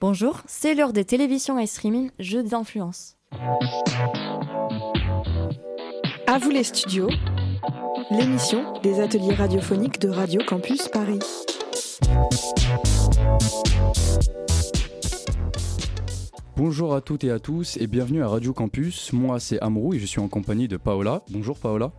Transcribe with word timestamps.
Bonjour, 0.00 0.40
c'est 0.46 0.74
l'heure 0.74 0.94
des 0.94 1.04
télévisions 1.04 1.58
et 1.58 1.66
streaming 1.66 2.10
Jeux 2.18 2.42
d'influence. 2.42 3.18
À 6.26 6.38
vous 6.38 6.48
les 6.48 6.64
studios, 6.64 7.10
l'émission 8.10 8.80
des 8.82 9.00
ateliers 9.00 9.34
radiophoniques 9.34 10.00
de 10.00 10.08
Radio 10.08 10.40
Campus 10.46 10.88
Paris. 10.88 11.18
Bonjour 16.56 16.94
à 16.94 17.02
toutes 17.02 17.24
et 17.24 17.30
à 17.30 17.38
tous 17.38 17.76
et 17.76 17.86
bienvenue 17.86 18.22
à 18.22 18.28
Radio 18.28 18.54
Campus. 18.54 19.12
Moi 19.12 19.38
c'est 19.38 19.60
Amrou 19.60 19.92
et 19.92 19.98
je 19.98 20.06
suis 20.06 20.20
en 20.20 20.28
compagnie 20.28 20.66
de 20.66 20.78
Paola. 20.78 21.20
Bonjour 21.28 21.58
Paola. 21.58 21.92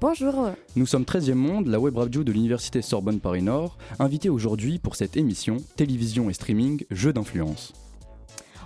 Bonjour. 0.00 0.52
Nous 0.76 0.86
sommes 0.86 1.02
13e 1.02 1.34
Monde, 1.34 1.66
la 1.66 1.78
web 1.78 1.98
radio 1.98 2.24
de 2.24 2.32
l'Université 2.32 2.80
Sorbonne 2.80 3.20
Paris 3.20 3.42
Nord, 3.42 3.76
invité 3.98 4.30
aujourd'hui 4.30 4.78
pour 4.78 4.96
cette 4.96 5.18
émission 5.18 5.58
Télévision 5.76 6.30
et 6.30 6.32
streaming 6.32 6.86
Jeux 6.90 7.12
d'influence. 7.12 7.74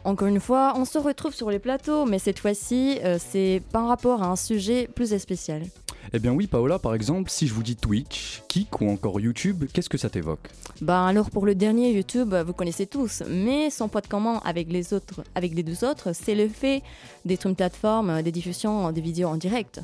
Encore 0.04 0.28
une 0.28 0.38
fois, 0.38 0.74
on 0.76 0.84
se 0.84 0.96
retrouve 0.96 1.34
sur 1.34 1.50
les 1.50 1.58
plateaux, 1.58 2.04
mais 2.04 2.20
cette 2.20 2.38
fois-ci, 2.38 3.00
euh, 3.02 3.18
c'est 3.18 3.62
par 3.72 3.88
rapport 3.88 4.22
à 4.22 4.28
un 4.28 4.36
sujet 4.36 4.88
plus 4.94 5.18
spécial. 5.18 5.62
Eh 6.12 6.18
bien 6.18 6.32
oui, 6.32 6.46
Paola, 6.46 6.78
par 6.78 6.94
exemple, 6.94 7.30
si 7.30 7.46
je 7.46 7.54
vous 7.54 7.62
dis 7.62 7.76
Twitch, 7.76 8.42
Kik 8.48 8.80
ou 8.80 8.90
encore 8.90 9.20
YouTube, 9.20 9.64
qu'est-ce 9.72 9.88
que 9.88 9.98
ça 9.98 10.10
t'évoque? 10.10 10.48
Ben 10.80 11.06
alors 11.06 11.30
pour 11.30 11.46
le 11.46 11.54
dernier 11.54 11.92
YouTube, 11.92 12.34
vous 12.34 12.52
connaissez 12.52 12.86
tous, 12.86 13.22
mais 13.28 13.70
son 13.70 13.88
point 13.88 14.00
de 14.00 14.06
commun 14.06 14.40
avec 14.44 14.70
les 14.70 14.92
autres, 14.92 15.22
avec 15.34 15.54
les 15.54 15.62
deux 15.62 15.84
autres, 15.84 16.14
c'est 16.14 16.34
le 16.34 16.48
fait 16.48 16.82
d'être 17.24 17.46
une 17.46 17.56
plateforme 17.56 18.22
de 18.22 18.30
diffusion 18.30 18.92
de 18.92 19.00
vidéos 19.00 19.28
en 19.28 19.36
direct. 19.36 19.80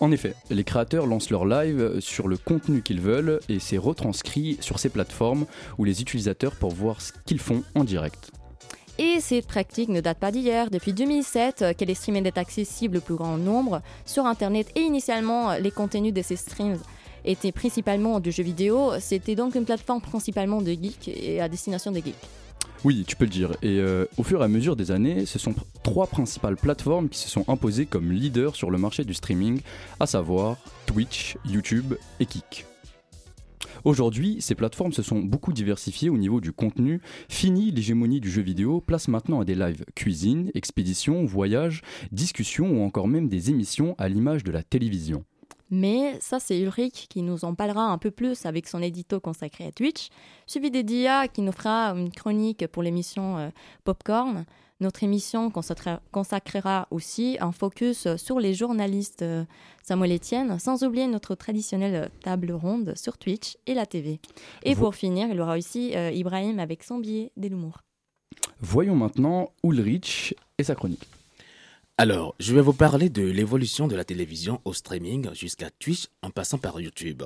En 0.00 0.12
effet, 0.12 0.34
les 0.50 0.64
créateurs 0.64 1.06
lancent 1.06 1.30
leur 1.30 1.44
live 1.44 2.00
sur 2.00 2.28
le 2.28 2.36
contenu 2.36 2.82
qu'ils 2.82 3.00
veulent 3.00 3.40
et 3.48 3.58
c'est 3.58 3.78
retranscrit 3.78 4.58
sur 4.60 4.78
ces 4.78 4.88
plateformes 4.88 5.46
où 5.78 5.84
les 5.84 6.00
utilisateurs 6.00 6.54
peuvent 6.54 6.72
voir 6.72 7.00
ce 7.00 7.12
qu'ils 7.24 7.40
font 7.40 7.62
en 7.74 7.84
direct. 7.84 8.30
Et 8.98 9.20
cette 9.20 9.46
pratique 9.46 9.90
ne 9.90 10.00
date 10.00 10.18
pas 10.18 10.32
d'hier. 10.32 10.70
Depuis 10.70 10.94
2007, 10.94 11.62
euh, 11.62 11.72
qu'elle 11.74 11.90
est 11.90 11.94
streamée 11.94 12.22
d'être 12.22 12.38
accessible 12.38 12.96
au 12.98 13.00
plus 13.00 13.14
grand 13.14 13.36
nombre 13.36 13.82
sur 14.06 14.24
Internet. 14.24 14.68
Et 14.74 14.80
initialement, 14.80 15.50
euh, 15.50 15.58
les 15.58 15.70
contenus 15.70 16.14
de 16.14 16.22
ces 16.22 16.36
streams 16.36 16.78
étaient 17.24 17.52
principalement 17.52 18.20
de 18.20 18.30
jeux 18.30 18.42
vidéo. 18.42 18.92
C'était 18.98 19.34
donc 19.34 19.54
une 19.54 19.66
plateforme 19.66 20.00
principalement 20.00 20.62
de 20.62 20.72
geeks 20.72 21.08
et 21.08 21.40
à 21.40 21.48
destination 21.48 21.90
des 21.90 22.00
geeks. 22.00 22.14
Oui, 22.84 23.04
tu 23.06 23.16
peux 23.16 23.24
le 23.24 23.30
dire. 23.30 23.50
Et 23.62 23.78
euh, 23.80 24.06
au 24.16 24.22
fur 24.22 24.40
et 24.40 24.44
à 24.44 24.48
mesure 24.48 24.76
des 24.76 24.90
années, 24.90 25.26
ce 25.26 25.38
sont 25.38 25.54
trois 25.82 26.06
principales 26.06 26.56
plateformes 26.56 27.08
qui 27.08 27.18
se 27.18 27.28
sont 27.28 27.44
imposées 27.48 27.84
comme 27.84 28.12
leaders 28.12 28.56
sur 28.56 28.70
le 28.70 28.78
marché 28.78 29.04
du 29.04 29.12
streaming, 29.12 29.60
à 30.00 30.06
savoir 30.06 30.56
Twitch, 30.86 31.36
YouTube 31.44 31.94
et 32.20 32.26
Kik. 32.26 32.66
Aujourd'hui, 33.86 34.38
ces 34.40 34.56
plateformes 34.56 34.92
se 34.92 35.04
sont 35.04 35.20
beaucoup 35.20 35.52
diversifiées 35.52 36.10
au 36.10 36.18
niveau 36.18 36.40
du 36.40 36.50
contenu. 36.50 37.00
Fini 37.28 37.70
l'hégémonie 37.70 38.18
du 38.18 38.28
jeu 38.28 38.42
vidéo, 38.42 38.80
place 38.80 39.06
maintenant 39.06 39.38
à 39.38 39.44
des 39.44 39.54
lives 39.54 39.84
cuisine, 39.94 40.50
expédition, 40.54 41.24
voyage, 41.24 41.82
discussion 42.10 42.68
ou 42.68 42.82
encore 42.82 43.06
même 43.06 43.28
des 43.28 43.50
émissions 43.50 43.94
à 43.96 44.08
l'image 44.08 44.42
de 44.42 44.50
la 44.50 44.64
télévision. 44.64 45.24
Mais 45.70 46.18
ça, 46.18 46.40
c'est 46.40 46.58
Ulrich 46.58 47.06
qui 47.08 47.22
nous 47.22 47.44
en 47.44 47.54
parlera 47.54 47.84
un 47.84 47.98
peu 47.98 48.10
plus 48.10 48.44
avec 48.44 48.66
son 48.66 48.82
édito 48.82 49.20
consacré 49.20 49.66
à 49.66 49.70
Twitch, 49.70 50.08
suivi 50.48 50.72
d'Edia 50.72 51.28
qui 51.28 51.42
nous 51.42 51.52
fera 51.52 51.90
une 51.90 52.10
chronique 52.10 52.66
pour 52.66 52.82
l'émission 52.82 53.38
euh, 53.38 53.50
Popcorn. 53.84 54.46
Notre 54.78 55.04
émission 55.04 55.50
consacrera 55.50 56.86
aussi 56.90 57.38
un 57.40 57.50
focus 57.50 58.14
sur 58.16 58.38
les 58.38 58.52
journalistes 58.52 59.22
euh, 59.22 59.44
Samuel 59.82 60.16
Etienne, 60.16 60.58
sans 60.58 60.82
oublier 60.84 61.06
notre 61.06 61.34
traditionnelle 61.34 62.10
table 62.22 62.52
ronde 62.52 62.92
sur 62.94 63.16
Twitch 63.16 63.56
et 63.66 63.72
la 63.72 63.86
TV. 63.86 64.20
Et 64.64 64.74
pour 64.76 64.94
finir, 64.94 65.28
il 65.30 65.36
y 65.36 65.40
aura 65.40 65.56
aussi 65.56 65.96
euh, 65.96 66.10
Ibrahim 66.10 66.58
avec 66.58 66.82
son 66.82 66.98
billet 66.98 67.32
des 67.38 67.48
l'humour. 67.48 67.78
Voyons 68.60 68.96
maintenant 68.96 69.50
Ulrich 69.64 70.34
et 70.58 70.64
sa 70.64 70.74
chronique. 70.74 71.08
Alors, 71.96 72.34
je 72.38 72.54
vais 72.54 72.60
vous 72.60 72.74
parler 72.74 73.08
de 73.08 73.22
l'évolution 73.22 73.88
de 73.88 73.96
la 73.96 74.04
télévision 74.04 74.60
au 74.66 74.74
streaming 74.74 75.32
jusqu'à 75.32 75.70
Twitch 75.70 76.08
en 76.20 76.28
passant 76.28 76.58
par 76.58 76.78
YouTube. 76.78 77.22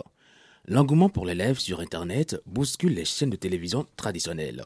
L'engouement 0.69 1.09
pour 1.09 1.27
l'élève 1.27 1.59
sur 1.59 1.81
Internet 1.81 2.41
bouscule 2.47 2.95
les 2.95 3.05
chaînes 3.05 3.31
de 3.31 3.37
télévision 3.37 3.87
traditionnelles. 3.97 4.65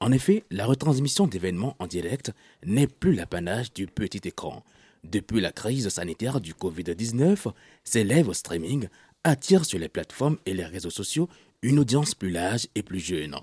En 0.00 0.12
effet, 0.12 0.44
la 0.50 0.64
retransmission 0.64 1.26
d'événements 1.26 1.74
en 1.80 1.86
direct 1.86 2.32
n'est 2.64 2.86
plus 2.86 3.14
l'apanage 3.14 3.72
du 3.72 3.86
petit 3.88 4.28
écran. 4.28 4.64
Depuis 5.02 5.40
la 5.40 5.50
crise 5.50 5.88
sanitaire 5.88 6.40
du 6.40 6.54
Covid-19, 6.54 7.52
ces 7.82 8.04
live 8.04 8.32
streaming 8.32 8.88
attirent 9.24 9.64
sur 9.64 9.78
les 9.78 9.88
plateformes 9.88 10.38
et 10.46 10.54
les 10.54 10.64
réseaux 10.64 10.90
sociaux 10.90 11.28
une 11.62 11.80
audience 11.80 12.14
plus 12.14 12.30
large 12.30 12.68
et 12.76 12.82
plus 12.82 13.00
jeune. 13.00 13.36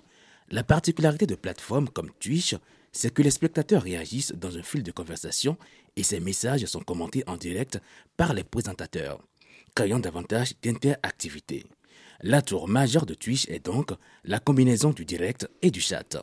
La 0.49 0.63
particularité 0.63 1.25
de 1.25 1.35
plateformes 1.35 1.89
comme 1.89 2.11
Twitch, 2.19 2.55
c'est 2.93 3.13
que 3.13 3.21
les 3.21 3.31
spectateurs 3.31 3.83
réagissent 3.83 4.31
dans 4.31 4.57
un 4.57 4.63
fil 4.63 4.83
de 4.83 4.91
conversation 4.91 5.57
et 5.97 6.03
ces 6.03 6.21
messages 6.21 6.65
sont 6.65 6.79
commentés 6.79 7.23
en 7.27 7.35
direct 7.35 7.81
par 8.15 8.33
les 8.33 8.45
présentateurs, 8.45 9.19
créant 9.75 9.99
davantage 9.99 10.53
d'interactivité. 10.61 11.65
La 12.21 12.41
tour 12.41 12.69
majeure 12.69 13.05
de 13.05 13.13
Twitch 13.13 13.49
est 13.49 13.65
donc 13.65 13.91
la 14.23 14.39
combinaison 14.39 14.91
du 14.91 15.03
direct 15.03 15.49
et 15.61 15.71
du 15.71 15.81
chat. 15.81 16.15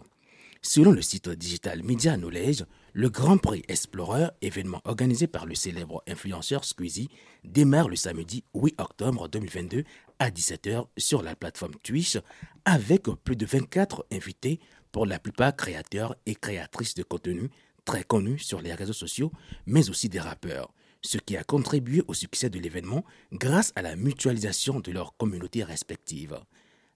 Selon 0.65 0.93
le 0.93 1.03
site 1.03 1.29
digital 1.29 1.83
Media 1.83 2.17
Knowledge, 2.17 2.63
le 2.93 3.11
Grand 3.11 3.37
Prix 3.37 3.65
Explorer, 3.67 4.29
événement 4.43 4.81
organisé 4.85 5.27
par 5.27 5.45
le 5.45 5.57
célèbre 5.57 6.05
influenceur 6.07 6.65
Squeezie, 6.65 7.09
démarre 7.43 7.89
le 7.89 7.97
samedi 7.97 8.45
8 8.55 8.81
octobre 8.81 9.29
2022 9.29 9.83
à 10.21 10.31
17h 10.31 10.87
sur 10.97 11.21
la 11.25 11.35
plateforme 11.35 11.75
Twitch 11.83 12.17
avec 12.65 13.03
plus 13.25 13.35
de 13.35 13.45
24 13.45 14.07
invités 14.13 14.61
pour 14.93 15.05
la 15.05 15.19
plupart 15.19 15.57
créateurs 15.57 16.15
et 16.27 16.37
créatrices 16.37 16.95
de 16.95 17.03
contenu 17.03 17.51
très 17.85 18.05
connus 18.05 18.39
sur 18.39 18.61
les 18.61 18.73
réseaux 18.73 18.93
sociaux, 18.93 19.33
mais 19.67 19.91
aussi 19.91 20.09
des 20.09 20.21
rappeurs, 20.21 20.73
ce 21.01 21.19
qui 21.19 21.37
a 21.37 21.43
contribué 21.43 22.05
au 22.07 22.15
succès 22.15 22.51
de 22.51 22.61
l'événement 22.61 23.05
grâce 23.33 23.73
à 23.75 23.83
la 23.83 23.97
mutualisation 23.97 24.79
de 24.79 24.93
leurs 24.93 25.17
communautés 25.17 25.65
respectives. 25.65 26.39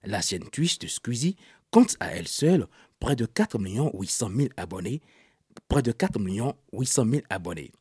La 0.05 0.21
chaîne 0.21 0.49
Twitch 0.49 0.79
de 0.79 0.87
Squeezie 0.87 1.35
compte 1.71 1.97
à 1.99 2.15
elle 2.15 2.27
seule 2.27 2.67
près 2.99 3.15
de 3.15 3.25
4 3.25 3.59
800 3.93 4.29
000 4.35 4.49
abonnés, 4.57 5.01
près 5.67 5.81
de 5.81 5.91
4 5.91 6.19
800 6.73 7.05
000 7.09 7.21
abonnés. 7.29 7.71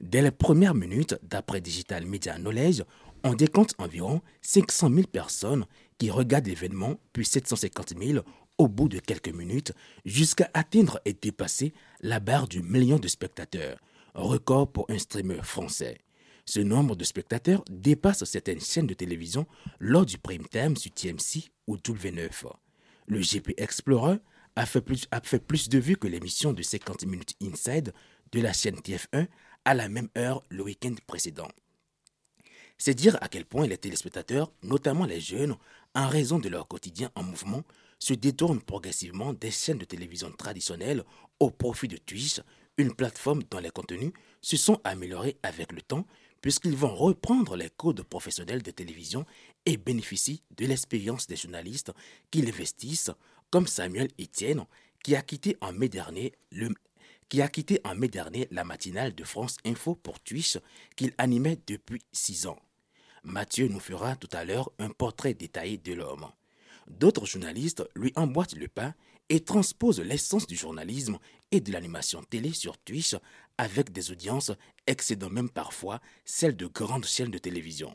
Dès 0.00 0.22
les 0.22 0.30
premières 0.30 0.74
minutes, 0.74 1.18
d'après 1.22 1.60
Digital 1.60 2.06
Media 2.06 2.36
Knowledge, 2.36 2.82
on 3.22 3.34
décompte 3.34 3.74
environ 3.78 4.22
500 4.40 4.90
000 4.90 5.02
personnes 5.06 5.66
qui 5.98 6.10
regardent 6.10 6.46
l'événement, 6.46 6.98
puis 7.12 7.24
750 7.24 7.94
000 8.02 8.24
au 8.56 8.68
bout 8.68 8.88
de 8.88 8.98
quelques 8.98 9.34
minutes, 9.34 9.72
jusqu'à 10.04 10.50
atteindre 10.54 11.00
et 11.04 11.12
dépasser 11.12 11.72
la 12.00 12.20
barre 12.20 12.48
du 12.48 12.62
million 12.62 12.98
de 12.98 13.08
spectateurs, 13.08 13.78
record 14.14 14.70
pour 14.70 14.86
un 14.90 14.98
streamer 14.98 15.42
français. 15.42 15.98
Ce 16.46 16.60
nombre 16.60 16.96
de 16.96 17.04
spectateurs 17.04 17.62
dépasse 17.70 18.24
certaines 18.24 18.60
chaînes 18.60 18.86
de 18.86 18.94
télévision 18.94 19.46
lors 19.78 20.04
du 20.04 20.18
prime 20.18 20.46
time 20.48 20.76
sur 20.76 20.92
TMC 20.92 21.50
ou 21.66 21.76
W9. 21.76 22.30
Le 23.06 23.20
GP 23.20 23.54
Explorer 23.58 24.18
a 24.60 24.66
fait 24.66 24.82
plus, 24.82 25.06
a 25.10 25.22
fait 25.22 25.38
plus 25.38 25.70
de 25.70 25.78
vues 25.78 25.96
que 25.96 26.06
l'émission 26.06 26.52
de 26.52 26.62
50 26.62 27.06
minutes 27.06 27.34
Inside 27.42 27.94
de 28.30 28.40
la 28.40 28.52
chaîne 28.52 28.76
TF1 28.76 29.26
à 29.64 29.74
la 29.74 29.88
même 29.88 30.10
heure 30.18 30.44
le 30.50 30.62
week-end 30.62 30.94
précédent. 31.06 31.48
C'est 32.76 32.92
dire 32.92 33.16
à 33.22 33.28
quel 33.28 33.46
point 33.46 33.66
les 33.66 33.78
téléspectateurs, 33.78 34.52
notamment 34.62 35.06
les 35.06 35.20
jeunes, 35.20 35.56
en 35.94 36.08
raison 36.08 36.38
de 36.38 36.50
leur 36.50 36.68
quotidien 36.68 37.10
en 37.14 37.22
mouvement, 37.22 37.62
se 37.98 38.12
détournent 38.12 38.60
progressivement 38.60 39.32
des 39.32 39.50
chaînes 39.50 39.78
de 39.78 39.86
télévision 39.86 40.30
traditionnelles 40.30 41.04
au 41.38 41.50
profit 41.50 41.88
de 41.88 41.96
Twitch, 41.96 42.42
une 42.76 42.94
plateforme 42.94 43.42
dont 43.50 43.60
les 43.60 43.70
contenus 43.70 44.12
se 44.42 44.58
sont 44.58 44.78
améliorés 44.84 45.38
avec 45.42 45.72
le 45.72 45.80
temps 45.80 46.06
puisqu'ils 46.40 46.76
vont 46.76 46.94
reprendre 46.94 47.56
les 47.56 47.70
codes 47.70 48.02
professionnels 48.02 48.62
de 48.62 48.70
télévision 48.70 49.26
et 49.66 49.76
bénéficient 49.76 50.42
de 50.56 50.66
l'expérience 50.66 51.26
des 51.26 51.36
journalistes 51.36 51.92
qui 52.30 52.42
l'investissent, 52.42 53.10
comme 53.50 53.66
Samuel 53.66 54.08
Etienne, 54.20 54.64
qui 55.02 55.16
a 55.16 55.22
quitté 55.22 55.56
en 55.60 55.72
mai 55.72 55.88
dernier 55.88 56.32
qui 57.28 57.42
a 57.42 57.48
quitté 57.48 57.80
en 57.84 57.94
mai 57.94 58.08
dernier 58.08 58.48
la 58.50 58.64
matinale 58.64 59.14
de 59.14 59.24
France 59.24 59.56
Info 59.64 59.94
pour 59.94 60.20
Twitch 60.20 60.58
qu'il 60.96 61.14
animait 61.16 61.58
depuis 61.66 62.02
six 62.12 62.46
ans. 62.46 62.58
Mathieu 63.22 63.68
nous 63.68 63.80
fera 63.80 64.16
tout 64.16 64.28
à 64.32 64.44
l'heure 64.44 64.70
un 64.78 64.90
portrait 64.90 65.34
détaillé 65.34 65.78
de 65.78 65.92
l'homme. 65.92 66.26
D'autres 66.88 67.26
journalistes 67.26 67.84
lui 67.94 68.12
emboîtent 68.16 68.56
le 68.56 68.66
pas 68.66 68.94
et 69.28 69.40
transposent 69.40 70.00
l'essence 70.00 70.46
du 70.46 70.56
journalisme 70.56 71.18
et 71.52 71.60
de 71.60 71.70
l'animation 71.70 72.22
télé 72.24 72.52
sur 72.52 72.76
Twitch 72.78 73.14
avec 73.58 73.92
des 73.92 74.10
audiences 74.10 74.50
excédant 74.88 75.30
même 75.30 75.50
parfois 75.50 76.00
celles 76.24 76.56
de 76.56 76.66
grandes 76.66 77.06
chaînes 77.06 77.30
de 77.30 77.38
télévision. 77.38 77.94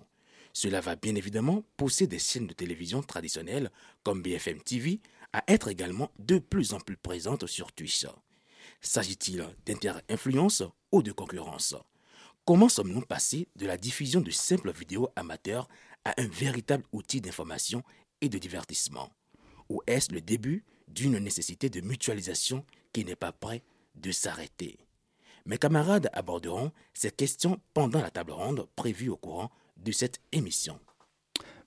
Cela 0.53 0.79
va 0.79 0.95
bien 0.95 1.15
évidemment 1.15 1.65
pousser 1.75 2.07
des 2.07 2.19
chaînes 2.19 2.47
de 2.47 2.53
télévision 2.53 3.01
traditionnelles 3.03 3.69
comme 4.03 4.21
BFM 4.21 4.61
TV 4.61 5.01
à 5.35 5.43
être 5.49 5.67
également 5.67 6.11
de 6.17 6.39
plus 6.39 6.71
en 6.71 6.79
plus 6.79 6.95
présentes 6.95 7.45
sur 7.45 7.73
Twitch. 7.73 8.07
S'agit-il 8.79 9.45
d'inter-influence 9.65 10.63
ou 10.93 11.03
de 11.03 11.11
concurrence? 11.11 11.75
Comment 12.45 12.69
sommes-nous 12.69 13.01
passés 13.01 13.49
de 13.57 13.67
la 13.67 13.75
diffusion 13.75 14.21
de 14.21 14.31
simples 14.31 14.71
vidéos 14.71 15.09
amateurs 15.17 15.67
à 16.05 16.13
un 16.21 16.27
véritable 16.27 16.85
outil 16.93 17.19
d'information 17.19 17.83
et 18.21 18.29
de 18.29 18.37
divertissement? 18.37 19.11
Ou 19.67 19.81
est-ce 19.87 20.13
le 20.13 20.21
début 20.21 20.63
d'une 20.87 21.19
nécessité 21.19 21.69
de 21.69 21.81
mutualisation 21.81 22.65
qui 22.93 23.03
n'est 23.03 23.17
pas 23.17 23.33
prêt 23.33 23.61
de 23.95 24.13
s'arrêter? 24.13 24.79
Mes 25.45 25.57
camarades 25.57 26.09
aborderont 26.13 26.71
ces 26.93 27.11
questions 27.11 27.59
pendant 27.73 28.01
la 28.01 28.09
table 28.09 28.31
ronde 28.31 28.69
prévue 28.77 29.09
au 29.09 29.17
courant 29.17 29.51
de 29.75 29.91
cette 29.91 30.21
émission. 30.31 30.79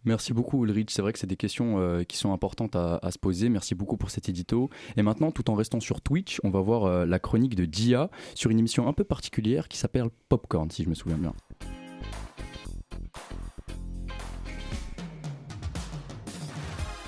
Merci 0.04 0.32
beaucoup 0.32 0.64
Ulrich, 0.64 0.90
c'est 0.90 1.02
vrai 1.02 1.12
que 1.12 1.18
c'est 1.18 1.26
des 1.26 1.36
questions 1.36 1.78
euh, 1.78 2.04
qui 2.04 2.16
sont 2.16 2.32
importantes 2.32 2.76
à, 2.76 3.00
se 3.10 3.18
poser. 3.18 3.48
Merci 3.48 3.74
beaucoup 3.74 3.96
pour 3.96 4.10
cet 4.10 4.28
édito. 4.28 4.70
Et 4.96 5.02
maintenant, 5.02 5.30
tout 5.30 5.50
en 5.50 5.54
restant 5.54 5.80
sur 5.80 6.00
Twitch, 6.00 6.40
on 6.44 6.50
va 6.50 6.60
voir 6.60 6.84
euh, 6.84 7.04
la 7.04 7.18
chronique 7.18 7.56
de 7.56 7.64
Dia 7.64 8.10
sur 8.34 8.50
une 8.50 8.58
émission 8.58 8.86
un 8.88 8.92
peu 8.92 9.04
particulière 9.04 9.68
qui 9.68 9.76
s'appelle 9.76 10.08
Popcorn, 10.28 10.70
si 10.70 10.84
je 10.84 10.88
me 10.88 10.94
souviens 10.94 11.18
bien. 11.18 11.34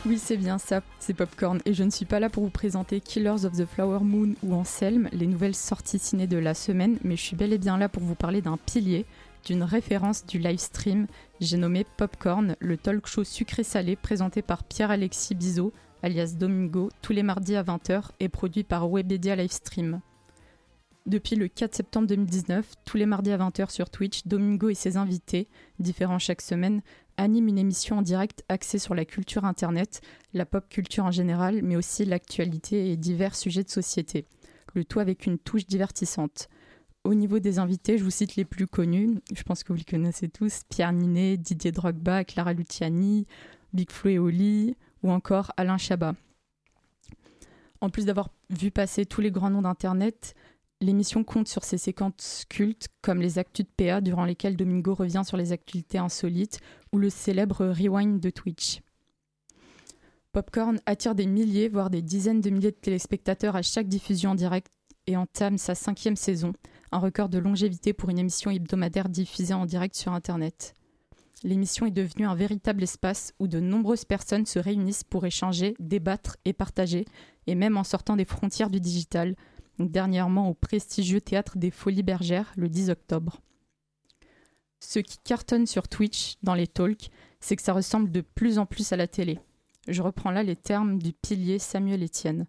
Oui, 0.07 0.19
c'est 0.19 0.39
bien 0.39 0.59
ça, 0.59 0.81
c'est 0.99 1.15
Popcorn. 1.15 1.61
Et 1.67 1.75
je 1.75 1.85
ne 1.85 1.91
suis 1.91 2.07
pas 2.07 2.21
là 2.21 2.31
pour 2.31 2.43
vous 2.43 2.51
présenter 2.51 3.01
Killers 3.01 3.45
of 3.45 3.53
the 3.53 3.67
Flower 3.67 4.01
Moon 4.01 4.35
ou 4.43 4.55
Anselm, 4.55 5.09
les 5.13 5.27
nouvelles 5.27 5.55
sorties 5.55 5.99
ciné 5.99 6.27
de 6.27 6.39
la 6.39 6.55
semaine, 6.55 6.99
mais 7.05 7.17
je 7.17 7.23
suis 7.23 7.37
bel 7.37 7.53
et 7.53 7.59
bien 7.59 7.77
là 7.77 7.89
pour 7.89 8.03
vous 8.03 8.15
parler 8.15 8.41
d'un 8.41 8.57
pilier 8.57 9.05
d'une 9.45 9.63
référence 9.63 10.27
du 10.27 10.39
live 10.39 10.59
stream, 10.59 11.07
j'ai 11.41 11.57
nommé 11.57 11.87
Popcorn, 11.97 12.55
le 12.61 12.77
talk 12.77 13.07
show 13.07 13.25
sucré-salé 13.25 13.97
présenté 13.97 14.43
par 14.43 14.63
Pierre-Alexis 14.63 15.35
Bizot, 15.35 15.73
alias 16.03 16.35
Domingo, 16.39 16.91
tous 17.01 17.15
les 17.15 17.23
mardis 17.23 17.57
à 17.57 17.63
20h 17.63 18.11
et 18.21 18.29
produit 18.29 18.63
par 18.63 18.91
Webedia 18.91 19.37
Livestream. 19.37 20.01
Depuis 21.07 21.37
le 21.37 21.49
4 21.49 21.75
septembre 21.75 22.09
2019, 22.09 22.75
tous 22.85 22.99
les 22.99 23.07
mardis 23.07 23.33
à 23.33 23.39
20h 23.39 23.71
sur 23.71 23.89
Twitch, 23.89 24.27
Domingo 24.27 24.69
et 24.69 24.75
ses 24.75 24.99
invités, 24.99 25.49
différents 25.79 26.19
chaque 26.19 26.43
semaine, 26.43 26.83
animent 27.17 27.49
une 27.49 27.59
émission 27.59 27.99
en 27.99 28.03
direct 28.03 28.45
axée 28.51 28.79
sur 28.79 28.95
la 28.95 29.07
culture 29.07 29.47
internet, 29.47 30.03
la 30.35 30.45
pop 30.45 30.69
culture 30.69 31.07
en 31.07 31.11
général, 31.11 31.63
mais 31.63 31.77
aussi 31.77 32.05
l'actualité 32.05 32.93
et 32.93 32.99
divers 32.99 33.35
sujets 33.35 33.65
de 33.65 33.71
société. 33.71 34.27
Le 34.75 34.85
tout 34.85 35.01
avec 35.01 35.25
une 35.25 35.39
touche 35.39 35.67
divertissante. 35.67 36.51
Au 37.05 37.15
niveau 37.15 37.39
des 37.39 37.59
invités, 37.59 37.97
je 37.97 38.05
vous 38.05 38.11
cite 38.11 38.37
les 38.37 38.45
plus 38.45 38.67
connus. 38.67 39.19
Je 39.35 39.43
pense 39.43 39.65
que 39.65 39.73
vous 39.73 39.79
les 39.79 39.85
connaissez 39.85 40.29
tous. 40.29 40.63
Pierre 40.69 40.93
Ninet, 40.93 41.39
Didier 41.39 41.73
Drogba, 41.73 42.25
Clara 42.25 42.53
Luciani, 42.53 43.27
Big 43.73 43.91
Flo 43.91 44.11
et 44.11 44.19
Oli, 44.19 44.77
ou 45.03 45.11
encore 45.11 45.51
Alain 45.57 45.79
Chabat. 45.79 46.15
En 47.81 47.89
plus 47.89 48.05
d'avoir 48.05 48.29
vu 48.51 48.71
passer 48.71 49.07
tous 49.07 49.23
les 49.23 49.31
grands 49.31 49.49
noms 49.49 49.63
d'Internet, 49.63 50.35
l'émission 50.83 51.25
compte 51.25 51.49
sur 51.49 51.65
ses 51.65 51.79
séquences 51.79 52.45
cultes 52.51 52.89
comme 53.01 53.23
les 53.23 53.39
actus 53.39 53.65
de 53.65 53.71
PA 53.85 54.03
durant 54.03 54.27
lesquelles 54.27 54.57
Domingo 54.57 54.95
revient 54.95 55.23
sur 55.25 55.39
les 55.39 55.53
actualités 55.53 55.97
insolites 55.97 56.61
ou 56.93 56.99
le 56.99 57.09
célèbre 57.09 57.67
Rewind 57.67 58.21
de 58.21 58.29
Twitch. 58.29 58.83
Popcorn 60.33 60.79
attire 60.85 61.15
des 61.15 61.27
milliers, 61.27 61.71
voire 61.71 61.89
des 61.89 62.03
dizaines 62.03 62.43
de 62.43 62.51
milliers 62.51 62.71
de 62.73 62.77
téléspectateurs 62.77 63.57
à 63.57 63.63
chaque 63.63 63.89
diffusion 63.89 64.33
en 64.33 64.35
direct 64.35 64.71
et 65.07 65.17
entame 65.17 65.57
sa 65.57 65.75
cinquième 65.75 66.17
saison 66.17 66.53
un 66.93 66.99
record 66.99 67.29
de 67.29 67.39
longévité 67.39 67.93
pour 67.93 68.11
une 68.11 68.19
émission 68.19 68.51
hebdomadaire 68.51 69.09
diffusée 69.09 69.55
en 69.55 69.67
direct 69.67 69.95
sur 69.95 70.13
Internet. 70.13 70.75
L'émission 71.43 71.87
est 71.87 71.91
devenue 71.91 72.27
un 72.27 72.35
véritable 72.35 72.83
espace 72.83 73.33
où 73.39 73.49
de 73.49 73.61
nombreuses 73.61 74.05
personnes 74.05 74.45
se 74.45 74.59
réunissent 74.59 75.05
pour 75.05 75.25
échanger, 75.25 75.75
débattre 75.79 76.37
et 76.45 76.53
partager, 76.53 77.07
et 77.47 77.55
même 77.55 77.79
en 77.79 77.85
sortant 77.85 78.17
des 78.17 78.27
frontières 78.27 78.71
du 78.71 78.81
digital, 78.81 79.37
dernièrement 79.79 80.49
au 80.49 80.55
prestigieux 80.55 81.21
théâtre 81.21 81.57
des 81.57 81.71
Folies 81.71 82.03
Bergères 82.03 82.53
le 82.57 82.69
10 82.69 82.91
octobre. 82.91 83.41
Ce 84.81 84.99
qui 84.99 85.19
cartonne 85.19 85.67
sur 85.67 85.89
Twitch 85.89 86.37
dans 86.43 86.55
les 86.55 86.67
talks, 86.67 87.11
c'est 87.41 87.57
que 87.57 87.63
ça 87.63 87.73
ressemble 87.73 88.11
de 88.11 88.21
plus 88.21 88.59
en 88.59 88.67
plus 88.67 88.93
à 88.93 88.97
la 88.97 89.07
télé. 89.07 89.39
Je 89.89 90.03
reprends 90.03 90.31
là 90.31 90.43
les 90.43 90.57
termes 90.57 90.99
du 90.99 91.13
pilier 91.13 91.59
Samuel 91.59 92.05
Etienne. 92.05 92.47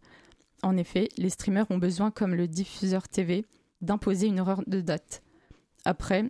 En 0.64 0.76
effet, 0.76 1.08
les 1.18 1.30
streamers 1.30 1.70
ont 1.72 1.78
besoin, 1.78 2.12
comme 2.12 2.36
le 2.36 2.48
diffuseur 2.48 3.08
TV, 3.08 3.46
d'imposer 3.82 4.28
une 4.28 4.38
erreur 4.38 4.62
de 4.68 4.82
date. 4.82 5.24
Après, 5.86 6.30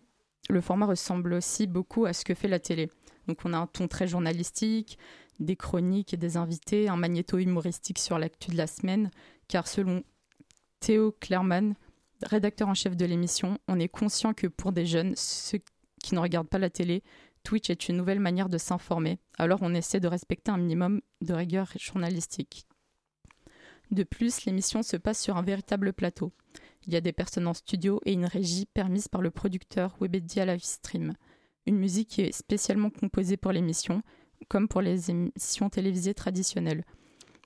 le 0.49 0.61
format 0.61 0.85
ressemble 0.85 1.33
aussi 1.33 1.67
beaucoup 1.67 2.05
à 2.05 2.13
ce 2.13 2.25
que 2.25 2.33
fait 2.33 2.47
la 2.47 2.59
télé. 2.59 2.89
Donc 3.27 3.39
on 3.45 3.53
a 3.53 3.57
un 3.57 3.67
ton 3.67 3.87
très 3.87 4.07
journalistique, 4.07 4.97
des 5.39 5.55
chroniques 5.55 6.13
et 6.13 6.17
des 6.17 6.37
invités, 6.37 6.89
un 6.89 6.95
magnéto 6.95 7.37
humoristique 7.37 7.99
sur 7.99 8.19
l'actu 8.19 8.51
de 8.51 8.57
la 8.57 8.67
semaine, 8.67 9.11
car 9.47 9.67
selon 9.67 10.03
Théo 10.79 11.11
Clerman, 11.19 11.75
rédacteur 12.23 12.67
en 12.67 12.73
chef 12.73 12.95
de 12.95 13.05
l'émission, 13.05 13.57
on 13.67 13.79
est 13.79 13.87
conscient 13.87 14.33
que 14.33 14.47
pour 14.47 14.71
des 14.71 14.85
jeunes, 14.85 15.13
ceux 15.15 15.59
qui 16.01 16.15
ne 16.15 16.19
regardent 16.19 16.49
pas 16.49 16.59
la 16.59 16.69
télé, 16.69 17.03
Twitch 17.43 17.69
est 17.69 17.89
une 17.89 17.97
nouvelle 17.97 18.19
manière 18.19 18.49
de 18.49 18.57
s'informer, 18.57 19.19
alors 19.37 19.59
on 19.61 19.73
essaie 19.73 19.99
de 19.99 20.07
respecter 20.07 20.51
un 20.51 20.57
minimum 20.57 21.01
de 21.21 21.33
rigueur 21.33 21.71
journalistique. 21.79 22.65
De 23.89 24.03
plus, 24.03 24.45
l'émission 24.45 24.83
se 24.83 24.95
passe 24.95 25.21
sur 25.21 25.37
un 25.37 25.41
véritable 25.41 25.91
plateau. 25.91 26.31
Il 26.87 26.93
y 26.93 26.95
a 26.95 27.01
des 27.01 27.13
personnes 27.13 27.47
en 27.47 27.53
studio 27.53 28.01
et 28.05 28.13
une 28.13 28.25
régie 28.25 28.65
permise 28.65 29.07
par 29.07 29.21
le 29.21 29.31
producteur 29.31 29.95
Webedia 29.99 30.45
Livestream. 30.45 31.13
Une 31.67 31.77
musique 31.77 32.09
qui 32.09 32.21
est 32.21 32.31
spécialement 32.31 32.89
composée 32.89 33.37
pour 33.37 33.51
l'émission, 33.51 34.01
comme 34.47 34.67
pour 34.67 34.81
les 34.81 35.11
émissions 35.11 35.69
télévisées 35.69 36.15
traditionnelles. 36.15 36.83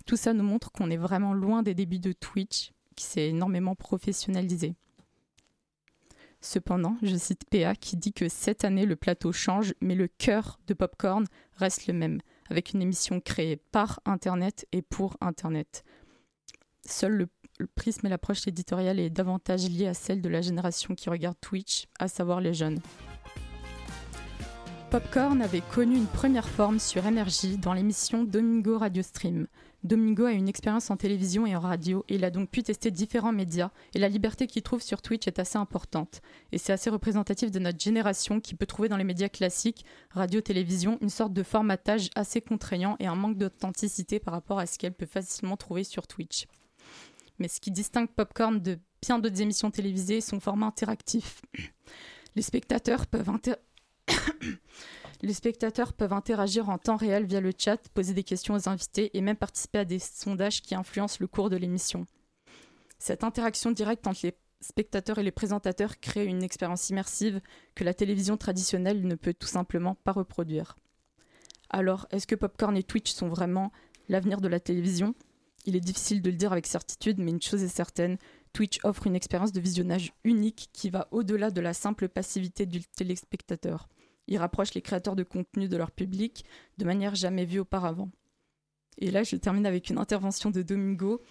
Tout 0.06 0.16
ça 0.16 0.34
nous 0.34 0.44
montre 0.44 0.72
qu'on 0.72 0.90
est 0.90 0.98
vraiment 0.98 1.34
loin 1.34 1.64
des 1.64 1.74
débuts 1.74 2.00
de 2.00 2.14
Twitch, 2.14 2.72
qui 2.96 3.04
s'est 3.04 3.30
énormément 3.30 3.76
professionnalisé. 3.76 4.76
Cependant, 6.40 6.96
je 7.02 7.16
cite 7.16 7.50
PA 7.50 7.76
qui 7.76 7.98
dit 7.98 8.14
que 8.14 8.30
cette 8.30 8.64
année 8.64 8.86
le 8.86 8.96
plateau 8.96 9.32
change, 9.32 9.74
mais 9.82 9.96
le 9.96 10.08
cœur 10.08 10.60
de 10.68 10.74
Popcorn 10.74 11.26
reste 11.56 11.88
le 11.88 11.94
même, 11.94 12.22
avec 12.50 12.74
une 12.74 12.82
émission 12.82 13.20
créée 13.20 13.58
par 13.58 14.00
Internet 14.06 14.68
et 14.72 14.84
pour 14.84 15.18
Internet. 15.22 15.84
Seul 16.86 17.14
le 17.14 17.28
le 17.58 17.68
prisme 17.68 18.06
et 18.06 18.10
l'approche 18.10 18.48
éditoriale 18.48 19.00
est 19.00 19.10
davantage 19.10 19.70
liée 19.70 19.88
à 19.88 19.94
celle 19.94 20.22
de 20.22 20.30
la 20.30 20.42
génération 20.42 20.96
qui 20.96 21.10
regarde 21.10 21.38
Twitch, 21.40 21.86
à 22.00 22.08
savoir 22.08 22.42
les 22.42 22.54
jeunes. 22.54 22.80
Popcorn 24.92 25.42
avait 25.42 25.62
connu 25.62 25.96
une 25.96 26.06
première 26.06 26.48
forme 26.48 26.80
sur 26.80 27.04
MRJ 27.04 27.58
dans 27.60 27.74
l'émission 27.74 28.24
Domingo 28.24 28.78
Radio 28.78 29.04
Stream. 29.04 29.48
Domingo 29.84 30.26
a 30.26 30.32
une 30.32 30.50
expérience 30.50 30.90
en 30.90 30.98
télévision 30.98 31.46
et 31.46 31.56
en 31.56 31.60
radio 31.60 32.04
et 32.10 32.16
il 32.16 32.26
a 32.26 32.32
donc 32.32 32.50
pu 32.50 32.64
tester 32.64 32.92
différents 32.92 33.32
médias 33.32 33.70
et 33.94 34.00
la 34.00 34.10
liberté 34.10 34.48
qu'il 34.48 34.64
trouve 34.64 34.82
sur 34.82 35.02
Twitch 35.02 35.28
est 35.28 35.38
assez 35.38 35.58
importante. 35.58 36.22
Et 36.52 36.58
c'est 36.58 36.74
assez 36.74 36.90
représentatif 36.90 37.52
de 37.52 37.60
notre 37.60 37.80
génération 37.80 38.40
qui 38.40 38.56
peut 38.56 38.66
trouver 38.66 38.90
dans 38.90 38.98
les 38.98 39.04
médias 39.04 39.30
classiques, 39.30 39.86
radio, 40.12 40.42
télévision, 40.42 40.98
une 41.02 41.10
sorte 41.10 41.34
de 41.34 41.44
formatage 41.44 42.10
assez 42.16 42.42
contraignant 42.42 42.96
et 43.00 43.06
un 43.06 43.16
manque 43.16 43.38
d'authenticité 43.38 44.20
par 44.20 44.34
rapport 44.34 44.60
à 44.60 44.66
ce 44.66 44.80
qu'elle 44.80 44.94
peut 44.94 45.06
facilement 45.06 45.58
trouver 45.58 45.84
sur 45.84 46.08
Twitch. 46.08 46.48
Mais 47.40 47.48
ce 47.48 47.60
qui 47.60 47.72
distingue 47.72 48.10
Popcorn 48.10 48.60
de 48.60 48.80
bien 49.02 49.20
d'autres 49.20 49.42
émissions 49.42 49.72
télévisées, 49.72 50.22
son 50.22 50.40
format 50.40 50.68
interactif. 50.68 51.42
Les 52.36 52.42
spectateurs 52.42 53.08
peuvent 53.08 53.30
Les 55.22 55.34
spectateurs 55.34 55.94
peuvent 55.94 56.14
interagir 56.14 56.70
en 56.70 56.78
temps 56.78 56.98
réel 56.98 57.26
via 57.26 57.40
le 57.40 57.52
chat, 57.58 57.78
poser 57.90 58.14
des 58.14 58.24
questions 58.24 58.54
aux 58.54 58.70
invités 58.70 59.16
et 59.18 59.22
même 59.22 59.38
participer 59.38 59.80
à 59.80 59.86
des 59.86 60.00
sondages 60.00 60.62
qui 60.62 60.76
influencent 60.76 61.18
le 61.20 61.28
cours 61.28 61.50
de 61.50 61.56
l'émission. 61.56 62.06
Cette 63.00 63.24
interaction 63.24 63.72
directe 63.72 64.08
entre 64.08 64.22
les 64.24 64.38
spectateurs 64.62 65.20
et 65.20 65.24
les 65.24 65.32
présentateurs 65.32 66.00
crée 66.00 66.26
une 66.26 66.44
expérience 66.44 66.90
immersive 66.90 67.42
que 67.76 67.84
la 67.84 67.94
télévision 67.94 68.38
traditionnelle 68.38 69.08
ne 69.08 69.16
peut 69.16 69.34
tout 69.34 69.48
simplement 69.48 69.96
pas 69.96 70.12
reproduire. 70.12 70.76
Alors, 71.70 72.08
est-ce 72.12 72.28
que 72.28 72.36
Popcorn 72.36 72.76
et 72.78 72.84
Twitch 72.84 73.12
sont 73.12 73.28
vraiment 73.28 73.72
l'avenir 74.10 74.42
de 74.42 74.48
la 74.48 74.60
télévision? 74.60 75.16
Il 75.66 75.76
est 75.76 75.82
difficile 75.82 76.22
de 76.22 76.30
le 76.30 76.38
dire 76.38 76.52
avec 76.52 76.68
certitude, 76.68 77.20
mais 77.20 77.32
une 77.32 77.42
chose 77.42 77.64
est 77.64 77.68
certaine, 77.68 78.18
Twitch 78.54 78.80
offre 78.84 79.08
une 79.08 79.16
expérience 79.16 79.52
de 79.52 79.60
visionnage 79.60 80.14
unique 80.24 80.70
qui 80.72 80.90
va 80.90 81.08
au-delà 81.12 81.52
de 81.52 81.62
la 81.62 81.74
simple 81.74 82.08
passivité 82.08 82.66
du 82.66 82.82
téléspectateur. 82.84 83.90
Il 84.28 84.38
rapproche 84.38 84.74
les 84.74 84.82
créateurs 84.82 85.16
de 85.16 85.24
contenu 85.24 85.68
de 85.68 85.78
leur 85.78 85.92
public 85.92 86.46
de 86.78 86.86
manière 86.86 87.16
jamais 87.16 87.46
vue 87.46 87.60
auparavant. 87.60 88.10
Et 88.98 89.12
là, 89.12 89.24
je 89.24 89.36
termine 89.36 89.66
avec 89.66 89.90
une 89.90 89.98
intervention 89.98 90.52
de 90.52 90.62
Domingo 90.62 91.22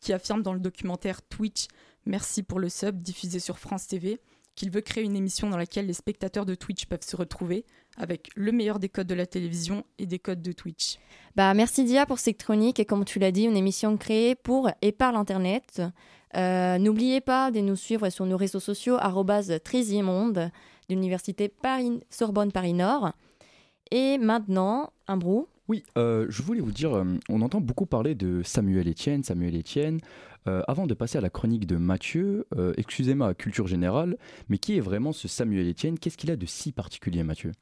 qui 0.00 0.12
affirme 0.12 0.42
dans 0.42 0.52
le 0.52 0.60
documentaire 0.60 1.20
Twitch 1.22 1.66
Merci 2.08 2.42
pour 2.42 2.58
le 2.58 2.70
sub 2.70 3.02
diffusé 3.02 3.38
sur 3.38 3.58
France 3.58 3.86
TV 3.86 4.18
qu'il 4.54 4.70
veut 4.70 4.80
créer 4.80 5.04
une 5.04 5.14
émission 5.14 5.50
dans 5.50 5.58
laquelle 5.58 5.86
les 5.86 5.92
spectateurs 5.92 6.46
de 6.46 6.54
Twitch 6.54 6.86
peuvent 6.86 7.04
se 7.04 7.16
retrouver 7.16 7.66
avec 7.98 8.30
le 8.36 8.52
meilleur 8.52 8.78
des 8.78 8.88
codes 8.88 9.06
de 9.06 9.14
la 9.14 9.26
télévision 9.26 9.84
et 9.98 10.06
des 10.06 10.18
codes 10.18 10.42
de 10.42 10.52
Twitch. 10.52 10.98
Bah, 11.36 11.52
merci 11.54 11.84
Dia 11.84 12.06
pour 12.06 12.18
cette 12.18 12.38
chronique 12.38 12.80
et 12.80 12.84
comme 12.84 13.04
tu 13.04 13.18
l'as 13.18 13.32
dit, 13.32 13.44
une 13.44 13.56
émission 13.56 13.96
créée 13.96 14.34
pour 14.34 14.70
et 14.82 14.92
par 14.92 15.12
l'Internet. 15.12 15.82
Euh, 16.36 16.78
n'oubliez 16.78 17.20
pas 17.20 17.50
de 17.50 17.60
nous 17.60 17.76
suivre 17.76 18.08
sur 18.10 18.26
nos 18.26 18.36
réseaux 18.36 18.60
sociaux 18.60 18.98
monde 20.02 20.50
de 20.88 20.94
l'Université 20.94 21.48
Paris, 21.48 22.00
Sorbonne 22.10 22.52
Paris 22.52 22.74
Nord. 22.74 23.12
Et 23.90 24.18
maintenant, 24.18 24.92
un 25.06 25.16
brou. 25.16 25.48
Oui, 25.68 25.82
euh, 25.98 26.26
je 26.30 26.42
voulais 26.42 26.60
vous 26.60 26.72
dire, 26.72 26.94
euh, 26.96 27.04
on 27.28 27.42
entend 27.42 27.60
beaucoup 27.60 27.84
parler 27.84 28.14
de 28.14 28.42
Samuel 28.42 28.88
Etienne, 28.88 29.22
Samuel 29.22 29.54
Etienne. 29.56 30.00
Euh, 30.46 30.62
avant 30.66 30.86
de 30.86 30.94
passer 30.94 31.18
à 31.18 31.20
la 31.20 31.28
chronique 31.28 31.66
de 31.66 31.76
Mathieu, 31.76 32.46
excusez-moi, 32.78 33.34
culture 33.34 33.66
générale, 33.66 34.16
mais 34.48 34.56
qui 34.56 34.76
est 34.76 34.80
vraiment 34.80 35.12
ce 35.12 35.28
Samuel 35.28 35.68
Etienne? 35.68 35.98
Qu'est-ce 35.98 36.16
qu'il 36.16 36.30
a 36.30 36.36
de 36.36 36.46
si 36.46 36.72
particulier, 36.72 37.22
Mathieu? 37.22 37.52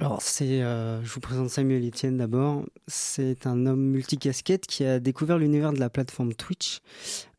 Alors, 0.00 0.22
euh, 0.40 1.00
je 1.04 1.12
vous 1.12 1.20
présente 1.20 1.50
Samuel 1.50 1.86
Etienne 1.86 2.16
d'abord. 2.16 2.64
C'est 2.86 3.46
un 3.46 3.66
homme 3.66 3.82
multicasquette 3.82 4.66
qui 4.66 4.82
a 4.82 4.98
découvert 4.98 5.36
l'univers 5.36 5.74
de 5.74 5.78
la 5.78 5.90
plateforme 5.90 6.32
Twitch. 6.32 6.80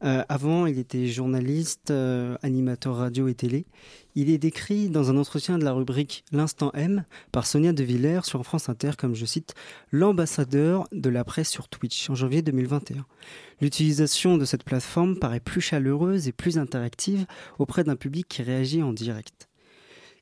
Euh, 0.04 0.24
avant, 0.30 0.68
il 0.68 0.78
était 0.78 1.08
journaliste, 1.08 1.90
euh, 1.90 2.38
animateur 2.44 2.98
radio 2.98 3.28
et 3.28 3.34
télé. 3.34 3.66
Il 4.14 4.30
est 4.30 4.38
décrit 4.38 4.90
dans 4.90 5.10
un 5.10 5.18
entretien 5.18 5.58
de 5.58 5.64
la 5.64 5.72
rubrique 5.72 6.24
L'Instant 6.32 6.72
M 6.74 7.06
par 7.32 7.48
Sonia 7.48 7.74
De 7.74 7.84
Villers 7.84 8.26
sur 8.26 8.44
France 8.44 8.70
Inter 8.70 8.92
comme, 8.96 9.16
je 9.16 9.26
cite, 9.26 9.56
l'ambassadeur 9.92 10.88
de 10.92 11.10
la 11.10 11.24
presse 11.24 11.50
sur 11.50 11.68
Twitch 11.68 12.12
en 12.12 12.16
janvier 12.16 12.44
2021. 12.44 13.08
L'utilisation 13.60 14.38
de 14.38 14.46
cette 14.46 14.64
plateforme 14.64 15.18
paraît 15.18 15.40
plus 15.40 15.62
chaleureuse 15.62 16.28
et 16.28 16.32
plus 16.32 16.60
interactive 16.60 17.26
auprès 17.58 17.84
d'un 17.84 17.96
public 17.96 18.28
qui 18.28 18.44
réagit 18.44 18.84
en 18.84 18.94
direct 18.94 19.51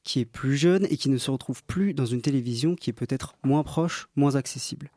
qui 0.04 0.20
est 0.20 0.26
plus 0.26 0.58
jeune 0.58 0.86
et 0.90 0.98
qui 0.98 1.10
ne 1.10 1.18
se 1.18 1.32
retrouve 1.32 1.64
plus 1.64 1.94
dans 1.94 2.06
une 2.06 2.22
télévision 2.22 2.76
qui 2.76 2.90
est 2.90 2.94
peut-être 2.94 3.36
moins 3.44 3.64
proche, 3.64 4.10
moins 4.16 4.36
accessible. 4.36 4.92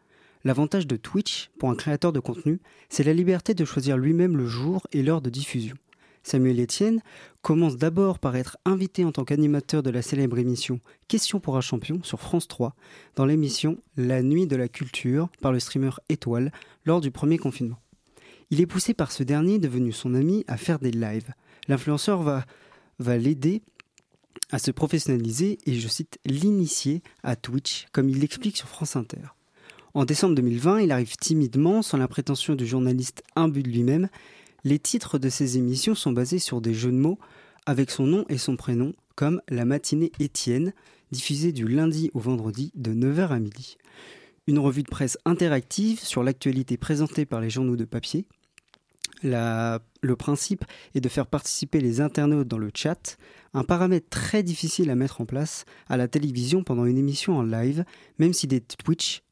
L'avantage 0.45 0.87
de 0.87 0.97
Twitch, 0.97 1.51
pour 1.59 1.71
un 1.71 1.77
créateur 1.77 2.13
de 2.13 2.21
contenu, 2.21 2.61
c'est 2.89 3.05
la 3.05 3.13
liberté 3.13 3.55
de 3.55 3.65
choisir 3.65 3.97
lui-même 3.97 4.37
le 4.37 4.47
jour 4.47 4.87
et 4.93 5.03
l'heure 5.03 5.21
de 5.21 5.31
diffusion. 5.31 5.77
Samuel 6.25 6.61
Etienne 6.61 7.01
commence 7.43 7.77
d'abord 7.77 8.19
par 8.19 8.37
être 8.37 8.57
invité 8.65 9.05
en 9.05 9.13
tant 9.13 9.25
qu'animateur 9.25 9.83
de 9.83 9.91
la 9.91 10.03
célèbre 10.03 10.39
émission 10.39 10.81
Question 11.09 11.41
pour 11.41 11.57
un 11.57 11.61
champion 11.61 12.01
sur 12.03 12.21
France 12.21 12.49
3, 12.49 12.75
dans 13.17 13.27
l'émission 13.27 13.79
La 13.97 14.23
nuit 14.23 14.47
de 14.47 14.57
la 14.57 14.69
culture 14.69 15.29
par 15.41 15.53
le 15.53 15.61
streamer 15.61 15.91
Étoile 16.09 16.53
lors 16.85 17.01
du 17.01 17.11
premier 17.11 17.39
confinement. 17.39 17.79
Il 18.51 18.61
est 18.61 18.67
poussé 18.67 18.95
par 18.95 19.11
ce 19.11 19.23
dernier, 19.23 19.59
devenu 19.59 19.93
son 19.93 20.15
ami, 20.15 20.45
à 20.47 20.57
faire 20.57 20.79
des 20.79 20.91
lives. 20.91 21.33
L'influenceur 21.69 22.23
va, 22.23 22.45
va 22.99 23.17
l'aider 23.17 23.63
à 24.51 24.59
se 24.59 24.71
professionnaliser 24.71 25.59
et, 25.67 25.75
je 25.75 25.89
cite, 25.89 26.19
l'initier 26.25 27.03
à 27.23 27.37
Twitch, 27.37 27.87
comme 27.93 28.09
il 28.09 28.21
l'explique 28.21 28.57
sur 28.57 28.69
France 28.69 28.97
Inter. 28.97 29.35
En 29.95 30.05
décembre 30.05 30.35
2020, 30.37 30.81
il 30.81 30.93
arrive 30.93 31.17
timidement, 31.17 31.83
sans 31.83 31.99
la 31.99 32.09
prétention 32.09 32.55
du 32.55 32.67
journaliste 32.67 33.23
imbu 33.37 33.63
de 33.63 33.69
lui-même. 33.69 34.09
Les 34.65 34.79
titres 34.79 35.19
de 35.19 35.29
ses 35.29 35.59
émissions 35.59 35.95
sont 35.95 36.13
basés 36.13 36.39
sur 36.39 36.61
des 36.61 36.73
jeux 36.73 36.93
de 36.93 36.97
mots 36.97 37.19
avec 37.67 37.91
son 37.91 38.07
nom 38.07 38.25
et 38.29 38.39
son 38.39 38.57
prénom, 38.57 38.95
comme 39.15 39.43
La 39.49 39.65
matinée 39.65 40.13
Étienne, 40.19 40.73
diffusée 41.11 41.53
du 41.53 41.69
lundi 41.69 42.11
au 42.15 42.21
vendredi 42.21 42.73
de 42.75 42.93
9h 42.93 43.29
à 43.29 43.39
midi. 43.39 43.77
Une 44.47 44.59
revue 44.59 44.83
de 44.83 44.89
presse 44.89 45.19
interactive 45.25 46.01
sur 46.01 46.23
l'actualité 46.23 46.77
présentée 46.77 47.27
par 47.27 47.41
les 47.41 47.51
journaux 47.51 47.77
de 47.77 47.85
papier, 47.85 48.27
le 49.23 50.15
principe 50.17 50.65
est 50.95 51.01
de 51.01 51.09
faire 51.09 51.27
participer 51.27 51.81
les 51.81 52.01
internautes 52.01 52.49
dans 52.49 52.59
le 52.59 52.71
chat, 52.75 53.17
un 53.55 53.65
paramètre 53.65 54.09
très 54.09 54.43
difficile 54.43 54.91
à 54.91 54.95
mettre 54.95 55.21
en 55.21 55.27
place 55.27 55.65
à 55.89 55.97
la 55.97 56.09
télévision 56.09 56.65
pendant 56.65 56.85
une 56.85 56.99
émission 56.99 57.37
en 57.37 57.43
live, 57.43 57.85
même 58.19 58.33
si 58.33 58.47
des, 58.47 58.61
Twitch, 58.61 59.23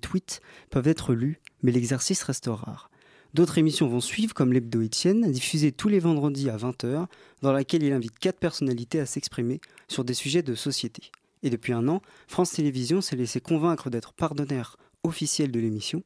tweets 0.00 0.40
peuvent 0.70 0.88
être 0.88 1.14
lus, 1.14 1.40
mais 1.62 1.72
l'exercice 1.72 2.22
reste 2.22 2.48
rare. 2.48 2.90
D'autres 3.34 3.58
émissions 3.58 3.88
vont 3.88 4.00
suivre, 4.00 4.32
comme 4.32 4.52
l'Hebdo 4.52 4.80
Etienne, 4.80 5.30
diffusée 5.32 5.72
tous 5.72 5.88
les 5.88 5.98
vendredis 5.98 6.50
à 6.50 6.56
20h, 6.56 7.06
dans 7.42 7.52
laquelle 7.52 7.82
il 7.82 7.92
invite 7.92 8.16
quatre 8.18 8.38
personnalités 8.38 9.00
à 9.00 9.06
s'exprimer 9.06 9.60
sur 9.88 10.04
des 10.04 10.14
sujets 10.14 10.42
de 10.42 10.54
société. 10.54 11.10
Et 11.42 11.50
depuis 11.50 11.72
un 11.72 11.88
an, 11.88 12.00
France 12.28 12.52
Télévisions 12.52 13.00
s'est 13.00 13.16
laissé 13.16 13.40
convaincre 13.40 13.90
d'être 13.90 14.12
partenaire 14.12 14.76
officiel 15.02 15.50
de 15.50 15.58
l'émission, 15.58 16.04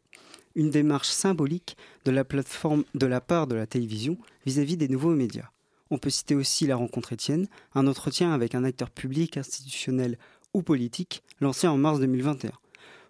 une 0.59 0.71
démarche 0.71 1.09
symbolique 1.09 1.77
de 2.05 2.11
la 2.11 2.25
plateforme 2.25 2.85
de 2.95 3.07
la 3.07 3.21
part 3.21 3.47
de 3.47 3.55
la 3.55 3.67
télévision 3.67 4.19
vis-à-vis 4.45 4.77
des 4.77 4.89
nouveaux 4.89 5.15
médias. 5.15 5.51
On 5.91 5.99
peut 5.99 6.11
citer 6.11 6.35
aussi 6.35 6.67
la 6.67 6.75
rencontre 6.75 7.13
Étienne, 7.13 7.47
un 7.77 7.87
entretien 7.87 8.33
avec 8.33 8.57
un 8.57 8.65
acteur 8.65 8.91
public, 8.91 9.37
institutionnel 9.37 10.19
ou 10.53 10.63
politique, 10.63 11.23
lancé 11.41 11.69
en 11.69 11.79
mars 11.79 12.01
2021. 12.01 12.51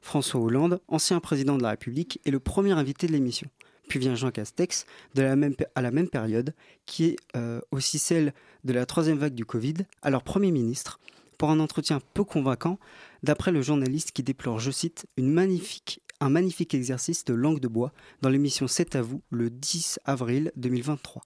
François 0.02 0.42
Hollande, 0.42 0.80
ancien 0.88 1.18
président 1.20 1.56
de 1.56 1.62
la 1.62 1.70
République, 1.70 2.20
est 2.26 2.30
le 2.30 2.38
premier 2.38 2.72
invité 2.72 3.06
de 3.06 3.12
l'émission. 3.12 3.48
Puis 3.88 3.98
vient 3.98 4.14
Jean 4.14 4.30
Castex, 4.30 4.84
à 5.16 5.80
la 5.82 5.90
même 5.90 6.08
période, 6.08 6.54
qui 6.84 7.06
est 7.06 7.16
euh, 7.34 7.62
aussi 7.70 7.98
celle 7.98 8.34
de 8.64 8.74
la 8.74 8.84
troisième 8.84 9.16
vague 9.16 9.34
du 9.34 9.46
Covid, 9.46 9.74
alors 10.02 10.22
Premier 10.22 10.50
ministre, 10.50 11.00
pour 11.38 11.50
un 11.50 11.60
entretien 11.60 12.00
peu 12.12 12.24
convaincant, 12.24 12.78
d'après 13.22 13.52
le 13.52 13.62
journaliste 13.62 14.12
qui 14.12 14.22
déplore, 14.22 14.58
je 14.58 14.70
cite, 14.70 15.06
une 15.16 15.32
magnifique 15.32 16.02
un 16.20 16.30
magnifique 16.30 16.74
exercice 16.74 17.24
de 17.24 17.34
langue 17.34 17.60
de 17.60 17.68
bois 17.68 17.92
dans 18.22 18.28
l'émission 18.28 18.66
C'est 18.66 18.96
à 18.96 19.02
vous 19.02 19.22
le 19.30 19.50
10 19.50 20.00
avril 20.04 20.52
2023. 20.56 21.22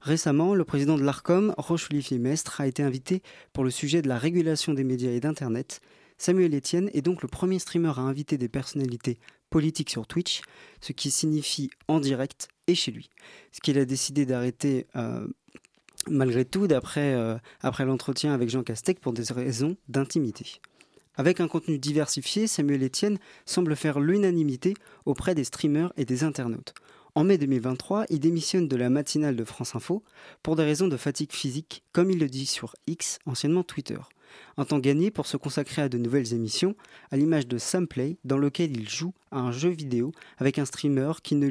Récemment, 0.00 0.54
le 0.54 0.64
président 0.64 0.98
de 0.98 1.02
l'ARCOM, 1.02 1.54
Roche-Olivier 1.56 2.18
Mestre, 2.18 2.60
a 2.60 2.66
été 2.66 2.82
invité 2.82 3.22
pour 3.52 3.64
le 3.64 3.70
sujet 3.70 4.02
de 4.02 4.08
la 4.08 4.18
régulation 4.18 4.74
des 4.74 4.84
médias 4.84 5.10
et 5.10 5.20
d'Internet. 5.20 5.80
Samuel 6.18 6.54
Etienne 6.54 6.90
est 6.92 7.02
donc 7.02 7.22
le 7.22 7.28
premier 7.28 7.58
streamer 7.58 7.92
à 7.96 8.02
inviter 8.02 8.36
des 8.36 8.48
personnalités 8.48 9.18
politiques 9.50 9.90
sur 9.90 10.06
Twitch, 10.06 10.42
ce 10.80 10.92
qui 10.92 11.10
signifie 11.10 11.70
en 11.88 12.00
direct 12.00 12.48
et 12.66 12.74
chez 12.74 12.90
lui. 12.90 13.08
Ce 13.52 13.60
qu'il 13.60 13.78
a 13.78 13.84
décidé 13.84 14.26
d'arrêter 14.26 14.86
euh, 14.96 15.26
malgré 16.08 16.44
tout 16.44 16.66
d'après 16.66 17.14
euh, 17.14 17.36
après 17.62 17.84
l'entretien 17.84 18.34
avec 18.34 18.50
Jean 18.50 18.62
Castex 18.62 19.00
pour 19.00 19.12
des 19.12 19.32
raisons 19.32 19.76
d'intimité. 19.88 20.60
Avec 21.16 21.40
un 21.40 21.48
contenu 21.48 21.78
diversifié, 21.78 22.46
Samuel 22.46 22.82
Etienne 22.82 23.18
semble 23.46 23.76
faire 23.76 24.00
l'unanimité 24.00 24.74
auprès 25.04 25.34
des 25.34 25.44
streamers 25.44 25.92
et 25.96 26.04
des 26.04 26.24
internautes. 26.24 26.74
En 27.14 27.22
mai 27.22 27.38
2023, 27.38 28.06
il 28.10 28.18
démissionne 28.18 28.66
de 28.66 28.74
la 28.74 28.90
matinale 28.90 29.36
de 29.36 29.44
France 29.44 29.76
Info 29.76 30.02
pour 30.42 30.56
des 30.56 30.64
raisons 30.64 30.88
de 30.88 30.96
fatigue 30.96 31.30
physique, 31.30 31.84
comme 31.92 32.10
il 32.10 32.18
le 32.18 32.28
dit 32.28 32.46
sur 32.46 32.74
X, 32.88 33.20
anciennement 33.26 33.62
Twitter. 33.62 33.98
Un 34.56 34.64
temps 34.64 34.80
gagné 34.80 35.12
pour 35.12 35.26
se 35.26 35.36
consacrer 35.36 35.82
à 35.82 35.88
de 35.88 35.98
nouvelles 35.98 36.34
émissions, 36.34 36.74
à 37.12 37.16
l'image 37.16 37.46
de 37.46 37.58
Samplay, 37.58 38.16
dans 38.24 38.38
lequel 38.38 38.76
il 38.76 38.88
joue 38.88 39.14
à 39.30 39.38
un 39.38 39.52
jeu 39.52 39.68
vidéo 39.68 40.10
avec 40.38 40.58
un 40.58 40.64
streamer 40.64 41.12
qui 41.22 41.36
le 41.36 41.48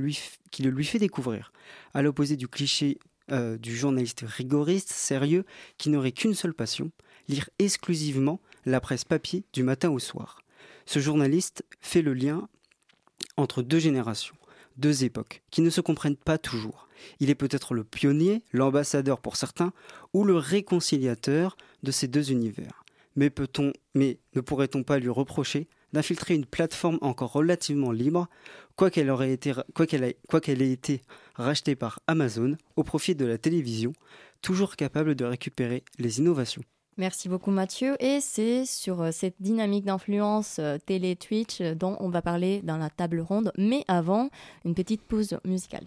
lui 0.70 0.86
fait 0.86 1.00
découvrir. 1.00 1.53
À 1.93 2.01
l'opposé 2.01 2.36
du 2.36 2.50
cliché 2.50 2.98
euh, 3.32 3.58
du 3.58 3.74
journaliste 3.74 4.25
rigoriste, 4.27 4.91
sérieux, 4.91 5.46
qui 5.77 5.89
n'aurait 5.89 6.12
qu'une 6.12 6.34
seule 6.34 6.53
passion, 6.53 6.91
lire 7.29 7.50
exclusivement 7.58 8.41
la 8.65 8.82
presse 8.82 9.05
papier 9.05 9.43
du 9.53 9.63
matin 9.63 9.89
au 9.89 10.00
soir. 10.00 10.41
Ce 10.86 11.00
journaliste 11.00 11.63
fait 11.82 12.01
le 12.01 12.13
lien 12.13 12.48
entre 13.38 13.62
deux 13.62 13.79
générations, 13.79 14.36
deux 14.77 15.03
époques, 15.03 15.43
qui 15.51 15.62
ne 15.62 15.70
se 15.70 15.82
comprennent 15.82 16.15
pas 16.15 16.38
toujours. 16.38 16.88
Il 17.20 17.29
est 17.29 17.36
peut-être 17.36 17.74
le 17.74 17.84
pionnier, 17.84 18.43
l'ambassadeur 18.51 19.20
pour 19.20 19.36
certains, 19.36 19.74
ou 20.13 20.24
le 20.24 20.36
réconciliateur 20.36 21.58
de 21.84 21.91
ces 21.91 22.08
deux 22.08 22.32
univers. 22.32 22.84
Mais, 23.15 23.29
peut-on, 23.29 23.74
mais 23.93 24.20
ne 24.36 24.41
pourrait-on 24.41 24.84
pas 24.84 25.00
lui 25.00 25.10
reprocher 25.10 25.67
d'infiltrer 25.91 26.34
une 26.34 26.46
plateforme 26.46 26.98
encore 27.01 27.32
relativement 27.32 27.91
libre, 27.91 28.27
quoiqu'elle 28.75 29.10
ait 29.12 30.72
été 30.72 31.01
rachetée 31.36 31.75
par 31.75 32.00
Amazon 32.08 32.58
au 32.75 32.84
profit 32.84 33.13
de 33.13 33.25
la 33.25 33.38
télévision, 33.38 33.93
toujours 34.41 34.75
capable 34.75 35.13
de 35.13 35.25
récupérer 35.25 35.84
les 36.00 36.17
innovations? 36.20 36.63
Merci 36.97 37.27
beaucoup 37.27 37.51
Mathieu. 37.51 37.95
Et 38.00 38.19
c'est 38.21 38.65
sur 38.65 39.01
euh, 39.01 39.12
cette 39.12 39.35
dynamique 39.39 39.85
d'influence 39.85 40.57
euh, 40.59 40.77
télé-Twitch 40.77 41.62
euh, 41.62 41.75
dont 41.75 41.97
on 42.00 42.09
va 42.09 42.21
parler 42.21 42.62
dans 42.62 42.77
la 42.77 42.89
table 42.89 43.19
ronde. 43.21 43.51
Mais 43.57 43.83
avant, 43.88 44.29
une 44.63 44.75
petite 44.75 45.01
pause 45.01 45.38
musicale. 45.43 45.85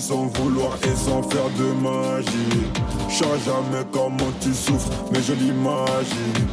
Sans 0.00 0.26
vouloir 0.26 0.76
et 0.82 0.96
sans 0.96 1.22
faire 1.22 1.48
de 1.58 1.72
magie. 1.82 2.64
Je 3.08 3.24
jamais 3.44 3.84
comment 3.92 4.32
tu 4.40 4.52
souffres, 4.54 4.88
mais 5.12 5.20
je 5.22 5.34
l'imagine. 5.34 6.48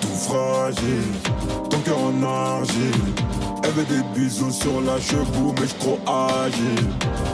Tout 0.00 0.08
fragile, 0.08 1.12
ton 1.70 1.78
cœur 1.78 1.98
en 1.98 2.22
argile. 2.22 3.27
Veut 3.76 3.84
des 3.84 4.02
bisous 4.18 4.50
sur 4.50 4.80
la 4.80 4.98
cheveux, 4.98 5.52
mais 5.60 5.66
je 5.68 5.74
trop 5.74 5.98
agile. 6.06 6.88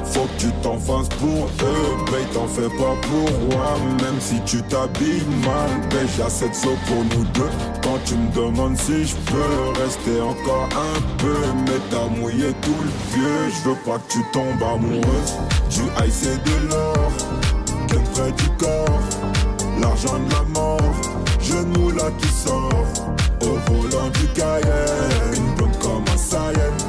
Faut 0.05 0.27
que 0.27 0.41
tu 0.41 0.53
t'en 0.63 0.79
fasses 0.79 1.09
pour 1.21 1.47
eux, 1.47 2.05
mais 2.11 2.25
t'en 2.35 2.49
fais 2.49 2.69
pas 2.77 2.97
pour 3.09 3.31
moi. 3.49 3.77
Même 4.03 4.21
si 4.21 4.41
tu 4.45 4.61
t'habilles 4.65 5.23
mal, 5.45 5.89
ben 5.91 6.07
j'ai 6.17 6.25
assez 6.25 6.49
de 6.49 6.55
pour 6.87 7.05
nous 7.17 7.25
deux. 7.35 7.51
Quand 7.85 7.99
tu 8.05 8.17
me 8.17 8.31
demandes 8.35 8.77
si 8.77 9.07
je 9.07 9.15
peux 9.15 9.81
rester 9.81 10.21
encore 10.21 10.69
un 10.73 11.01
peu, 11.19 11.37
mais 11.67 11.81
t'as 11.91 12.09
mouillé 12.21 12.53
tout 12.63 12.77
le 12.83 13.17
vieux. 13.17 13.51
Je 13.51 13.69
veux 13.69 13.77
pas 13.77 13.99
que 13.99 14.13
tu 14.15 14.19
tombes 14.33 14.61
amoureuse. 14.61 15.35
Du 15.71 15.83
ice 16.07 16.27
et 16.27 16.37
de 16.51 16.69
l'or, 16.69 17.13
t'es 17.87 18.01
près 18.13 18.33
du 18.33 18.49
corps. 18.59 19.01
L'argent 19.81 20.19
de 20.19 20.33
la 20.33 20.43
mort, 20.53 21.01
genou 21.41 21.91
là 21.91 22.11
qui 22.19 22.29
sort. 22.29 22.85
Au 23.41 23.73
volant 23.73 24.09
du 24.09 24.27
Cayenne, 24.29 25.54
saïenne. 26.35 26.83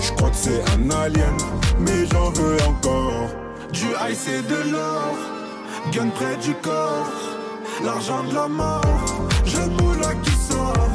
Je 0.00 0.10
crois 0.16 0.30
que 0.30 0.40
c'est 0.46 0.62
un 0.74 0.82
alien, 1.02 1.36
mais 1.84 2.00
j'en 2.10 2.30
veux 2.38 2.58
encore. 2.72 3.28
Du 3.72 3.88
ice 4.10 4.26
et 4.36 4.42
de 4.52 4.60
l'or, 4.72 5.14
gun 5.92 6.10
près 6.18 6.36
du 6.46 6.54
corps. 6.66 7.20
L'argent 7.86 8.22
de 8.28 8.34
la 8.34 8.48
mort, 8.48 9.00
je 9.52 9.62
moula 9.76 10.12
qui 10.24 10.34
sort. 10.50 10.92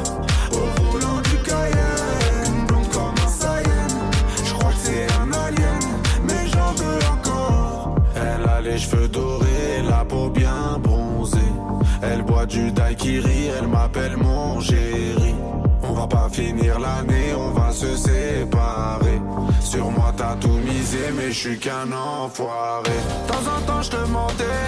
Au 0.60 0.64
roulant 0.80 1.20
du 1.28 1.36
Cayenne, 1.48 2.58
blonde 2.68 2.88
comme 2.96 3.18
un 3.26 3.32
saïenne. 3.42 3.98
Je 4.46 4.52
crois 4.54 4.72
que 4.76 4.82
c'est 4.86 5.06
un 5.22 5.30
alien, 5.46 5.82
mais 6.28 6.42
j'en 6.52 6.72
veux 6.80 7.00
encore. 7.14 7.96
Elle 8.26 8.44
a 8.56 8.60
les 8.60 8.78
cheveux 8.78 9.08
dorés, 9.08 9.82
la 9.94 10.02
peau 10.04 10.30
bien 10.30 10.78
bronzée. 10.86 11.52
Elle 12.00 12.22
boit 12.22 12.46
du 12.46 12.70
daiquiri, 12.70 13.40
elle 13.56 13.68
m'appelle 13.68 14.16
mon 14.16 14.60
chéri. 14.60 15.34
On 15.88 15.92
va 15.94 16.06
pas 16.06 16.28
finir 16.30 16.78
l'année, 16.78 17.32
on 17.36 17.50
va 17.58 17.72
se 17.72 17.96
séparer. 17.96 19.20
Sur 19.60 19.90
moi 19.90 20.12
t'as 20.16 20.34
tout 20.36 20.58
misé, 20.70 20.98
mais 21.16 21.30
je 21.32 21.38
suis 21.38 21.58
qu'un 21.58 21.90
enfoiré. 21.92 22.90
De 23.26 23.32
temps 23.32 23.46
en 23.56 23.60
temps 23.66 23.82
je 23.82 23.90
te 23.90 24.08
mentais, 24.08 24.64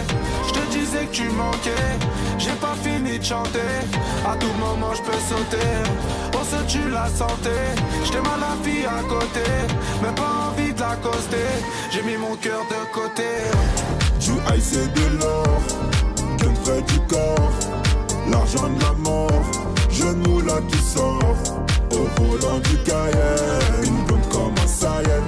je 0.48 0.52
te 0.52 0.72
disais 0.72 1.04
que 1.06 1.12
tu 1.12 1.28
manquais. 1.30 1.90
J'ai 2.38 2.52
pas 2.52 2.74
fini 2.82 3.18
de 3.18 3.24
chanter, 3.24 3.72
à 4.26 4.34
tout 4.36 4.54
moment 4.58 4.94
je 4.94 5.02
peux 5.02 5.20
sauter. 5.28 5.70
On 6.38 6.44
se 6.44 6.72
tue 6.72 6.88
la 6.90 7.06
santé, 7.08 7.56
j'étais 8.04 8.22
mal 8.22 8.40
la 8.40 8.54
vie 8.64 8.86
à 8.86 9.02
côté, 9.02 9.48
mais 10.02 10.14
pas 10.14 10.48
envie 10.48 10.72
de 10.72 10.80
l'accoster. 10.80 11.50
J'ai 11.90 12.02
mis 12.02 12.16
mon 12.16 12.34
cœur 12.36 12.62
de 12.70 12.94
côté. 12.94 13.28
Ice 14.56 14.74
et 14.74 14.86
de 14.86 15.18
l'or, 15.18 15.60
qu'un 16.38 16.52
près 16.62 16.82
du 16.82 17.00
corps, 17.08 17.50
l'argent 18.30 18.68
de 18.68 18.82
la 18.82 18.92
mort, 18.92 19.42
jeune 20.00 20.18
moulin 20.26 20.60
qui 20.68 20.78
sort, 20.78 21.36
au 21.92 22.22
volant 22.22 22.58
du 22.60 22.76
Cayenne, 22.84 23.84
une 23.84 24.04
blonde 24.06 24.28
comme 24.30 24.54
un 24.62 24.66
Saiyan, 24.66 25.26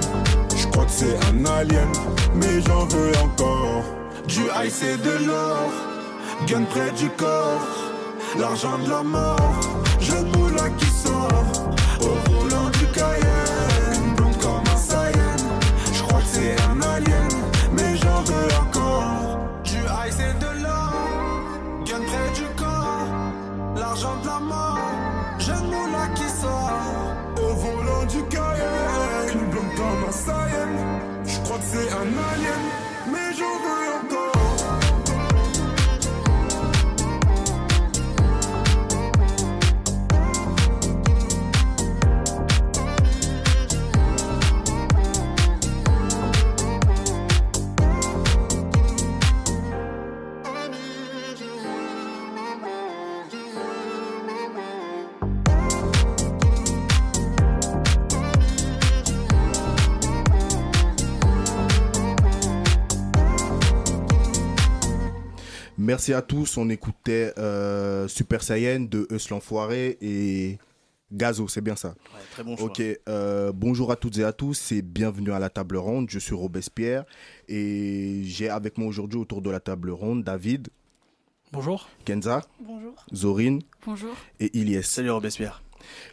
je 0.55 0.67
crois 0.67 0.85
que 0.85 0.91
c'est 0.91 1.17
un 1.29 1.45
alien, 1.45 1.91
mais 2.35 2.61
j'en 2.65 2.85
veux 2.85 3.11
encore. 3.23 3.83
Du 4.27 4.43
ice 4.65 4.81
et 4.83 4.97
de 4.97 5.25
l'or, 5.25 5.69
gun 6.47 6.63
près 6.63 6.91
du 6.91 7.09
corps, 7.09 7.67
l'argent 8.39 8.77
de 8.83 8.89
la 8.89 9.03
mort, 9.03 9.52
Merci 66.03 66.13
à 66.15 66.21
tous. 66.21 66.57
On 66.57 66.67
écoutait 66.69 67.31
euh, 67.37 68.09
Super 68.09 68.43
Saiyan 68.43 68.81
de 68.81 69.07
Eus 69.09 69.29
l'Enfoiré 69.29 69.97
et 70.01 70.57
Gazo, 71.13 71.47
c'est 71.47 71.61
bien 71.61 71.77
ça 71.77 71.95
Ouais, 72.13 72.19
très 72.29 72.43
bon 72.43 72.57
choix. 72.57 72.65
Ok, 72.65 72.81
euh, 73.07 73.53
bonjour 73.55 73.89
à 73.89 73.95
toutes 73.95 74.17
et 74.17 74.25
à 74.25 74.33
tous 74.33 74.73
et 74.73 74.81
bienvenue 74.81 75.31
à 75.31 75.39
la 75.39 75.49
table 75.49 75.77
ronde. 75.77 76.09
Je 76.09 76.19
suis 76.19 76.35
Robespierre 76.35 77.05
et 77.47 78.19
j'ai 78.25 78.49
avec 78.49 78.77
moi 78.77 78.89
aujourd'hui 78.89 79.17
autour 79.17 79.41
de 79.41 79.49
la 79.49 79.61
table 79.61 79.91
ronde 79.91 80.25
David, 80.25 80.67
Bonjour. 81.53 81.87
Kenza, 82.03 82.41
Bonjour. 82.59 83.05
Zorine 83.15 83.61
Bonjour. 83.85 84.13
et 84.41 84.51
Ilyes. 84.59 84.83
Salut 84.83 85.11
Robespierre. 85.11 85.63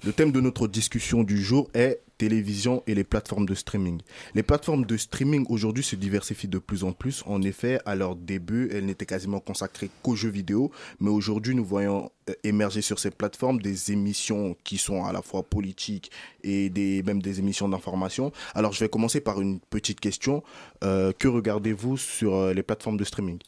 Le 0.04 0.12
thème 0.12 0.30
de 0.30 0.40
notre 0.40 0.68
discussion 0.68 1.24
du 1.24 1.42
jour 1.42 1.68
est 1.74 2.00
télévision 2.20 2.82
et 2.86 2.94
les 2.94 3.06
plateformes 3.12 3.46
de 3.46 3.54
streaming. 3.54 3.98
Les 4.34 4.42
plateformes 4.42 4.84
de 4.84 4.96
streaming 4.98 5.46
aujourd'hui 5.48 5.82
se 5.82 5.96
diversifient 5.96 6.48
de 6.58 6.58
plus 6.58 6.84
en 6.84 6.92
plus. 6.92 7.22
En 7.26 7.40
effet, 7.40 7.80
à 7.86 7.94
leur 7.96 8.14
début, 8.14 8.68
elles 8.72 8.84
n'étaient 8.84 9.06
quasiment 9.14 9.40
consacrées 9.40 9.90
qu'aux 10.02 10.16
jeux 10.22 10.28
vidéo, 10.40 10.70
mais 11.00 11.08
aujourd'hui, 11.18 11.54
nous 11.54 11.64
voyons 11.64 12.10
euh, 12.28 12.34
émerger 12.44 12.82
sur 12.82 12.98
ces 12.98 13.10
plateformes 13.10 13.60
des 13.62 13.92
émissions 13.92 14.54
qui 14.64 14.76
sont 14.76 15.02
à 15.04 15.12
la 15.12 15.22
fois 15.22 15.42
politiques 15.42 16.10
et 16.42 16.68
des, 16.68 17.02
même 17.08 17.22
des 17.22 17.38
émissions 17.38 17.68
d'information. 17.70 18.32
Alors, 18.54 18.72
je 18.74 18.80
vais 18.84 18.90
commencer 18.90 19.20
par 19.22 19.40
une 19.40 19.58
petite 19.58 20.00
question. 20.00 20.42
Euh, 20.84 21.12
que 21.18 21.28
regardez-vous 21.28 21.96
sur 21.96 22.34
euh, 22.34 22.52
les 22.52 22.62
plateformes 22.62 22.98
de 22.98 23.04
streaming? 23.04 23.38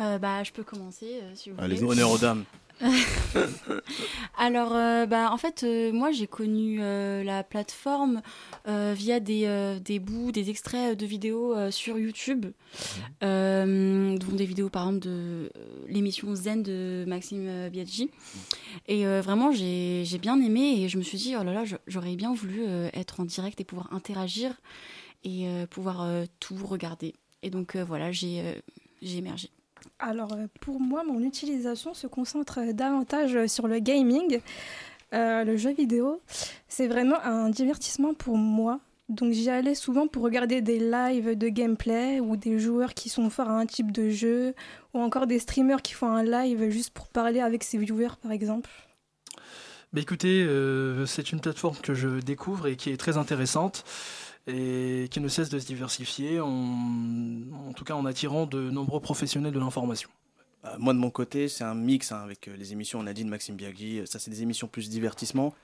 Euh, 0.00 0.18
bah, 0.18 0.42
je 0.42 0.50
peux 0.50 0.64
commencer 0.64 1.20
euh, 1.22 1.32
si 1.34 1.50
vous 1.50 1.56
Allez-y. 1.60 1.78
voulez. 1.78 1.92
Honneur 1.92 2.10
aux 2.10 2.18
dames. 2.18 2.44
Alors, 4.38 4.74
euh, 4.74 5.06
bah, 5.06 5.30
en 5.32 5.36
fait, 5.36 5.62
euh, 5.64 5.92
moi, 5.92 6.12
j'ai 6.12 6.26
connu 6.26 6.78
euh, 6.80 7.22
la 7.22 7.44
plateforme 7.44 8.22
via 8.66 9.20
des, 9.20 9.78
des 9.84 9.98
bouts, 9.98 10.30
des 10.32 10.50
extraits 10.50 10.98
de 10.98 11.06
vidéos 11.06 11.70
sur 11.70 11.98
YouTube, 11.98 12.46
dont 13.20 14.16
des 14.32 14.44
vidéos, 14.44 14.68
par 14.68 14.86
exemple, 14.86 15.00
de 15.00 15.50
l'émission 15.88 16.34
Zen 16.34 16.62
de 16.62 17.04
Maxime 17.06 17.68
Biaggi. 17.68 18.10
Et 18.86 19.04
vraiment, 19.04 19.50
j'ai 19.50 20.18
bien 20.20 20.40
aimé 20.40 20.82
et 20.82 20.88
je 20.88 20.98
me 20.98 21.02
suis 21.02 21.18
dit, 21.18 21.34
oh 21.38 21.42
là 21.42 21.52
là, 21.52 21.64
j'aurais 21.86 22.14
bien 22.14 22.32
voulu 22.32 22.62
être 22.92 23.20
en 23.20 23.24
direct 23.24 23.60
et 23.60 23.64
pouvoir 23.64 23.92
interagir 23.92 24.52
et 25.24 25.46
pouvoir 25.70 26.06
tout 26.38 26.56
regarder. 26.62 27.14
Et 27.42 27.50
donc, 27.50 27.76
voilà, 27.76 28.12
j'ai 28.12 28.62
émergé. 29.02 29.50
Alors, 29.98 30.32
euh, 30.32 30.46
pour 30.60 30.80
moi, 30.80 31.04
mon 31.04 31.20
utilisation 31.20 31.94
se 31.94 32.06
concentre 32.06 32.60
euh, 32.60 32.72
davantage 32.72 33.36
euh, 33.36 33.46
sur 33.46 33.68
le 33.68 33.78
gaming, 33.78 34.40
le 35.12 35.56
jeu 35.56 35.72
vidéo. 35.72 36.20
C'est 36.68 36.86
vraiment 36.86 37.20
un 37.24 37.50
divertissement 37.50 38.14
pour 38.14 38.36
moi. 38.36 38.80
Donc, 39.08 39.32
j'y 39.32 39.50
allais 39.50 39.74
souvent 39.74 40.06
pour 40.06 40.22
regarder 40.22 40.60
des 40.60 40.78
lives 40.78 41.36
de 41.36 41.48
gameplay 41.48 42.20
ou 42.20 42.36
des 42.36 42.60
joueurs 42.60 42.94
qui 42.94 43.08
sont 43.08 43.28
forts 43.28 43.48
à 43.48 43.58
un 43.58 43.66
type 43.66 43.90
de 43.90 44.08
jeu 44.08 44.54
ou 44.94 45.00
encore 45.00 45.26
des 45.26 45.40
streamers 45.40 45.82
qui 45.82 45.94
font 45.94 46.06
un 46.06 46.22
live 46.22 46.70
juste 46.70 46.90
pour 46.90 47.08
parler 47.08 47.40
avec 47.40 47.64
ses 47.64 47.78
viewers, 47.78 48.16
par 48.22 48.30
exemple. 48.30 48.70
Bah 49.92 50.00
écoutez, 50.00 50.46
c'est 51.06 51.32
une 51.32 51.40
plateforme 51.40 51.76
que 51.82 51.94
je 51.94 52.20
découvre 52.20 52.68
et 52.68 52.76
qui 52.76 52.90
est 52.90 52.96
très 52.96 53.16
intéressante 53.16 53.84
et 54.54 55.08
qui 55.08 55.20
ne 55.20 55.28
cesse 55.28 55.48
de 55.48 55.58
se 55.58 55.66
diversifier, 55.66 56.40
en, 56.40 57.72
tout 57.76 57.84
cas 57.84 57.94
en 57.94 58.04
attirant 58.04 58.46
de 58.46 58.70
nombreux 58.70 59.00
professionnels 59.00 59.52
de 59.52 59.58
l'information. 59.58 60.10
Euh, 60.64 60.68
moi, 60.78 60.92
de 60.92 60.98
mon 60.98 61.10
côté, 61.10 61.48
c'est 61.48 61.64
un 61.64 61.74
mix 61.74 62.12
hein, 62.12 62.20
avec 62.22 62.48
euh, 62.48 62.56
les 62.56 62.72
émissions, 62.72 62.98
on 63.00 63.06
a 63.06 63.12
dit, 63.12 63.24
de 63.24 63.30
Maxime 63.30 63.56
Biaggi. 63.56 64.02
Ça, 64.06 64.18
c'est 64.18 64.30
des 64.30 64.42
émissions 64.42 64.68
plus 64.68 64.90
divertissement. 64.90 65.54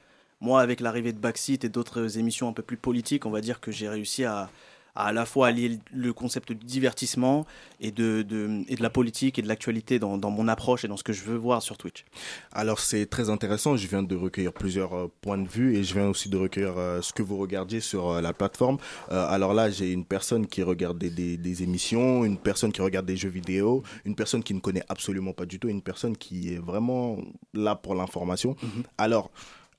Moi, 0.41 0.61
avec 0.61 0.81
l'arrivée 0.81 1.13
de 1.13 1.19
Backseat 1.19 1.65
et 1.65 1.69
d'autres 1.69 2.19
émissions 2.19 2.49
un 2.49 2.53
peu 2.53 2.63
plus 2.63 2.77
politiques, 2.77 3.27
on 3.27 3.31
va 3.31 3.41
dire 3.41 3.61
que 3.61 3.71
j'ai 3.71 3.89
réussi 3.89 4.25
à, 4.25 4.51
à 4.97 5.07
à 5.07 5.13
la 5.13 5.25
fois 5.25 5.47
allier 5.49 5.79
le 5.93 6.13
concept 6.13 6.51
du 6.53 6.65
divertissement 6.65 7.47
et 7.81 7.93
de, 7.93 8.23
de- 8.23 8.65
et 8.69 8.75
de 8.77 8.83
la 8.83 8.91
politique 8.91 9.39
et 9.39 9.43
de 9.43 9.47
l'actualité 9.49 9.99
dans, 9.99 10.19
dans 10.19 10.31
mon 10.31 10.49
approche 10.49 10.85
et 10.85 10.89
dans 10.89 10.97
ce 10.97 11.05
que 11.05 11.13
je 11.13 11.23
veux 11.23 11.37
voir 11.37 11.63
sur 11.63 11.77
Twitch. 11.79 12.05
Alors 12.53 12.81
c'est 12.81 13.07
très 13.07 13.31
intéressant, 13.31 13.77
je 13.77 13.87
viens 13.87 14.03
de 14.03 14.17
recueillir 14.17 14.53
plusieurs 14.53 14.95
euh, 14.95 15.13
points 15.21 15.39
de 15.39 15.47
vue 15.49 15.77
et 15.77 15.85
je 15.85 15.95
viens 15.95 16.09
aussi 16.09 16.29
de 16.29 16.37
recueillir 16.37 16.75
euh, 16.77 17.01
ce 17.03 17.13
que 17.13 17.23
vous 17.23 17.37
regardiez 17.39 17.81
sur 17.81 18.09
euh, 18.11 18.21
la 18.21 18.33
plateforme. 18.33 18.79
Alors 19.11 19.55
là 19.55 19.71
j'ai 19.71 19.93
une 19.93 20.05
personne 20.05 20.47
qui 20.47 20.63
regarde 20.63 20.99
des, 20.99 21.11
des- 21.11 21.37
des 21.37 21.63
émissions, 21.63 22.25
une 22.25 22.39
personne 22.39 22.73
qui 22.73 22.81
regarde 22.83 23.07
des 23.07 23.17
jeux 23.17 23.29
vidéo, 23.29 23.83
une 24.05 24.17
personne 24.17 24.43
qui 24.43 24.55
ne 24.55 24.61
connaît 24.61 24.85
absolument 24.89 25.33
pas 25.33 25.47
du 25.47 25.59
tout 25.61 25.69
une 25.69 25.83
personne 25.83 26.17
qui 26.17 26.53
est 26.55 26.59
vraiment 26.59 27.19
là 27.55 27.77
pour 27.77 27.95
l'information. 27.95 28.57
Alors 28.99 29.31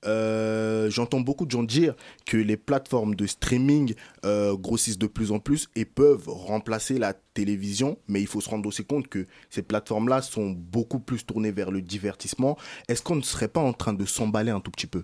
euh, 0.06 0.88
j'entends 0.90 1.20
beaucoup 1.20 1.44
de 1.44 1.50
gens 1.50 1.62
dire 1.62 1.94
que 2.24 2.36
les 2.36 2.56
plateformes 2.56 3.14
de 3.14 3.26
streaming 3.26 3.94
euh, 4.24 4.56
grossissent 4.56 4.98
de 4.98 5.06
plus 5.06 5.32
en 5.32 5.40
plus 5.40 5.68
et 5.74 5.84
peuvent 5.84 6.28
remplacer 6.28 6.98
la 6.98 7.14
télévision, 7.14 7.98
mais 8.06 8.20
il 8.20 8.26
faut 8.26 8.40
se 8.40 8.48
rendre 8.48 8.68
aussi 8.68 8.84
compte 8.84 9.08
que 9.08 9.26
ces 9.50 9.62
plateformes-là 9.62 10.22
sont 10.22 10.50
beaucoup 10.50 11.00
plus 11.00 11.26
tournées 11.26 11.52
vers 11.52 11.70
le 11.70 11.82
divertissement. 11.82 12.56
Est-ce 12.88 13.02
qu'on 13.02 13.16
ne 13.16 13.22
serait 13.22 13.48
pas 13.48 13.60
en 13.60 13.72
train 13.72 13.92
de 13.92 14.04
s'emballer 14.04 14.50
un 14.50 14.60
tout 14.60 14.70
petit 14.70 14.86
peu? 14.86 15.02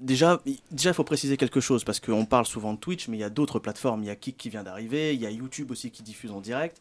Déjà, 0.00 0.42
déjà, 0.72 0.90
il 0.90 0.94
faut 0.94 1.04
préciser 1.04 1.36
quelque 1.36 1.60
chose 1.60 1.84
parce 1.84 2.00
qu'on 2.00 2.24
parle 2.24 2.46
souvent 2.46 2.72
de 2.72 2.78
Twitch, 2.78 3.06
mais 3.06 3.16
il 3.16 3.20
y 3.20 3.24
a 3.24 3.30
d'autres 3.30 3.60
plateformes. 3.60 4.02
Il 4.02 4.06
y 4.06 4.10
a 4.10 4.16
Kik 4.16 4.36
qui 4.36 4.50
vient 4.50 4.64
d'arriver, 4.64 5.14
il 5.14 5.20
y 5.20 5.26
a 5.26 5.30
YouTube 5.30 5.70
aussi 5.70 5.92
qui 5.92 6.02
diffuse 6.02 6.32
en 6.32 6.40
direct. 6.40 6.80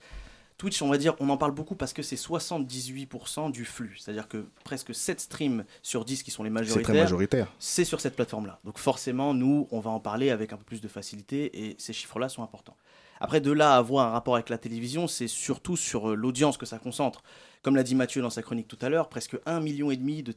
Twitch, 0.62 0.80
on 0.84 0.90
va 0.90 1.00
dire, 1.00 1.16
on 1.20 1.28
en 1.30 1.38
parle 1.38 1.54
beaucoup 1.54 1.74
parce 1.74 1.92
que 1.92 2.04
c'est 2.04 2.16
78% 2.16 3.52
du 3.52 3.66
flux. 3.66 3.98
C'est-à-dire 3.98 4.28
que 4.28 4.46
presque 4.64 4.94
7 4.94 5.20
streams 5.20 5.66
sur 5.82 6.06
10 6.06 6.22
qui 6.22 6.30
sont 6.30 6.44
les 6.44 6.50
C'est 6.50 6.54
majoritaires. 6.54 6.84
très 6.84 7.02
majoritaire. 7.02 7.48
C'est 7.58 7.84
sur 7.84 8.00
cette 8.00 8.16
plateforme-là. 8.16 8.60
Donc 8.64 8.78
forcément, 8.78 9.34
nous, 9.34 9.68
on 9.72 9.80
va 9.80 9.90
en 9.90 10.00
parler 10.00 10.30
avec 10.30 10.54
un 10.54 10.58
peu 10.58 10.64
plus 10.64 10.80
de 10.80 10.88
facilité 10.88 11.66
et 11.66 11.76
ces 11.80 11.94
chiffres-là 11.94 12.30
sont 12.30 12.44
importants. 12.44 12.78
Après, 13.20 13.42
de 13.42 13.52
là 13.52 13.74
à 13.74 13.78
avoir 13.78 14.06
un 14.06 14.12
rapport 14.12 14.36
avec 14.36 14.50
la 14.50 14.60
télévision, 14.60 15.08
c'est 15.08 15.28
surtout 15.28 15.78
sur 15.78 16.12
euh, 16.12 16.16
l'audience 16.16 16.58
que 16.58 16.68
ça 16.68 16.78
concentre. 16.78 17.24
Comme 17.64 17.76
l'a 17.76 17.82
dit 17.82 17.96
Mathieu 17.96 18.22
dans 18.22 18.30
sa 18.30 18.44
chronique 18.44 18.68
tout 18.68 18.78
à 18.84 18.90
l'heure, 18.90 19.10
presque 19.10 19.38
1,5 19.48 19.64
million 19.64 19.90
et 19.90 19.98
demi 19.98 20.22
de, 20.22 20.34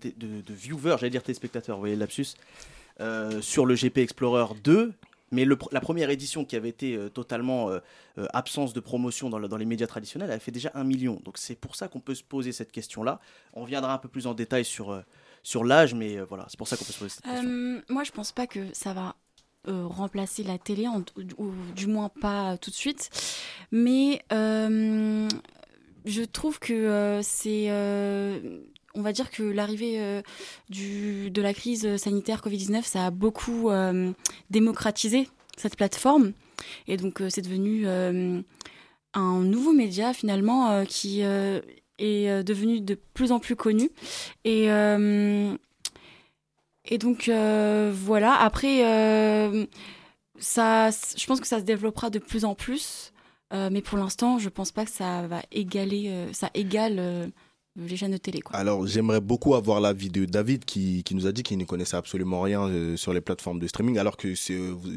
viewers, 0.48 0.96
j'allais 1.00 1.10
dire 1.10 1.22
téléspectateurs, 1.22 1.76
vous 1.76 1.82
voyez 1.82 1.96
le 1.96 2.00
lapsus, 2.00 2.28
euh, 3.00 3.42
sur 3.42 3.66
le 3.66 3.74
GP 3.74 3.98
Explorer 3.98 4.54
2 4.64 4.94
Mais 5.32 5.44
la 5.72 5.80
première 5.80 6.10
édition 6.10 6.44
qui 6.44 6.54
avait 6.54 6.68
été 6.68 6.94
euh, 6.94 7.08
totalement 7.08 7.70
euh, 7.70 7.80
euh, 8.18 8.26
absence 8.32 8.72
de 8.72 8.80
promotion 8.80 9.30
dans, 9.30 9.38
le- 9.38 9.48
dans 9.48 9.56
les 9.56 9.64
médias 9.64 9.86
traditionnels, 9.86 10.30
elle 10.30 10.36
a 10.36 10.40
fait 10.40 10.52
déjà 10.52 10.70
un 10.74 10.84
million. 10.84 11.20
Donc 11.24 11.38
c'est 11.38 11.56
pour 11.56 11.74
ça 11.76 11.88
qu'on 11.88 12.00
peut 12.00 12.14
se 12.14 12.22
poser 12.22 12.52
cette 12.52 12.70
question-là. 12.70 13.20
On 13.54 13.62
reviendra 13.62 13.94
un 13.94 13.98
peu 13.98 14.08
plus 14.08 14.26
en 14.26 14.34
détail 14.34 14.64
sur, 14.64 15.02
sur 15.42 15.64
l'âge, 15.64 15.94
mais 15.94 16.20
voilà, 16.20 16.46
c'est 16.48 16.58
pour 16.58 16.68
ça 16.68 16.76
qu'on 16.76 16.84
peut 16.84 16.92
se 16.92 16.98
poser 16.98 17.10
cette 17.10 17.24
question. 17.24 17.82
Moi, 17.88 18.04
je 18.04 18.12
pense 18.12 18.32
pas 18.32 18.46
que 18.46 18.60
ça 18.72 18.92
va 18.92 19.16
remplacer 19.66 20.42
la 20.44 20.58
télé, 20.58 20.86
ou, 21.38 21.52
du 21.74 21.86
moins 21.86 22.10
pas 22.20 22.56
tout 22.58 22.70
de 22.70 22.76
suite. 22.76 23.08
Mais 23.72 24.22
je 24.30 26.24
trouve 26.24 26.58
que 26.58 27.20
c'est. 27.22 27.68
On 28.94 29.02
va 29.02 29.12
dire 29.12 29.30
que 29.30 29.42
l'arrivée 29.42 30.00
euh, 30.00 30.22
de 30.70 31.42
la 31.42 31.52
crise 31.52 31.96
sanitaire 31.96 32.40
Covid-19, 32.40 32.82
ça 32.82 33.06
a 33.06 33.10
beaucoup 33.10 33.70
euh, 33.70 34.12
démocratisé 34.50 35.28
cette 35.56 35.76
plateforme. 35.76 36.32
Et 36.86 36.96
donc, 36.96 37.20
euh, 37.20 37.28
c'est 37.28 37.42
devenu 37.42 37.86
un 37.86 39.40
nouveau 39.40 39.72
média, 39.72 40.12
finalement, 40.12 40.84
qui 40.86 41.20
est 41.20 42.44
devenu 42.44 42.80
de 42.80 42.98
plus 43.14 43.32
en 43.32 43.38
plus 43.38 43.56
connu. 43.56 43.90
Et. 44.44 44.68
donc 46.98 47.28
voilà, 47.28 48.34
après, 48.34 48.78
ça, 50.38 50.90
je 50.90 51.26
pense 51.26 51.40
que 51.40 51.46
ça 51.46 51.58
se 51.58 51.64
développera 51.64 52.10
de 52.10 52.18
plus 52.18 52.44
en 52.44 52.54
plus, 52.54 53.12
mais 53.52 53.82
pour 53.82 53.98
l'instant, 53.98 54.38
je 54.38 54.48
pense 54.48 54.72
pas 54.72 54.84
que 54.84 54.90
ça 54.90 55.26
va 55.28 55.42
égaler, 55.52 56.28
ça 56.32 56.50
égale 56.54 57.32
les 57.76 57.96
chaînes 57.96 58.12
de 58.12 58.16
télé. 58.16 58.40
Quoi. 58.40 58.56
Alors, 58.56 58.86
j'aimerais 58.86 59.20
beaucoup 59.20 59.54
avoir 59.54 59.80
l'avis 59.80 60.08
de 60.08 60.24
David 60.24 60.64
qui, 60.64 61.02
qui 61.02 61.14
nous 61.14 61.26
a 61.26 61.32
dit 61.32 61.42
qu'il 61.42 61.58
ne 61.58 61.64
connaissait 61.64 61.96
absolument 61.96 62.40
rien 62.40 62.62
euh, 62.62 62.96
sur 62.96 63.12
les 63.12 63.20
plateformes 63.20 63.58
de 63.58 63.66
streaming, 63.66 63.98
alors 63.98 64.16
que 64.16 64.34
c'est, 64.34 64.54
euh, 64.54 64.70
vous, 64.70 64.90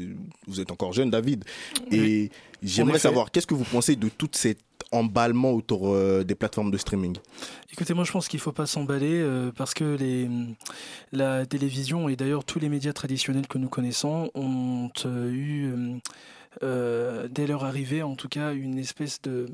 vous 0.46 0.60
êtes 0.60 0.70
encore 0.70 0.92
jeune, 0.92 1.10
David. 1.10 1.44
Et 1.90 1.98
Oui. 1.98 2.30
J'aimerais 2.62 2.98
savoir, 2.98 3.30
qu'est-ce 3.30 3.46
que 3.46 3.54
vous 3.54 3.64
pensez 3.64 3.96
de 3.96 4.08
tout 4.08 4.28
cet 4.32 4.58
emballement 4.90 5.52
autour 5.52 5.94
euh, 5.94 6.24
des 6.24 6.34
plateformes 6.34 6.70
de 6.70 6.78
streaming? 6.78 7.16
Écoutez, 7.72 7.94
moi 7.94 8.04
je 8.04 8.12
pense 8.12 8.26
qu'il 8.28 8.38
ne 8.38 8.42
faut 8.42 8.52
pas 8.52 8.66
s'emballer 8.66 9.20
euh, 9.20 9.52
parce 9.54 9.74
que 9.74 9.96
les, 9.96 10.28
la 11.12 11.46
télévision 11.46 12.08
et 12.08 12.16
d'ailleurs 12.16 12.44
tous 12.44 12.58
les 12.58 12.68
médias 12.68 12.92
traditionnels 12.92 13.46
que 13.46 13.58
nous 13.58 13.68
connaissons 13.68 14.30
ont 14.34 14.90
euh, 15.04 15.30
eu, 15.30 15.72
euh, 16.62 17.28
dès 17.30 17.46
leur 17.46 17.64
arrivée 17.64 18.02
en 18.02 18.14
tout 18.16 18.28
cas, 18.28 18.52
une 18.52 18.78
espèce 18.78 19.20
de, 19.22 19.46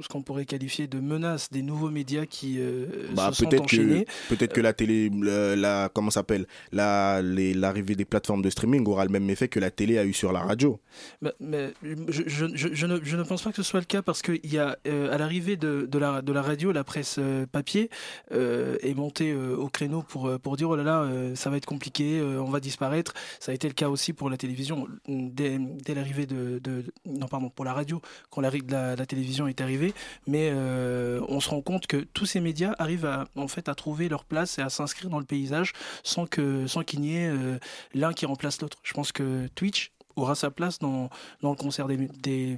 ce 0.00 0.08
qu'on 0.08 0.22
pourrait 0.22 0.44
qualifier 0.44 0.86
de 0.86 1.00
menace 1.00 1.50
des 1.50 1.62
nouveaux 1.62 1.90
médias 1.90 2.26
qui 2.26 2.56
euh, 2.58 2.86
bah, 3.14 3.30
se 3.32 3.42
sont 3.44 3.48
peut-être 3.48 3.62
enchaînés. 3.64 4.04
que 4.04 4.34
peut-être 4.34 4.52
que 4.52 4.60
la 4.60 4.72
télé 4.72 5.08
le- 5.10 5.54
la 5.54 5.88
comment 5.94 6.10
ça 6.10 6.20
s'appelle 6.20 6.46
la 6.72 7.20
les- 7.22 7.54
l'arrivée 7.54 7.94
des 7.94 8.04
plateformes 8.04 8.42
de 8.42 8.50
streaming 8.50 8.86
aura 8.86 9.04
le 9.04 9.10
même 9.10 9.28
effet 9.30 9.48
que 9.48 9.60
la 9.60 9.70
télé 9.70 9.98
a 9.98 10.04
eu 10.04 10.12
sur 10.12 10.32
la 10.32 10.40
radio 10.40 10.78
Bah, 11.20 11.32
mais 11.40 11.72
je, 11.82 12.22
je- 12.26 12.46
je- 12.54 12.74
je 12.74 12.86
ne, 12.86 12.98
je 13.02 13.16
ne 13.16 13.22
pense 13.22 13.42
pas 13.42 13.50
que 13.50 13.56
ce 13.56 13.62
soit 13.62 13.80
le 13.80 13.86
cas 13.86 14.02
parce 14.02 14.22
qu'il 14.22 14.40
y 14.44 14.58
a 14.58 14.76
euh, 14.86 15.12
à 15.12 15.18
l'arrivée 15.18 15.56
de, 15.56 15.86
de, 15.90 15.98
la, 15.98 16.22
de 16.22 16.32
la 16.32 16.42
radio, 16.42 16.72
la 16.72 16.84
presse 16.84 17.18
papier 17.50 17.88
est 18.30 18.94
montée 18.94 19.34
au 19.34 19.68
créneau 19.68 20.02
pour, 20.02 20.30
pour 20.40 20.56
dire 20.56 20.68
oh 20.70 20.76
là 20.76 20.82
là, 20.82 21.08
ça 21.34 21.50
va 21.50 21.56
être 21.56 21.66
compliqué, 21.66 22.20
on 22.22 22.50
va 22.50 22.60
disparaître. 22.60 23.14
Ça 23.40 23.52
a 23.52 23.54
été 23.54 23.68
le 23.68 23.74
cas 23.74 23.88
aussi 23.88 24.12
pour 24.12 24.30
la 24.30 24.36
télévision 24.36 24.86
dès, 25.08 25.58
dès 25.58 25.94
l'arrivée 25.94 26.26
de, 26.26 26.31
de- 26.32 26.84
Non, 27.06 27.26
pardon, 27.28 27.50
pour 27.50 27.64
la 27.64 27.72
radio, 27.72 28.00
quand 28.30 28.40
la, 28.40 28.50
la, 28.68 28.96
la 28.96 29.06
télévision 29.06 29.46
est 29.48 29.60
arrivée. 29.60 29.94
Mais 30.26 30.50
euh, 30.52 31.20
on 31.28 31.40
se 31.40 31.48
rend 31.50 31.60
compte 31.62 31.86
que 31.86 31.98
tous 31.98 32.26
ces 32.26 32.40
médias 32.40 32.74
arrivent 32.78 33.06
à, 33.06 33.26
en 33.36 33.48
fait, 33.48 33.68
à 33.68 33.74
trouver 33.74 34.08
leur 34.08 34.24
place 34.24 34.58
et 34.58 34.62
à 34.62 34.68
s'inscrire 34.70 35.10
dans 35.10 35.18
le 35.18 35.24
paysage 35.24 35.72
sans 36.02 36.26
que 36.26 36.66
sans 36.66 36.82
qu'il 36.82 37.00
n'y 37.00 37.16
ait 37.16 37.28
euh, 37.28 37.58
l'un 37.94 38.12
qui 38.12 38.26
remplace 38.26 38.60
l'autre. 38.60 38.78
Je 38.82 38.92
pense 38.94 39.12
que 39.12 39.46
Twitch 39.54 39.92
aura 40.16 40.34
sa 40.34 40.50
place 40.50 40.78
dans, 40.78 41.08
dans 41.40 41.50
le 41.50 41.56
concert 41.56 41.86
des, 41.88 41.96
des 41.96 42.56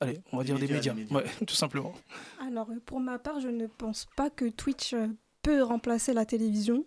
allez, 0.00 0.20
on 0.32 0.38
va 0.38 0.44
dire 0.44 0.58
des 0.58 0.66
médias, 0.68 0.92
des 0.94 1.02
médias. 1.02 1.16
Ouais, 1.16 1.24
tout 1.46 1.54
simplement. 1.54 1.94
Alors, 2.46 2.68
pour 2.86 3.00
ma 3.00 3.18
part, 3.18 3.40
je 3.40 3.48
ne 3.48 3.66
pense 3.66 4.06
pas 4.16 4.28
que 4.30 4.48
Twitch 4.50 4.92
euh, 4.92 5.06
peut 5.42 5.62
remplacer 5.62 6.12
la 6.12 6.24
télévision. 6.24 6.84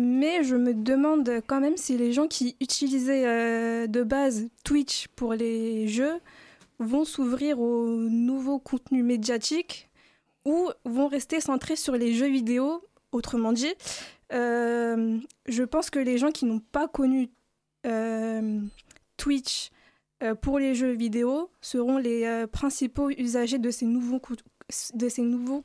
Mais 0.00 0.44
je 0.44 0.54
me 0.54 0.74
demande 0.74 1.28
quand 1.48 1.58
même 1.58 1.76
si 1.76 1.96
les 1.96 2.12
gens 2.12 2.28
qui 2.28 2.54
utilisaient 2.60 3.26
euh, 3.26 3.88
de 3.88 4.04
base 4.04 4.46
Twitch 4.62 5.08
pour 5.16 5.34
les 5.34 5.88
jeux 5.88 6.20
vont 6.78 7.04
s'ouvrir 7.04 7.58
aux 7.58 7.88
nouveaux 7.88 8.60
contenus 8.60 9.02
médiatiques 9.02 9.90
ou 10.44 10.70
vont 10.84 11.08
rester 11.08 11.40
centrés 11.40 11.74
sur 11.74 11.96
les 11.96 12.14
jeux 12.14 12.28
vidéo. 12.28 12.80
Autrement 13.10 13.52
dit, 13.52 13.74
euh, 14.32 15.18
je 15.48 15.62
pense 15.64 15.90
que 15.90 15.98
les 15.98 16.16
gens 16.16 16.30
qui 16.30 16.44
n'ont 16.44 16.60
pas 16.60 16.86
connu 16.86 17.30
euh, 17.84 18.60
Twitch 19.16 19.70
pour 20.42 20.60
les 20.60 20.76
jeux 20.76 20.92
vidéo 20.92 21.50
seront 21.60 21.98
les 21.98 22.44
principaux 22.52 23.10
usagers 23.10 23.58
de 23.58 23.70
ces 23.72 23.86
nouveaux, 23.86 24.20
de 24.94 25.08
ces 25.08 25.22
nouveaux 25.22 25.64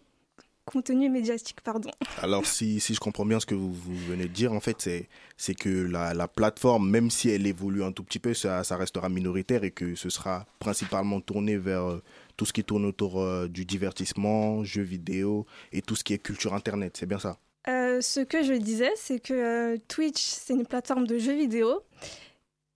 contenus 0.65 1.12
médiatiques. 1.12 1.62
Pardon. 1.62 1.91
Alors, 2.21 2.45
si, 2.45 2.80
si 2.80 2.93
je 2.93 2.99
comprends 2.99 3.26
bien 3.26 3.39
ce 3.39 3.45
que 3.45 3.56
vous, 3.56 3.73
vous 3.73 3.95
venez 4.08 4.23
de 4.23 4.34
dire, 4.34 4.54
en 4.54 4.60
fait, 4.60 5.08
c'est, 5.38 5.56
que 5.56 5.69
la, 5.69 6.13
la 6.13 6.28
plateforme, 6.28 6.89
même 6.89 7.10
si 7.10 7.30
elle 7.30 7.45
évolue 7.45 7.84
un 7.84 7.91
tout 7.91 8.04
petit 8.04 8.19
peu, 8.19 8.34
ça, 8.34 8.63
ça 8.63 8.78
restera 8.78 9.10
minoritaire 9.10 9.63
et 9.63 9.71
que 9.71 9.95
ce 9.95 10.10
sera 10.10 10.45
principalement 10.60 11.21
tourné 11.21 11.58
vers 11.58 11.84
euh, 11.84 12.04
tout 12.38 12.45
ce 12.45 12.54
qui 12.54 12.63
tourne 12.63 12.86
autour 12.86 13.21
euh, 13.21 13.47
du 13.47 13.65
divertissement, 13.65 14.63
jeux 14.63 14.84
vidéo 14.84 15.45
et 15.71 15.82
tout 15.82 15.95
ce 15.95 16.04
qui 16.04 16.13
est 16.13 16.17
culture 16.17 16.54
Internet. 16.54 16.97
C'est 16.97 17.06
bien 17.06 17.19
ça? 17.19 17.38
Euh, 17.67 18.02
ce 18.02 18.19
que 18.19 18.43
je 18.43 18.54
disais, 18.54 18.91
c'est 18.95 19.19
que 19.19 19.34
euh, 19.34 19.78
Twitch, 19.88 20.21
c'est 20.21 20.54
une 20.54 20.65
plateforme 20.65 21.08
de 21.08 21.17
jeux 21.17 21.36
vidéo, 21.36 21.82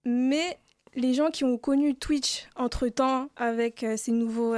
mais 0.06 0.58
les 0.96 1.14
gens 1.14 1.30
qui 1.30 1.44
ont 1.44 1.58
connu 1.58 1.96
Twitch 1.96 2.48
entre-temps 2.56 3.30
avec 3.36 3.86
ces 3.98 4.12
nouveaux 4.12 4.56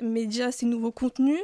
médias, 0.00 0.52
ces 0.52 0.64
nouveaux 0.64 0.92
contenus, 0.92 1.42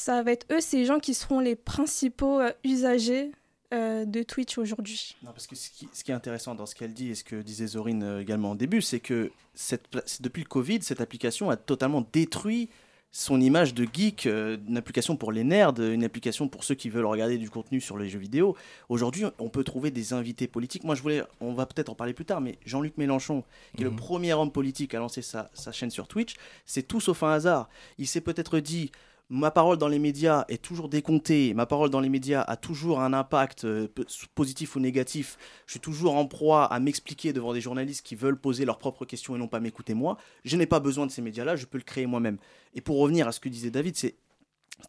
ça 0.00 0.22
va 0.22 0.32
être 0.32 0.46
eux, 0.50 0.60
ces 0.60 0.84
gens 0.86 0.98
qui 0.98 1.14
seront 1.14 1.40
les 1.40 1.56
principaux 1.56 2.40
euh, 2.40 2.50
usagers 2.64 3.32
euh, 3.74 4.04
de 4.04 4.22
Twitch 4.22 4.58
aujourd'hui. 4.58 5.14
Non, 5.22 5.30
parce 5.32 5.46
que 5.46 5.54
ce 5.54 5.70
qui, 5.70 5.88
ce 5.92 6.02
qui 6.02 6.10
est 6.10 6.14
intéressant 6.14 6.54
dans 6.54 6.66
ce 6.66 6.74
qu'elle 6.74 6.94
dit 6.94 7.10
et 7.10 7.14
ce 7.14 7.22
que 7.24 7.36
disait 7.42 7.66
Zorine 7.68 8.02
euh, 8.02 8.20
également 8.20 8.52
au 8.52 8.54
début, 8.56 8.82
c'est 8.82 9.00
que 9.00 9.30
cette, 9.54 9.84
depuis 10.20 10.42
le 10.42 10.48
Covid, 10.48 10.82
cette 10.82 11.00
application 11.00 11.50
a 11.50 11.56
totalement 11.56 12.06
détruit 12.12 12.68
son 13.12 13.40
image 13.40 13.74
de 13.74 13.86
geek, 13.92 14.26
euh, 14.26 14.56
une 14.68 14.76
application 14.76 15.16
pour 15.16 15.32
les 15.32 15.42
nerds, 15.44 15.74
une 15.80 16.04
application 16.04 16.48
pour 16.48 16.62
ceux 16.64 16.76
qui 16.76 16.88
veulent 16.90 17.06
regarder 17.06 17.38
du 17.38 17.50
contenu 17.50 17.80
sur 17.80 17.98
les 17.98 18.08
jeux 18.08 18.20
vidéo. 18.20 18.56
Aujourd'hui, 18.88 19.24
on 19.40 19.48
peut 19.48 19.64
trouver 19.64 19.90
des 19.90 20.12
invités 20.12 20.46
politiques. 20.46 20.84
Moi, 20.84 20.94
je 20.94 21.02
voulais, 21.02 21.22
on 21.40 21.52
va 21.52 21.66
peut-être 21.66 21.88
en 21.90 21.94
parler 21.96 22.12
plus 22.14 22.24
tard, 22.24 22.40
mais 22.40 22.56
Jean-Luc 22.64 22.96
Mélenchon, 22.98 23.42
qui 23.76 23.82
est 23.82 23.84
le 23.84 23.90
Mhm. 23.90 23.96
premier 23.96 24.32
homme 24.32 24.52
politique 24.52 24.94
à 24.94 24.98
lancer 25.00 25.22
sa, 25.22 25.50
sa 25.54 25.72
chaîne 25.72 25.90
sur 25.90 26.06
Twitch, 26.08 26.34
c'est 26.66 26.84
tout 26.84 27.00
sauf 27.00 27.22
un 27.24 27.32
hasard. 27.32 27.68
Il 27.98 28.06
s'est 28.06 28.20
peut-être 28.20 28.60
dit, 28.60 28.92
ma 29.30 29.52
parole 29.52 29.78
dans 29.78 29.88
les 29.88 30.00
médias 30.00 30.44
est 30.48 30.60
toujours 30.60 30.88
décomptée, 30.88 31.54
ma 31.54 31.64
parole 31.64 31.88
dans 31.88 32.00
les 32.00 32.08
médias 32.08 32.42
a 32.42 32.56
toujours 32.56 33.00
un 33.00 33.12
impact 33.12 33.64
euh, 33.64 33.86
positif 34.34 34.74
ou 34.74 34.80
négatif, 34.80 35.38
je 35.66 35.72
suis 35.72 35.80
toujours 35.80 36.16
en 36.16 36.26
proie 36.26 36.64
à 36.64 36.80
m'expliquer 36.80 37.32
devant 37.32 37.52
des 37.52 37.60
journalistes 37.60 38.04
qui 38.04 38.16
veulent 38.16 38.38
poser 38.38 38.64
leurs 38.64 38.78
propres 38.78 39.04
questions 39.04 39.36
et 39.36 39.38
non 39.38 39.46
pas 39.46 39.60
m'écouter 39.60 39.94
moi, 39.94 40.18
je 40.44 40.56
n'ai 40.56 40.66
pas 40.66 40.80
besoin 40.80 41.06
de 41.06 41.12
ces 41.12 41.22
médias-là, 41.22 41.54
je 41.54 41.64
peux 41.64 41.78
le 41.78 41.84
créer 41.84 42.06
moi-même. 42.06 42.38
Et 42.74 42.80
pour 42.80 42.98
revenir 42.98 43.28
à 43.28 43.32
ce 43.32 43.38
que 43.38 43.48
disait 43.48 43.70
David, 43.70 43.96
c'est 43.96 44.16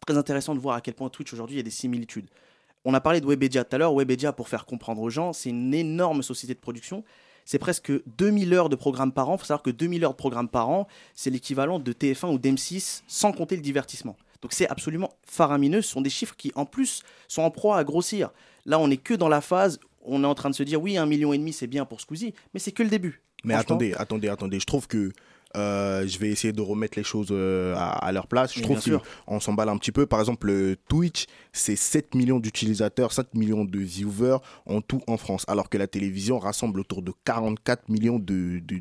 très 0.04 0.16
intéressant 0.16 0.54
de 0.56 0.60
voir 0.60 0.74
à 0.74 0.80
quel 0.80 0.94
point 0.94 1.08
Twitch 1.08 1.32
aujourd'hui 1.32 1.60
a 1.60 1.62
des 1.62 1.70
similitudes. 1.70 2.28
On 2.84 2.94
a 2.94 3.00
parlé 3.00 3.20
de 3.20 3.26
Webedia 3.26 3.62
tout 3.62 3.76
à 3.76 3.78
l'heure, 3.78 3.94
Webedia 3.94 4.32
pour 4.32 4.48
faire 4.48 4.66
comprendre 4.66 5.02
aux 5.02 5.10
gens, 5.10 5.32
c'est 5.32 5.50
une 5.50 5.72
énorme 5.72 6.24
société 6.24 6.52
de 6.52 6.58
production. 6.58 7.04
C'est 7.44 7.58
presque 7.58 7.92
2000 8.18 8.54
heures 8.54 8.68
de 8.68 8.76
programme 8.76 9.12
par 9.12 9.28
an. 9.28 9.34
Il 9.34 9.38
faut 9.38 9.46
savoir 9.46 9.62
que 9.62 9.70
2000 9.70 10.04
heures 10.04 10.12
de 10.12 10.16
programme 10.16 10.48
par 10.48 10.68
an, 10.68 10.86
c'est 11.14 11.30
l'équivalent 11.30 11.80
de 11.80 11.92
TF1 11.92 12.32
ou 12.32 12.38
d'M6 12.38 13.02
sans 13.08 13.32
compter 13.32 13.56
le 13.56 13.62
divertissement. 13.62 14.16
Donc 14.42 14.52
c'est 14.52 14.68
absolument 14.68 15.16
faramineux. 15.24 15.82
Ce 15.82 15.90
sont 15.90 16.00
des 16.00 16.10
chiffres 16.10 16.34
qui, 16.36 16.52
en 16.54 16.66
plus, 16.66 17.02
sont 17.28 17.42
en 17.42 17.50
proie 17.50 17.78
à 17.78 17.84
grossir. 17.84 18.30
Là, 18.66 18.78
on 18.78 18.88
n'est 18.88 18.96
que 18.96 19.14
dans 19.14 19.28
la 19.28 19.40
phase, 19.40 19.80
on 20.02 20.24
est 20.24 20.26
en 20.26 20.34
train 20.34 20.50
de 20.50 20.54
se 20.54 20.64
dire, 20.64 20.82
oui, 20.82 20.96
un 20.96 21.06
million 21.06 21.32
et 21.32 21.38
demi, 21.38 21.52
c'est 21.52 21.68
bien 21.68 21.84
pour 21.84 22.00
Squeezie, 22.00 22.34
mais 22.52 22.60
c'est 22.60 22.72
que 22.72 22.82
le 22.82 22.88
début. 22.88 23.22
Mais 23.44 23.54
attendez, 23.54 23.94
attendez, 23.94 24.28
attendez. 24.28 24.60
Je 24.60 24.66
trouve 24.66 24.86
que 24.86 25.12
euh, 25.56 26.06
je 26.06 26.18
vais 26.18 26.28
essayer 26.28 26.52
de 26.52 26.60
remettre 26.62 26.98
les 26.98 27.04
choses 27.04 27.28
euh, 27.30 27.74
à, 27.76 27.90
à 28.06 28.12
leur 28.12 28.26
place. 28.26 28.52
Je 28.54 28.60
Mais 28.60 28.74
trouve 28.76 29.00
qu'on 29.26 29.40
s'emballe 29.40 29.68
un 29.68 29.76
petit 29.78 29.92
peu. 29.92 30.06
Par 30.06 30.20
exemple, 30.20 30.46
le 30.48 30.76
Twitch, 30.88 31.26
c'est 31.52 31.76
7 31.76 32.14
millions 32.14 32.40
d'utilisateurs, 32.40 33.12
7 33.12 33.34
millions 33.34 33.64
de 33.64 33.78
viewers 33.78 34.38
en 34.66 34.80
tout 34.80 35.02
en 35.06 35.16
France. 35.16 35.44
Alors 35.48 35.68
que 35.68 35.78
la 35.78 35.86
télévision 35.86 36.38
rassemble 36.38 36.80
autour 36.80 37.02
de 37.02 37.12
44 37.24 37.88
millions 37.88 38.18
de, 38.18 38.60
de, 38.60 38.80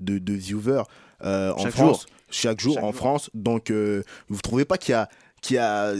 de, 0.00 0.18
de 0.18 0.32
viewers 0.32 0.82
euh, 1.24 1.52
en 1.52 1.58
Chaque 1.64 1.72
France. 1.72 2.00
jour. 2.02 2.06
Chaque 2.30 2.60
jour 2.60 2.74
Chaque 2.74 2.84
en 2.84 2.88
jour. 2.92 2.96
France. 2.96 3.30
Donc, 3.34 3.70
euh, 3.70 4.02
vous 4.28 4.36
ne 4.36 4.40
trouvez 4.40 4.64
pas 4.64 4.78
qu'il 4.78 4.92
y 4.92 4.96
a, 4.96 5.08
qu'il 5.42 5.56
y 5.56 5.58
a 5.58 5.92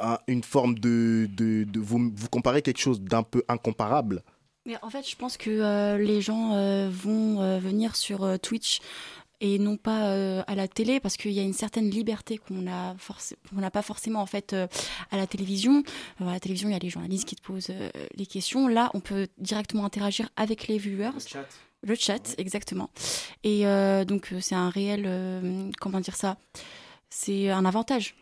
un- 0.00 0.18
une 0.26 0.42
forme 0.42 0.78
de, 0.78 1.28
de, 1.36 1.64
de- 1.64 1.80
vous, 1.80 2.10
vous 2.14 2.28
comparez 2.28 2.62
quelque 2.62 2.80
chose 2.80 3.00
d'un 3.00 3.22
peu 3.22 3.42
incomparable? 3.48 4.22
Mais 4.66 4.74
en 4.82 4.90
fait, 4.90 5.08
je 5.08 5.14
pense 5.14 5.36
que 5.36 5.48
euh, 5.48 5.96
les 5.96 6.20
gens 6.20 6.54
euh, 6.56 6.90
vont 6.92 7.40
euh, 7.40 7.58
venir 7.60 7.94
sur 7.94 8.24
euh, 8.24 8.36
Twitch 8.36 8.80
et 9.40 9.58
non 9.58 9.76
pas 9.76 10.08
euh, 10.10 10.42
à 10.46 10.54
la 10.54 10.68
télé 10.68 11.00
parce 11.00 11.16
qu'il 11.16 11.32
y 11.32 11.40
a 11.40 11.42
une 11.42 11.52
certaine 11.52 11.90
liberté 11.90 12.38
qu'on 12.38 12.66
a 12.66 12.94
forc- 12.94 13.34
qu'on 13.50 13.60
n'a 13.60 13.70
pas 13.70 13.82
forcément 13.82 14.20
en 14.20 14.26
fait 14.26 14.52
euh, 14.52 14.66
à 15.10 15.16
la 15.16 15.26
télévision. 15.26 15.82
Euh, 16.20 16.28
à 16.28 16.32
la 16.32 16.40
télévision, 16.40 16.68
il 16.68 16.72
y 16.72 16.76
a 16.76 16.78
les 16.78 16.90
journalistes 16.90 17.26
qui 17.28 17.36
te 17.36 17.42
posent 17.42 17.68
euh, 17.70 17.90
les 18.14 18.26
questions. 18.26 18.68
Là, 18.68 18.90
on 18.94 19.00
peut 19.00 19.28
directement 19.38 19.84
interagir 19.84 20.28
avec 20.36 20.68
les 20.68 20.78
viewers. 20.78 21.10
Le 21.14 21.20
chat. 21.20 21.48
Le 21.82 21.94
chat, 21.94 22.34
exactement. 22.38 22.90
Et 23.44 23.64
donc, 24.06 24.34
c'est 24.40 24.54
un 24.56 24.70
réel. 24.70 25.70
comment 25.78 26.00
dire 26.00 26.16
ça? 26.16 26.36
C'est 27.10 27.50
un 27.50 27.64
avantage. 27.64 28.16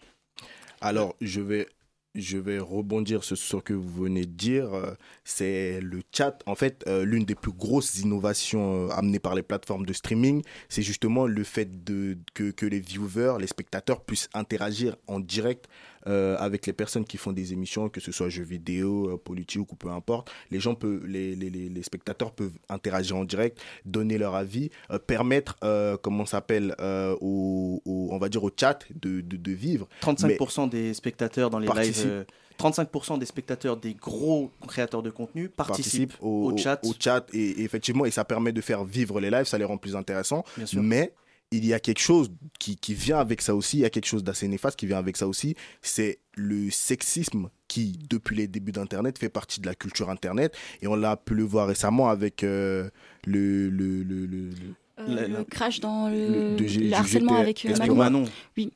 Alors, 0.82 1.14
je 1.22 1.40
vais 1.40 1.68
je 2.14 2.38
vais 2.38 2.58
rebondir 2.58 3.24
sur 3.24 3.36
ce 3.36 3.56
que 3.56 3.72
vous 3.72 4.04
venez 4.04 4.24
de 4.24 4.32
dire. 4.32 4.72
Euh, 4.72 4.94
c'est 5.24 5.80
le 5.80 6.00
chat. 6.12 6.38
En 6.46 6.54
fait, 6.54 6.84
euh, 6.86 7.04
l'une 7.04 7.24
des 7.24 7.34
plus 7.34 7.52
grosses 7.52 7.98
innovations 7.98 8.86
euh, 8.86 8.88
amenées 8.90 9.18
par 9.18 9.34
les 9.34 9.42
plateformes 9.42 9.84
de 9.84 9.92
streaming, 9.92 10.42
c'est 10.68 10.82
justement 10.82 11.26
le 11.26 11.44
fait 11.44 11.84
de, 11.84 12.16
que, 12.34 12.50
que, 12.50 12.66
les 12.66 12.80
viewers, 12.80 13.36
les 13.40 13.46
spectateurs 13.46 14.02
puissent 14.02 14.28
interagir 14.34 14.96
en 15.06 15.18
direct 15.20 15.66
euh, 16.06 16.36
avec 16.38 16.66
les 16.66 16.72
personnes 16.72 17.04
qui 17.04 17.16
font 17.16 17.32
des 17.32 17.52
émissions, 17.52 17.88
que 17.88 18.00
ce 18.00 18.12
soit 18.12 18.28
jeux 18.28 18.44
vidéo, 18.44 19.10
euh, 19.10 19.16
politique 19.16 19.72
ou 19.72 19.76
peu 19.76 19.88
importe. 19.88 20.30
Les 20.50 20.60
gens 20.60 20.74
peuvent, 20.74 21.04
les, 21.06 21.34
les, 21.34 21.50
les, 21.50 21.82
spectateurs 21.82 22.32
peuvent 22.32 22.52
interagir 22.68 23.16
en 23.16 23.24
direct, 23.24 23.60
donner 23.84 24.18
leur 24.18 24.34
avis, 24.34 24.70
euh, 24.90 24.98
permettre, 24.98 25.56
comment 26.02 26.26
s'appelle, 26.26 26.74
au, 27.20 27.82
on 27.86 28.18
va 28.18 28.28
dire 28.28 28.42
au 28.44 28.50
chat 28.54 28.80
de, 28.94 29.20
de, 29.20 29.36
de 29.36 29.52
vivre. 29.52 29.88
35% 30.02 30.68
des 30.68 30.94
spectateurs 30.94 31.50
dans 31.50 31.58
les 31.58 31.68
lives. 31.68 32.24
35% 32.58 33.18
des 33.18 33.26
spectateurs 33.26 33.76
des 33.76 33.94
gros 33.94 34.50
créateurs 34.68 35.02
de 35.02 35.10
contenu 35.10 35.48
participent, 35.48 36.14
au, 36.20 36.56
chat. 36.56 36.78
Au 36.84 36.92
chat 36.98 37.26
et, 37.32 37.62
effectivement, 37.62 38.04
et 38.04 38.10
ça 38.10 38.24
permet 38.24 38.52
de 38.52 38.60
faire 38.60 38.84
vivre 38.84 39.20
les 39.20 39.30
lives, 39.30 39.44
ça 39.44 39.58
les 39.58 39.64
rend 39.64 39.76
plus 39.76 39.96
intéressants. 39.96 40.44
Mais 40.74 41.12
il 41.50 41.64
y 41.64 41.72
a 41.72 41.80
quelque 41.80 42.00
chose 42.00 42.30
qui, 42.58 42.76
qui, 42.76 42.94
vient 42.94 43.18
avec 43.18 43.40
ça 43.40 43.54
aussi, 43.54 43.78
il 43.78 43.80
y 43.80 43.84
a 43.84 43.90
quelque 43.90 44.06
chose 44.06 44.24
d'assez 44.24 44.48
néfaste 44.48 44.78
qui 44.78 44.86
vient 44.86 44.98
avec 44.98 45.16
ça 45.16 45.28
aussi, 45.28 45.54
c'est 45.82 46.18
le 46.34 46.70
sexisme 46.70 47.48
qui, 47.68 47.98
depuis 48.08 48.36
les 48.36 48.48
débuts 48.48 48.72
d'Internet, 48.72 49.18
fait 49.18 49.28
partie 49.28 49.60
de 49.60 49.66
la 49.66 49.74
culture 49.74 50.10
Internet. 50.10 50.56
Et 50.82 50.86
on 50.86 50.96
l'a 50.96 51.16
pu 51.16 51.34
le 51.34 51.44
voir 51.44 51.68
récemment 51.68 52.08
avec 52.08 52.42
euh, 52.42 52.90
le, 53.24 53.68
le, 53.68 54.02
le, 54.02 54.26
le, 54.26 54.50
le 54.98 55.44
crash 55.44 55.80
dans 55.80 56.08
le, 56.08 56.56
harcèlement 56.92 57.36
avec 57.36 57.64
euh, 57.66 57.94
Manon. 57.94 58.24
Oui. 58.56 58.72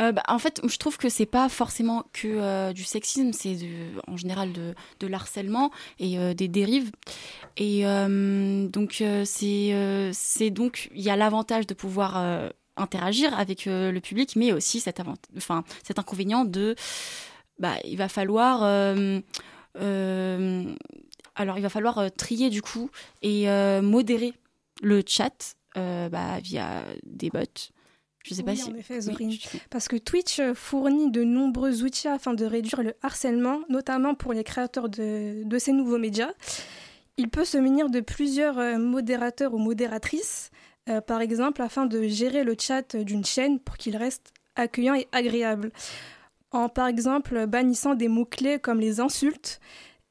Euh, 0.00 0.12
bah, 0.12 0.22
en 0.28 0.38
fait, 0.38 0.60
je 0.64 0.76
trouve 0.76 0.96
que 0.96 1.08
c'est 1.08 1.26
pas 1.26 1.48
forcément 1.48 2.04
que 2.12 2.28
euh, 2.28 2.72
du 2.72 2.84
sexisme, 2.84 3.32
c'est 3.32 3.56
en 4.06 4.16
général 4.16 4.52
de, 4.52 5.06
l'harcèlement 5.06 5.70
et 5.98 6.18
euh, 6.18 6.34
des 6.34 6.48
dérives. 6.48 6.92
Et 7.56 7.82
donc, 7.82 9.02
donc, 10.52 10.90
il 10.94 11.02
y 11.02 11.10
a 11.10 11.16
l'avantage 11.16 11.66
de 11.66 11.74
pouvoir 11.74 12.50
interagir 12.76 13.36
avec 13.38 13.64
le 13.66 13.98
public, 13.98 14.36
mais 14.36 14.52
aussi 14.52 14.80
cet, 14.80 15.00
enfin, 15.36 15.64
cet 15.82 15.98
inconvénient 15.98 16.44
de, 16.44 16.76
bah, 17.58 17.74
il 17.84 17.96
va 17.96 18.08
falloir. 18.08 18.62
alors, 18.62 19.22
il 21.56 21.62
va 21.62 21.68
falloir 21.68 22.12
trier 22.16 22.50
du 22.50 22.62
coup 22.62 22.90
et 23.22 23.46
modérer 23.80 24.34
le 24.82 25.02
chat 25.04 25.56
bah, 25.74 26.38
via 26.40 26.84
des 27.04 27.30
bots 27.30 27.72
je 28.28 28.34
sais 28.34 28.42
pas 28.42 28.54
si. 28.54 28.70
En 28.70 28.74
effet, 28.74 29.00
Parce 29.70 29.88
que 29.88 29.96
Twitch 29.96 30.40
fournit 30.54 31.10
de 31.10 31.24
nombreux 31.24 31.82
outils 31.82 32.08
afin 32.08 32.34
de 32.34 32.44
réduire 32.44 32.82
le 32.82 32.94
harcèlement, 33.02 33.60
notamment 33.68 34.14
pour 34.14 34.32
les 34.32 34.44
créateurs 34.44 34.88
de, 34.88 35.42
de 35.44 35.58
ces 35.58 35.72
nouveaux 35.72 35.98
médias. 35.98 36.32
Il 37.18 37.28
peut 37.28 37.44
se 37.44 37.58
munir 37.58 37.90
de 37.90 38.00
plusieurs 38.00 38.58
euh, 38.58 38.78
modérateurs 38.78 39.52
ou 39.52 39.58
modératrices, 39.58 40.50
euh, 40.88 41.00
par 41.00 41.20
exemple, 41.20 41.62
afin 41.62 41.84
de 41.84 42.04
gérer 42.04 42.44
le 42.44 42.54
chat 42.58 42.96
d'une 42.96 43.24
chaîne 43.24 43.58
pour 43.58 43.76
qu'il 43.76 43.96
reste 43.96 44.32
accueillant 44.54 44.94
et 44.94 45.08
agréable. 45.10 45.72
En, 46.52 46.68
par 46.68 46.86
exemple, 46.86 47.46
bannissant 47.46 47.94
des 47.94 48.08
mots-clés 48.08 48.60
comme 48.60 48.78
les 48.78 49.00
insultes. 49.00 49.60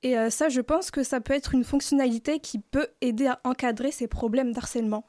Et 0.04 0.18
euh, 0.18 0.30
ça, 0.30 0.50
je 0.50 0.62
pense 0.62 0.92
que 0.92 1.02
ça 1.02 1.22
peut 1.22 1.34
être 1.34 1.54
une 1.54 1.64
fonctionnalité 1.64 2.40
qui 2.40 2.60
peut 2.60 2.88
aider 3.00 3.28
à 3.28 3.40
encadrer 3.46 3.92
ces 3.92 4.08
problèmes 4.08 4.52
d'harcèlement. 4.52 5.06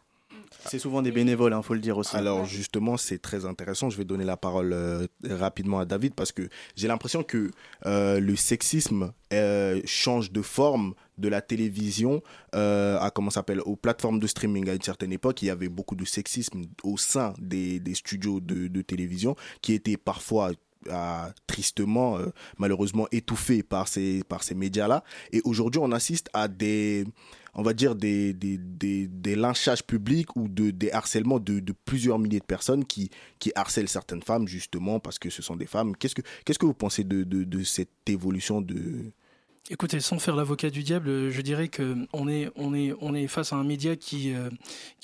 C'est 0.67 0.79
souvent 0.79 1.03
des 1.03 1.11
bénévoles, 1.11 1.53
il 1.53 1.55
hein, 1.55 1.63
faut 1.63 1.75
le 1.75 1.81
dire 1.81 1.97
aussi. 1.99 2.17
Alors 2.17 2.45
justement, 2.45 2.97
c'est 2.97 3.19
très 3.19 3.45
intéressant. 3.45 3.91
Je 3.91 3.97
vais 3.97 4.05
donner 4.05 4.25
la 4.25 4.37
parole 4.37 4.73
euh, 4.73 5.07
rapidement 5.29 5.79
à 5.79 5.85
David 5.85 6.15
parce 6.15 6.33
que 6.33 6.49
j'ai 6.77 6.89
l'impression 6.89 7.23
que 7.23 7.51
euh, 7.87 8.21
le 8.21 8.37
sexisme 8.37 9.13
euh, 9.33 9.81
change 9.85 10.33
de 10.33 10.43
forme 10.43 10.95
de 11.17 11.29
la 11.29 11.41
télévision 11.41 12.23
à 12.53 13.11
comment 13.13 13.31
s'appelle 13.31 13.61
aux 13.61 13.75
plateformes 13.75 14.21
de 14.21 14.27
streaming 14.27 14.69
à 14.69 14.75
une 14.75 14.83
certaine 14.83 15.13
époque 15.13 15.43
il 15.43 15.47
y 15.47 15.51
avait 15.51 15.69
beaucoup 15.69 15.97
de 15.97 16.05
sexisme 16.05 16.63
au 16.85 16.97
sein 16.97 17.35
des, 17.39 17.81
des 17.81 17.95
studios 17.95 18.39
de, 18.39 18.83
télévision 18.83 19.35
qui 19.61 19.73
étaient 19.73 19.97
parfois 19.97 20.53
tristement 21.49 22.19
malheureusement 22.57 23.09
étouffé 23.11 23.65
par 23.65 23.89
ces 23.89 24.23
par 24.29 24.45
ces 24.45 24.55
médias 24.55 24.87
là 24.87 25.03
et 25.33 25.41
aujourd'hui 25.45 25.81
on 25.83 25.91
assiste 25.91 26.31
à 26.35 26.47
des 26.47 27.05
on 27.59 27.63
va 27.63 27.75
dire, 27.75 27.97
des, 27.97 28.37
lynchages 29.25 29.83
publics 29.83 30.37
ou 30.37 30.47
de, 30.47 30.71
des 30.71 30.93
harcèlements 30.93 31.41
de, 31.41 31.61
plusieurs 31.85 32.21
milliers 32.21 32.39
de 32.39 32.45
personnes 32.45 32.85
qui, 32.85 33.11
harcèlent 33.57 33.89
certaines 33.89 34.23
femmes 34.23 34.47
justement 34.47 35.01
parce 35.01 35.19
que 35.19 35.29
ce 35.29 35.43
sont 35.43 35.57
des 35.57 35.67
femmes. 35.67 35.97
Qu'est-ce 35.97 36.15
que, 36.15 36.67
vous 36.67 36.73
pensez 36.73 37.03
de 37.03 37.65
cette 37.65 38.09
évolution 38.09 38.61
de, 38.61 39.13
Écoutez, 39.71 40.01
sans 40.01 40.19
faire 40.19 40.35
l'avocat 40.35 40.71
du 40.71 40.83
diable, 40.83 41.29
je 41.29 41.41
dirais 41.43 41.69
que 41.69 42.07
on 42.15 42.27
est, 42.27 43.27
face 43.27 43.53
à 43.53 43.57
un 43.57 43.65
média 43.65 43.97
qui, 43.97 44.35
euh, 44.35 44.49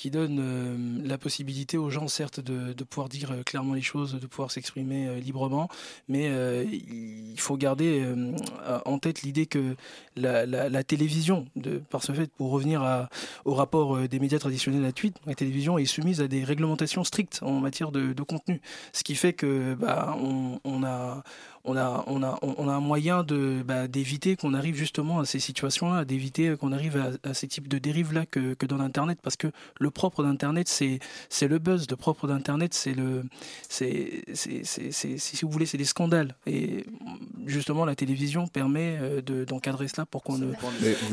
donne 0.05 0.39
euh, 0.39 1.07
la 1.07 1.19
possibilité 1.19 1.77
aux 1.77 1.91
gens, 1.91 2.07
certes, 2.07 2.39
de, 2.39 2.73
pouvoir 2.83 3.07
dire 3.07 3.31
euh, 3.31 3.43
clairement 3.43 3.75
les 3.75 3.83
choses, 3.83 4.19
de 4.19 4.25
pouvoir 4.25 4.49
s'exprimer 4.49 5.21
librement, 5.21 5.69
mais 6.07 6.31
il 6.65 7.39
faut 7.39 7.57
garder 7.57 8.05
en 8.85 8.97
tête 8.97 9.21
l'idée 9.21 9.45
que 9.45 9.75
la, 10.15 10.83
télévision, 10.83 11.45
par 11.91 12.03
ce 12.03 12.11
fait, 12.11 12.31
pour 12.31 12.49
revenir 12.49 13.07
au 13.45 13.53
rapport 13.53 14.07
des 14.07 14.19
médias 14.19 14.39
traditionnels 14.39 14.85
à 14.85 14.91
tweet, 14.91 15.15
la 15.27 15.35
télévision 15.35 15.77
est 15.77 15.85
soumise 15.85 16.21
à 16.21 16.27
des 16.27 16.43
réglementations 16.43 17.03
strictes 17.03 17.39
en 17.43 17.59
matière 17.59 17.91
de, 17.91 18.13
contenu, 18.23 18.61
ce 18.93 19.03
qui 19.03 19.13
fait 19.13 19.33
que 19.33 19.75
bah, 19.75 20.17
a 20.83 21.23
on 21.65 21.75
a, 21.77 22.03
on 22.07 22.23
a, 22.23 22.39
on 22.41 22.67
a 22.67 22.73
un 22.73 22.79
moyen 22.79 23.23
de 23.23 23.63
bah, 23.65 23.87
d'éviter 23.87 24.35
qu'on 24.35 24.53
arrive 24.53 24.75
justement 24.75 25.19
à 25.19 25.25
ces 25.25 25.39
situations-là, 25.39 26.05
d'éviter 26.05 26.55
qu'on 26.57 26.71
arrive 26.71 27.17
à, 27.23 27.33
ces 27.33 27.47
types 27.47 27.67
de 27.67 27.77
dérives-là 27.77 28.25
que, 28.25 28.53
que 28.53 28.65
dans 28.65 28.77
l'Internet, 28.77 29.19
parce 29.21 29.35
que 29.35 29.47
le 29.79 29.91
propre 29.91 30.23
d'Internet, 30.23 30.67
c'est 30.67 30.99
c'est 31.29 31.47
le 31.47 31.59
buzz. 31.59 31.87
Le 31.89 31.95
propre 31.95 32.27
d'Internet, 32.27 32.73
c'est 32.73 32.93
le, 32.93 33.23
c'est, 33.69 34.23
si 34.33 35.39
vous 35.43 35.51
voulez, 35.51 35.65
c'est 35.65 35.77
des 35.77 35.85
scandales. 35.85 36.35
Et 36.45 36.85
justement, 37.45 37.85
la 37.85 37.95
télévision 37.95 38.47
permet 38.47 38.97
euh, 39.01 39.45
d'encadrer 39.45 39.87
cela 39.87 40.05
pour 40.05 40.23
qu'on 40.23 40.37
ne. 40.37 40.53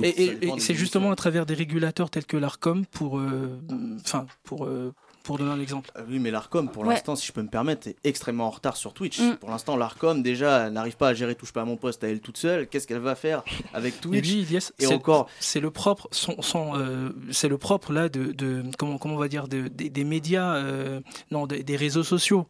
Et, 0.03 0.39
c'est 0.59 0.75
justement 0.75 1.11
à 1.11 1.17
travers 1.17 1.47
des 1.47 1.55
régulateurs 1.55 2.11
tels 2.11 2.27
que 2.27 2.37
l'Arcom 2.37 2.85
pour, 2.87 3.19
euh, 3.19 3.61
enfin, 4.05 4.27
pour 4.45 4.65
euh, 4.65 4.93
pour 5.23 5.39
donner 5.39 5.51
un 5.51 5.61
exemple. 5.61 5.91
Euh, 5.97 6.03
oui, 6.09 6.19
mais 6.19 6.31
l'ARCOM, 6.31 6.69
pour 6.69 6.85
l'instant, 6.85 7.17
si 7.17 7.27
je 7.27 7.33
peux 7.33 7.43
me 7.43 7.49
permettre, 7.49 7.89
est 7.89 7.97
extrêmement 8.05 8.47
en 8.47 8.51
retard 8.51 8.77
sur 8.77 8.93
Twitch. 8.93 9.21
Mm. 9.21 9.37
Pour 9.37 9.51
l'instant, 9.51 9.77
l'ARCOM, 9.77 10.23
déjà, 10.23 10.71
n'arrive 10.71 10.97
pas 10.97 11.09
à 11.09 11.15
gérer 11.15 11.35
Touche 11.35 11.53
pas 11.53 11.63
à 11.63 11.65
mon 11.65 11.77
poste 11.77 12.05
à 12.05 12.09
elle 12.09 12.21
toute 12.21 12.37
seule. 12.37 12.69
Qu'est-ce 12.69 12.87
qu'elle 12.87 12.99
va 12.99 13.15
faire 13.15 13.43
avec 13.73 14.01
Twitch 14.01 14.33
Et, 14.79 14.87
encore. 14.87 15.29
C'est 15.41 15.61
le 15.61 15.71
propre, 15.71 16.09
son, 16.11 16.37
euh, 16.77 17.11
c'est 17.31 17.49
le 17.49 17.59
propre 17.59 17.93
là 17.93 18.09
de, 18.09 18.33
de, 18.33 18.63
comment, 18.79 18.99
comment 18.99 19.15
on 19.15 19.19
va 19.19 19.29
dire, 19.29 19.49
de, 19.49 19.69
des 19.69 20.05
médias, 20.05 20.55
euh, 20.57 21.01
non, 21.31 21.47
des 21.47 21.77
réseaux 21.77 22.05
sociaux. 22.05 22.47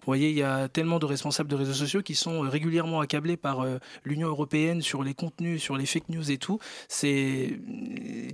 Vous 0.00 0.06
voyez, 0.06 0.30
il 0.30 0.36
y 0.36 0.42
a 0.42 0.68
tellement 0.68 0.98
de 0.98 1.04
responsables 1.04 1.50
de 1.50 1.56
réseaux 1.56 1.74
sociaux 1.74 2.00
qui 2.00 2.14
sont 2.14 2.40
régulièrement 2.40 3.00
accablés 3.00 3.36
par 3.36 3.66
l'Union 4.04 4.28
européenne 4.28 4.80
sur 4.80 5.02
les 5.02 5.12
contenus, 5.12 5.62
sur 5.62 5.76
les 5.76 5.84
fake 5.84 6.08
news 6.08 6.30
et 6.30 6.38
tout. 6.38 6.58
C'est 6.88 7.60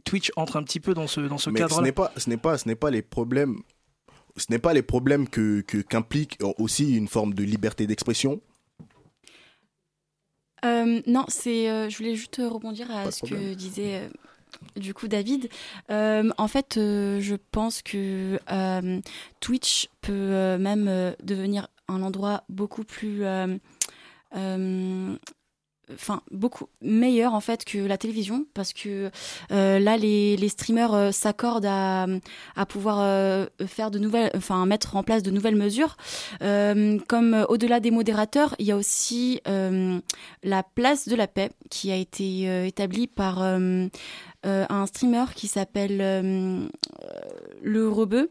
Twitch 0.05 0.31
entre 0.37 0.57
un 0.57 0.63
petit 0.63 0.79
peu 0.79 0.95
dans 0.95 1.09
ce 1.09 1.21
dans 1.21 1.39
ce 1.39 1.51
cadre-là. 1.51 1.77
Ce 1.77 1.83
n'est 1.83 1.93
pas 1.93 2.13
ce 2.17 2.31
n'est 2.31 2.37
pas 2.37 2.57
ce 2.57 2.69
n'est 2.69 2.77
pas 2.77 2.91
les 2.91 3.03
problèmes 3.03 3.63
ce 4.37 4.47
n'est 4.51 4.59
pas 4.59 4.75
les 4.75 4.83
problèmes 4.83 5.29
que 5.29 5.61
qu'implique 5.61 6.39
aussi 6.59 6.97
une 6.97 7.09
forme 7.09 7.35
de 7.35 7.43
liberté 7.43 7.87
d'expression? 7.87 8.41
Euh, 10.65 11.01
Non, 11.07 11.25
c'est. 11.29 11.71
Euh, 11.71 11.89
je 11.89 11.97
voulais 11.99 12.15
juste 12.15 12.41
rebondir 12.45 12.91
à 12.91 13.11
ce 13.11 13.25
que 13.25 13.55
disait. 13.55 14.01
Euh, 14.01 14.09
du 14.77 14.95
coup, 14.95 15.07
David, 15.07 15.49
en 15.91 16.49
fait, 16.49 16.75
je 16.77 17.35
pense 17.51 17.83
que 17.83 18.39
Twitch 19.41 19.89
peut 20.01 20.57
même 20.59 21.15
devenir 21.23 21.69
un 21.89 22.03
endroit 22.03 22.45
beaucoup 22.49 22.85
plus 22.85 23.23
enfin 25.95 26.23
beaucoup 26.31 26.67
meilleur 26.83 27.35
en 27.35 27.41
fait 27.41 27.65
que 27.65 27.79
la 27.79 27.97
télévision 27.97 28.47
parce 28.55 28.73
que 28.73 29.11
euh, 29.53 29.79
là 29.79 29.97
les, 29.97 30.49
streamers 30.49 30.95
euh, 30.95 31.13
s'accordent 31.13 31.67
à, 31.67 32.07
à 32.57 32.67
pouvoir 32.67 32.99
euh, 33.01 33.47
faire 33.67 33.91
de 33.91 33.99
nouvelles 33.99 34.31
enfin 34.35 34.67
mettre 34.67 34.97
en 34.97 35.03
place 35.03 35.23
de 35.23 35.31
nouvelles 35.31 35.57
mesures. 35.57 35.97
Comme 36.41 37.47
au-delà 37.49 37.81
des 37.81 37.91
modérateurs 37.91 38.55
il 38.59 38.67
y 38.67 38.73
a 38.73 38.77
aussi 38.77 39.41
la 39.47 40.63
place 40.63 41.09
de 41.09 41.17
la 41.17 41.27
paix 41.27 41.51
qui 41.71 41.91
a 41.91 41.97
été 41.97 42.67
établie 42.67 43.07
par 43.07 43.43
un 43.43 44.87
streamer 44.87 45.25
qui 45.35 45.49
s'appelle 45.49 45.99
le 47.63 47.89
Rebeu 47.89 48.31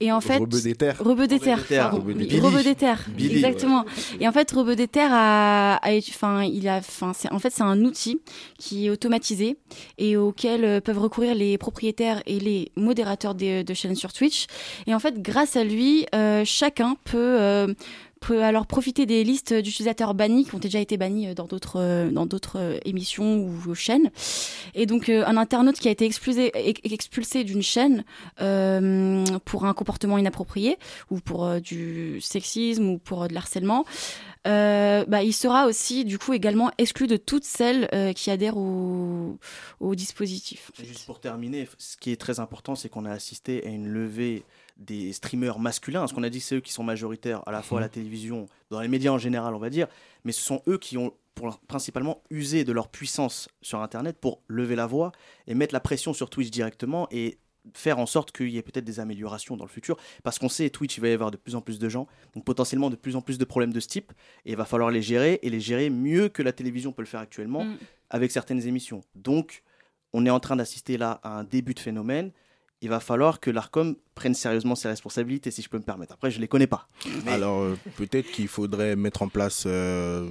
et 0.00 0.12
en 0.12 0.20
fait, 0.20 0.38
Rebeu 0.38 0.60
des 0.60 0.74
terres. 0.74 0.96
Rebeu 0.98 1.26
des 1.26 1.40
terres, 1.40 1.64
pardon. 1.68 1.98
Rebeu 1.98 2.14
des 2.14 2.26
terres. 2.28 2.42
Rebeu 2.42 2.56
Billy. 2.58 2.64
des 2.64 2.74
terres, 2.74 3.04
Billy, 3.08 3.34
exactement. 3.36 3.80
ouais. 3.84 4.16
Et 4.20 4.28
en 4.28 4.32
fait, 4.32 4.50
Rebeu 4.50 4.76
des 4.76 4.88
terres 4.88 5.12
a, 5.12 5.76
a- 5.76 5.98
enfin, 5.98 6.42
il 6.44 6.68
a, 6.68 6.76
enfin, 6.78 7.12
c'est, 7.14 7.32
en 7.32 7.38
fait, 7.38 7.50
c'est 7.50 7.62
un 7.62 7.82
outil 7.84 8.20
qui 8.58 8.86
est 8.86 8.90
automatisé 8.90 9.56
et 9.98 10.16
auquel 10.16 10.64
euh, 10.64 10.80
peuvent 10.80 10.98
recourir 10.98 11.34
les 11.34 11.58
propriétaires 11.58 12.22
et 12.26 12.38
les 12.40 12.70
modérateurs 12.76 13.34
des- 13.34 13.64
de 13.64 13.74
chaînes 13.74 13.94
sur 13.96 14.12
Twitch. 14.12 14.46
Et 14.86 14.94
en 14.94 14.98
fait, 14.98 15.20
grâce 15.22 15.56
à 15.56 15.64
lui, 15.64 16.06
euh, 16.14 16.42
chacun 16.44 16.96
peut 17.04 17.16
euh, 17.40 17.74
peut 18.20 18.42
alors 18.42 18.66
profiter 18.66 19.06
des 19.06 19.24
listes 19.24 19.52
d'utilisateurs 19.52 20.14
bannis 20.14 20.46
qui 20.46 20.54
ont 20.54 20.58
déjà 20.58 20.80
été 20.80 20.96
bannis 20.96 21.28
euh, 21.28 21.34
dans 21.34 21.46
d'autres 21.46 21.78
euh, 21.80 22.10
dans 22.10 22.26
d'autres 22.26 22.58
euh, 22.58 22.78
émissions 22.84 23.44
ou 23.44 23.74
chaînes. 23.74 24.10
Et 24.74 24.86
donc 24.86 25.08
un 25.08 25.36
internaute 25.36 25.78
qui 25.78 25.88
a 25.88 25.90
été 25.90 26.04
expulsé 26.04 26.50
ex- 26.54 26.80
expulsé 26.84 27.44
d'une 27.44 27.62
chaîne 27.62 28.04
euh, 28.40 29.24
pour 29.44 29.64
un 29.66 29.74
comportement 29.74 30.18
inapproprié 30.18 30.78
ou 31.10 31.20
pour 31.20 31.44
euh, 31.44 31.60
du 31.60 32.20
sexisme 32.20 32.88
ou 32.88 32.98
pour 32.98 33.22
euh, 33.22 33.28
de 33.28 33.34
l'harcèlement, 33.34 33.84
bah, 34.44 35.22
il 35.24 35.32
sera 35.32 35.66
aussi 35.66 36.04
du 36.04 36.18
coup 36.18 36.32
également 36.32 36.70
exclu 36.78 37.08
de 37.08 37.16
toutes 37.16 37.42
celles 37.44 37.88
qui 38.14 38.30
adhèrent 38.30 38.56
au, 38.56 39.38
au 39.80 39.94
dispositif. 39.96 40.70
Juste 40.78 41.04
pour 41.04 41.18
terminer, 41.18 41.68
ce 41.78 41.96
qui 41.96 42.12
est 42.12 42.16
très 42.16 42.38
important, 42.38 42.76
c'est 42.76 42.88
qu'on 42.88 43.06
a 43.06 43.10
assisté 43.10 43.66
à 43.66 43.70
une 43.70 43.88
levée 43.88 44.44
des 44.76 45.12
streamers 45.12 45.58
masculins. 45.58 46.00
Parce 46.00 46.12
qu'on 46.12 46.22
a 46.22 46.30
dit 46.30 46.38
que 46.38 46.44
c'est 46.44 46.56
eux 46.56 46.60
qui 46.60 46.72
sont 46.72 46.84
majoritaires 46.84 47.42
à 47.46 47.52
la 47.52 47.62
fois 47.62 47.78
à 47.78 47.80
la 47.82 47.88
télévision, 47.88 48.46
dans 48.70 48.80
les 48.80 48.88
médias 48.88 49.10
en 49.12 49.18
général, 49.18 49.54
on 49.54 49.58
va 49.58 49.70
dire, 49.70 49.86
mais 50.24 50.32
ce 50.32 50.42
sont 50.42 50.62
eux 50.68 50.78
qui 50.78 50.98
ont 50.98 51.12
pour, 51.34 51.58
principalement 51.60 52.22
usé 52.30 52.64
de 52.64 52.72
leur 52.72 52.88
puissance 52.88 53.48
sur 53.62 53.80
Internet 53.82 54.18
pour 54.20 54.40
lever 54.48 54.74
la 54.76 54.86
voix 54.86 55.12
et 55.46 55.54
mettre 55.54 55.74
la 55.74 55.80
pression 55.80 56.12
sur 56.14 56.30
Twitch 56.30 56.50
directement 56.50 57.08
et 57.10 57.38
faire 57.74 57.98
en 57.98 58.06
sorte 58.06 58.30
qu'il 58.30 58.48
y 58.50 58.58
ait 58.58 58.62
peut-être 58.62 58.84
des 58.84 59.00
améliorations 59.00 59.56
dans 59.56 59.64
le 59.64 59.70
futur. 59.70 59.96
Parce 60.22 60.38
qu'on 60.38 60.48
sait, 60.48 60.70
Twitch, 60.70 60.98
il 60.98 61.00
va 61.00 61.08
y 61.08 61.12
avoir 61.12 61.30
de 61.30 61.36
plus 61.36 61.56
en 61.56 61.60
plus 61.60 61.78
de 61.78 61.88
gens, 61.88 62.06
donc 62.34 62.44
potentiellement 62.44 62.90
de 62.90 62.96
plus 62.96 63.16
en 63.16 63.20
plus 63.20 63.38
de 63.38 63.44
problèmes 63.44 63.72
de 63.72 63.80
ce 63.80 63.88
type, 63.88 64.12
et 64.44 64.52
il 64.52 64.56
va 64.56 64.64
falloir 64.64 64.90
les 64.90 65.02
gérer, 65.02 65.40
et 65.42 65.50
les 65.50 65.60
gérer 65.60 65.90
mieux 65.90 66.28
que 66.28 66.42
la 66.42 66.52
télévision 66.52 66.92
peut 66.92 67.02
le 67.02 67.08
faire 67.08 67.20
actuellement 67.20 67.64
Mm. 67.64 67.76
avec 68.10 68.30
certaines 68.30 68.66
émissions. 68.66 69.00
Donc, 69.16 69.62
on 70.12 70.24
est 70.24 70.30
en 70.30 70.38
train 70.38 70.54
d'assister 70.56 70.96
là 70.96 71.18
à 71.24 71.38
un 71.40 71.44
début 71.44 71.74
de 71.74 71.80
phénomène. 71.80 72.30
Il 72.82 72.90
va 72.90 73.00
falloir 73.00 73.40
que 73.40 73.50
l'ARCOM 73.50 73.96
prenne 74.14 74.34
sérieusement 74.34 74.74
ses 74.74 74.88
responsabilités, 74.88 75.50
si 75.50 75.62
je 75.62 75.68
peux 75.68 75.78
me 75.78 75.82
permettre. 75.82 76.12
Après, 76.12 76.30
je 76.30 76.36
ne 76.36 76.42
les 76.42 76.48
connais 76.48 76.66
pas. 76.66 76.88
Mais- 77.24 77.32
Alors 77.32 77.60
euh, 77.62 77.76
peut-être 77.96 78.30
qu'il 78.30 78.48
faudrait 78.48 78.96
mettre 78.96 79.22
en 79.22 79.28
place 79.28 79.64
euh, 79.66 80.28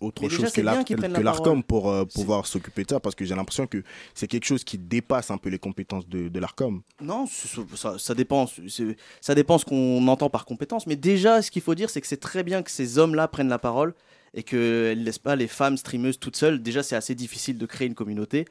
autre 0.00 0.22
déjà, 0.22 0.36
chose 0.36 0.52
que 0.52 0.60
la 0.60 0.84
l'ARCOM 1.20 1.62
pour 1.64 1.90
euh, 1.90 2.04
pouvoir 2.04 2.46
s'occuper 2.46 2.84
de 2.84 2.90
ça, 2.90 3.00
parce 3.00 3.16
que 3.16 3.24
j'ai 3.24 3.34
l'impression 3.34 3.66
que 3.66 3.82
c'est 4.14 4.28
quelque 4.28 4.44
chose 4.44 4.62
qui 4.62 4.78
dépasse 4.78 5.30
un 5.32 5.38
peu 5.38 5.48
les 5.48 5.58
compétences 5.58 6.08
de, 6.08 6.28
de 6.28 6.38
l'ARCOM. 6.40 6.82
Non, 7.00 7.26
ça, 7.26 7.98
ça 7.98 8.14
dépend. 8.14 8.46
Ça 9.20 9.34
dépend 9.34 9.58
ce 9.58 9.64
qu'on 9.64 10.06
entend 10.06 10.30
par 10.30 10.44
compétence. 10.44 10.86
Mais 10.86 10.96
déjà, 10.96 11.42
ce 11.42 11.50
qu'il 11.50 11.62
faut 11.62 11.74
dire, 11.74 11.90
c'est 11.90 12.00
que 12.00 12.06
c'est 12.06 12.16
très 12.20 12.44
bien 12.44 12.62
que 12.62 12.70
ces 12.70 12.98
hommes-là 12.98 13.26
prennent 13.26 13.48
la 13.48 13.58
parole 13.58 13.94
et 14.34 14.44
qu'elles 14.44 14.98
ne 15.00 15.04
laissent 15.04 15.18
pas 15.18 15.36
les 15.36 15.48
femmes 15.48 15.76
streameuses 15.76 16.18
toutes 16.20 16.36
seules. 16.36 16.62
Déjà, 16.62 16.82
c'est 16.84 16.96
assez 16.96 17.14
difficile 17.16 17.58
de 17.58 17.66
créer 17.66 17.88
une 17.88 17.94
communauté. 17.94 18.44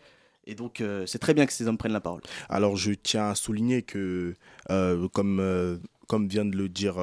Et 0.46 0.56
donc, 0.56 0.82
euh, 0.82 1.06
c'est 1.06 1.20
très 1.20 1.34
bien 1.34 1.46
que 1.46 1.54
ces 1.54 1.68
hommes 1.68 1.78
prennent 1.78 1.94
la 1.94 2.02
parole. 2.02 2.22
Alors 2.50 2.76
je 2.76 2.92
tiens 2.92 3.30
à 3.30 3.36
souligner 3.36 3.84
que, 3.84 4.34
euh, 4.70 5.08
comme, 5.10 5.40
euh, 5.40 5.78
comme 6.08 6.28
vient 6.28 6.46
de 6.46 6.58
le 6.58 6.68
dire 6.68 6.96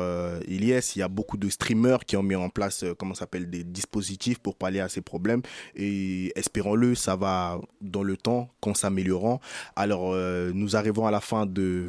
Elias, 0.46 0.92
il 0.94 0.98
y 0.98 1.02
a 1.02 1.08
beaucoup 1.08 1.38
de 1.38 1.48
streamers 1.48 2.04
qui 2.04 2.16
ont 2.16 2.22
mis 2.22 2.34
en 2.34 2.50
place, 2.50 2.84
comment 2.98 3.14
s'appelle, 3.14 3.48
des 3.48 3.64
dispositifs 3.64 4.38
pour 4.38 4.56
pallier 4.56 4.80
à 4.80 4.88
ces 4.90 5.00
problèmes. 5.00 5.40
Et 5.74 6.32
espérons-le, 6.38 6.94
ça 6.94 7.16
va 7.16 7.58
dans 7.80 8.02
le 8.02 8.18
temps, 8.18 8.50
qu'en 8.60 8.74
s'améliorant. 8.74 9.40
Alors 9.76 10.14
nous 10.52 10.76
arrivons 10.76 11.06
à 11.06 11.10
la 11.10 11.22
fin 11.22 11.46
de 11.46 11.88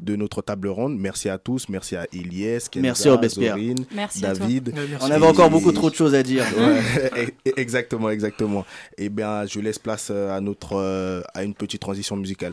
de 0.00 0.16
notre 0.16 0.42
table 0.42 0.68
ronde. 0.68 0.98
Merci 0.98 1.28
à 1.28 1.38
tous, 1.38 1.68
merci 1.68 1.96
à 1.96 2.06
Elias, 2.12 2.68
Kenza, 2.70 2.88
Merci 2.88 3.08
Robespierre. 3.08 3.54
Zorine, 3.56 3.86
Merci 3.94 4.24
à 4.26 4.32
toi. 4.32 4.46
David. 4.46 4.72
Merci. 4.74 5.06
On 5.06 5.10
avait 5.10 5.26
encore 5.26 5.50
beaucoup 5.50 5.72
trop 5.72 5.90
de 5.90 5.94
choses 5.94 6.14
à 6.14 6.22
dire. 6.22 6.44
Ouais, 6.56 7.26
e- 7.46 7.52
exactement, 7.56 8.10
exactement. 8.10 8.64
Eh 8.98 9.08
bien, 9.08 9.46
je 9.46 9.60
laisse 9.60 9.78
place 9.78 10.08
euh, 10.10 10.36
à 10.36 10.40
notre 10.40 10.76
euh, 10.76 11.22
à 11.34 11.44
une 11.44 11.54
petite 11.54 11.80
transition 11.80 12.16
musicale. 12.16 12.52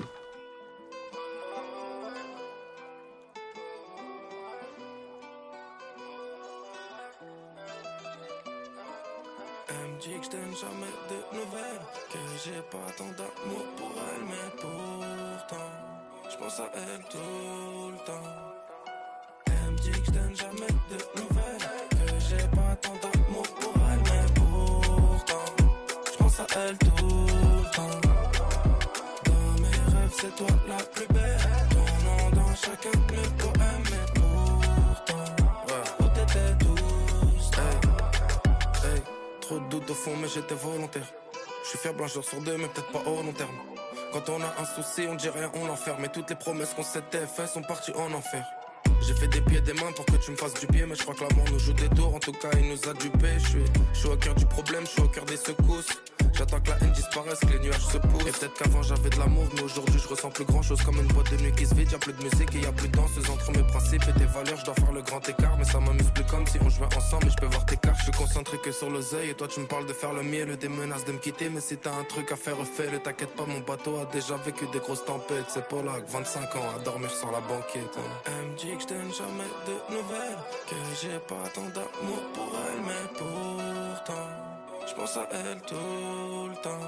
Promesses 46.43 46.73
qu'on 46.73 46.83
s'était 46.83 47.25
faites 47.25 47.47
sont 47.47 47.61
parties 47.61 47.93
en 47.95 48.11
enfer. 48.13 48.45
J'ai 49.01 49.13
fait 49.13 49.29
des 49.29 49.39
pieds 49.39 49.59
et 49.59 49.61
des 49.61 49.73
mains 49.73 49.93
pour 49.95 50.05
que 50.05 50.17
tu 50.17 50.31
me 50.31 50.35
fasses 50.35 50.53
du 50.55 50.67
pied, 50.67 50.85
mais 50.85 50.95
je 50.95 51.01
crois 51.01 51.15
que 51.15 51.23
l'amour 51.23 51.45
nous 51.49 51.59
joue 51.59 51.71
des 51.71 51.87
tours. 51.89 52.13
En 52.13 52.19
tout 52.19 52.33
cas, 52.33 52.49
il 52.59 52.67
nous 52.67 52.89
a 52.89 52.93
dupés. 52.93 53.37
Je 53.37 53.47
suis, 53.47 53.65
je 53.93 53.99
suis 53.99 54.09
au 54.09 54.17
cœur 54.17 54.35
du 54.35 54.45
problème, 54.45 54.83
je 54.85 54.91
suis 54.91 55.01
au 55.01 55.07
cœur 55.07 55.23
des 55.23 55.37
secousses. 55.37 56.02
J'attends 56.33 56.59
que 56.61 56.69
la 56.69 56.77
haine 56.81 56.91
disparaisse, 56.91 57.39
que 57.39 57.47
les 57.47 57.59
nuages 57.59 57.85
se 57.85 57.97
poussent. 57.97 58.25
Et 58.27 58.31
peut-être 58.31 58.53
qu'avant 58.55 58.81
j'avais 58.81 59.09
de 59.09 59.19
l'amour, 59.19 59.45
mais 59.55 59.61
aujourd'hui 59.61 59.99
je 59.99 60.07
ressens 60.07 60.29
plus 60.29 60.45
grand 60.45 60.61
chose 60.61 60.81
comme 60.81 60.97
une 60.97 61.07
boîte 61.07 61.31
de 61.31 61.37
nuit 61.43 61.51
qui 61.53 61.65
se 61.65 61.75
vide. 61.75 61.91
Y'a 61.91 61.99
plus 61.99 62.13
de 62.13 62.23
musique 62.23 62.55
et 62.55 62.59
y 62.59 62.65
a 62.65 62.71
plus 62.71 62.87
de 62.87 62.95
danseuse 62.97 63.29
entre 63.29 63.51
mes 63.51 63.63
principes 63.63 64.03
et 64.09 64.13
tes 64.19 64.25
valeurs. 64.25 64.57
Je 64.59 64.65
dois 64.65 64.75
faire 64.75 64.91
le 64.91 65.01
grand 65.01 65.27
écart, 65.29 65.57
mais 65.57 65.65
ça 65.65 65.79
m'amuse 65.79 66.09
plus 66.11 66.23
comme 66.25 66.45
si 66.47 66.57
on 66.61 66.69
jouait 66.69 66.93
ensemble. 66.97 67.27
Et 67.27 67.29
je 67.29 67.35
peux 67.35 67.45
voir 67.47 67.65
tes 67.65 67.77
cartes, 67.77 67.97
je 67.99 68.03
suis 68.03 68.11
concentré 68.13 68.57
que 68.57 68.71
sur 68.71 68.89
l'oseille. 68.89 69.29
Et 69.29 69.33
toi 69.35 69.47
tu 69.47 69.59
me 69.59 69.67
parles 69.67 69.85
de 69.85 69.93
faire 69.93 70.13
le 70.13 70.23
miel, 70.23 70.57
des 70.57 70.69
menaces 70.69 71.05
de 71.05 71.11
me 71.11 71.19
quitter. 71.19 71.49
Mais 71.49 71.61
si 71.61 71.77
t'as 71.77 71.93
un 71.93 72.03
truc 72.03 72.31
à 72.31 72.35
faire, 72.35 72.55
fais-le. 72.65 72.99
T'inquiète 72.99 73.35
pas, 73.35 73.45
mon 73.45 73.59
bateau 73.59 73.97
a 73.99 74.05
déjà 74.11 74.35
vécu 74.37 74.65
des 74.73 74.79
grosses 74.79 75.05
tempêtes. 75.05 75.45
C'est 75.49 75.67
Polak, 75.67 76.03
25 76.09 76.55
ans, 76.55 76.69
à 76.75 76.79
dormir 76.83 77.11
sans 77.11 77.31
la 77.31 77.41
banquette. 77.41 77.97
hein. 77.97 78.21
Elle 78.25 78.51
me 78.51 78.57
dit 78.57 78.71
que 78.77 78.83
je 78.83 79.13
jamais 79.13 79.49
de 79.67 79.93
nouvelles, 79.95 80.39
que 80.67 80.75
j'ai 81.01 81.19
pas 81.19 81.47
tant 81.53 81.61
d'amour 81.61 82.23
pour 82.33 82.51
elle, 82.67 82.81
mais 82.85 83.07
pourtant, 83.17 84.52
je 84.87 84.93
pense 84.95 85.17
à 85.17 85.27
elle 85.31 85.61
tout 85.61 86.49
le 86.49 86.55
temps. 86.61 86.87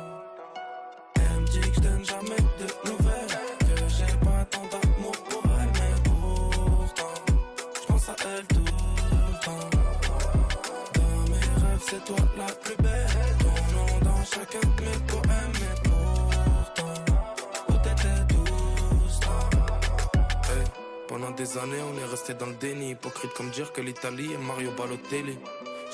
Elle 1.16 1.42
me 1.42 1.48
dit 1.48 1.60
que 1.60 1.76
je 1.76 1.80
donne 1.82 2.06
jamais 2.06 2.42
de 2.60 2.90
nouvelles, 2.90 3.38
que 3.60 3.90
j'ai 3.90 4.18
pas 4.26 4.46
tant 4.50 4.66
d'amour 4.72 5.16
pour 5.30 5.44
elle, 5.60 5.72
mais 5.74 5.96
pourtant, 6.04 7.14
je 7.82 7.86
pense 7.88 8.10
à 8.10 8.16
elle 8.26 8.46
tout 8.48 8.60
le 8.60 9.46
temps. 9.46 9.70
Dans 10.94 11.32
mes 11.32 11.40
rêves, 11.40 11.84
c'est 11.90 12.04
toi 12.06 12.18
la 12.38 12.52
plus 12.54 12.78
belle, 12.78 13.08
ton 13.40 13.76
nom 13.76 14.00
dans 14.02 14.24
chacun 14.24 14.60
de 14.60 14.82
mes 14.84 15.00
poèmes, 15.08 15.54
mais 15.54 15.90
pourtant, 15.90 16.94
où 17.70 17.74
t'étais. 17.74 18.20
Hey, 20.52 20.64
Pendant 21.08 21.32
des 21.32 21.58
années, 21.58 21.82
on 21.94 21.98
est 22.00 22.06
resté 22.06 22.34
dans 22.34 22.48
le 22.48 22.56
déni, 22.56 22.92
hypocrite 22.92 23.34
comme 23.34 23.50
dire 23.52 23.72
que 23.72 23.82
l'Italie 23.82 24.34
est 24.34 24.38
Mario 24.38 24.72
Balotelli. 24.72 25.38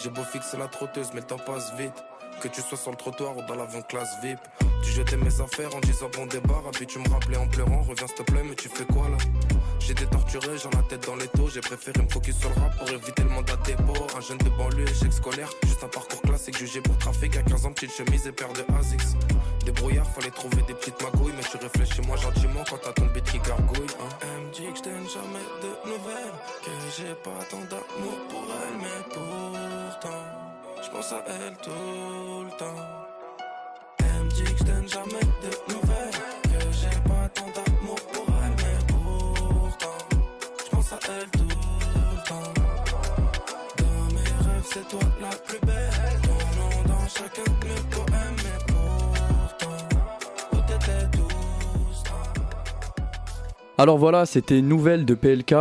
J'ai 0.03 0.09
beau 0.09 0.23
fixer 0.23 0.57
la 0.57 0.67
trotteuse, 0.67 1.09
mais 1.13 1.19
le 1.19 1.27
temps 1.27 1.37
passe 1.37 1.73
vite. 1.77 1.93
Que 2.41 2.47
tu 2.47 2.61
sois 2.61 2.77
sur 2.77 2.89
le 2.89 2.97
trottoir 2.97 3.37
ou 3.37 3.43
dans 3.43 3.53
l'avion 3.53 3.83
classe 3.83 4.09
VIP. 4.23 4.39
Tu 4.83 4.89
jetais 4.89 5.15
mes 5.15 5.41
affaires 5.41 5.75
en 5.75 5.79
disant 5.79 6.09
bon 6.15 6.25
débarras, 6.25 6.71
puis 6.71 6.87
tu 6.87 6.97
me 6.97 7.07
rappelais 7.07 7.37
en 7.37 7.47
pleurant, 7.47 7.83
reviens 7.83 8.07
s'il 8.07 8.15
te 8.15 8.23
plaît, 8.23 8.41
mais 8.43 8.55
tu 8.55 8.67
fais 8.67 8.85
quoi 8.85 9.07
là? 9.09 9.17
J'étais 9.79 10.07
torturé, 10.07 10.57
j'en 10.57 10.71
la 10.71 10.81
tête 10.83 11.05
dans 11.05 11.15
les 11.17 11.27
taux, 11.27 11.49
j'ai 11.49 11.61
préféré 11.61 12.01
me 12.01 12.09
focus 12.09 12.35
sur 12.35 12.49
le 12.49 12.55
rap 12.55 12.75
pour 12.79 12.89
éviter 12.89 13.21
le 13.21 13.29
mandat 13.29 13.55
de 13.57 13.63
dépôt. 13.63 14.07
Un 14.17 14.21
jeune 14.21 14.39
de 14.39 14.49
banlieue, 14.49 14.89
échec 14.89 15.13
scolaire, 15.13 15.49
juste 15.65 15.83
un 15.83 15.87
parcours 15.87 16.21
classique, 16.23 16.57
jugé 16.57 16.81
pour 16.81 16.97
trafic 16.97 17.37
à 17.37 17.43
15 17.43 17.65
ans, 17.67 17.73
petite 17.73 17.91
chemise 17.91 18.25
et 18.25 18.31
paire 18.31 18.53
de 18.53 18.65
Asics. 18.79 19.01
Des 19.65 19.71
brouillards, 19.71 20.07
fallait 20.07 20.31
trouver 20.31 20.63
des 20.63 20.73
petites 20.73 20.99
magouilles, 21.03 21.33
mais 21.37 21.43
tu 21.43 21.57
réfléchis 21.57 22.01
moi 22.07 22.17
gentiment 22.17 22.63
quand 22.67 22.79
t'as 22.81 22.93
ton 22.93 23.05
beat 23.13 23.23
qui 23.25 23.37
gargouille. 23.39 23.85
Hein. 23.99 24.09
Elle 24.21 24.47
me 24.47 24.51
dit 24.51 24.65
que 24.73 24.83
donne 24.83 25.07
jamais 25.07 25.45
de 25.61 25.87
nouvelles, 25.87 26.33
que 26.63 26.71
j'ai 26.97 27.13
pas 27.13 27.43
tant 27.49 27.61
d'amour 27.69 28.17
pour 28.27 28.45
elle, 28.49 28.77
mais 28.79 29.03
pourtant, 29.13 30.23
je 30.83 30.89
pense 30.89 31.13
à 31.13 31.23
elle 31.27 31.55
tout 31.61 32.43
le 32.43 32.57
temps. 32.57 32.81
Elle 33.99 34.23
me 34.25 34.29
dit 34.31 34.43
que 34.55 34.63
donne 34.63 34.89
jamais 34.89 35.25
de 35.43 35.73
nouvelles, 35.73 36.21
que 36.43 36.71
j'ai 36.71 36.99
pas 37.07 37.29
tant 37.29 37.51
d'amour 37.51 38.01
pour 38.13 38.25
elle, 38.43 38.55
mais 38.57 38.77
pourtant, 38.87 39.97
je 40.65 40.69
pense 40.71 40.93
à 40.93 40.99
elle 41.07 41.29
tout 41.29 41.47
le 41.47 42.27
temps. 42.27 42.53
Dans 43.77 44.13
mes 44.15 44.21
rêves, 44.21 44.65
c'est 44.73 44.87
toi 44.87 45.01
la 45.21 45.29
plus 45.29 45.59
belle, 45.59 46.19
ton 46.23 46.39
nom 46.59 46.95
dans 46.95 47.07
chacun 47.07 47.43
de 47.43 47.67
mes 47.67 48.10
Alors 53.81 53.97
voilà, 53.97 54.27
c'était 54.27 54.59
une 54.59 54.67
nouvelle 54.67 55.05
de 55.05 55.15
PLK. 55.15 55.55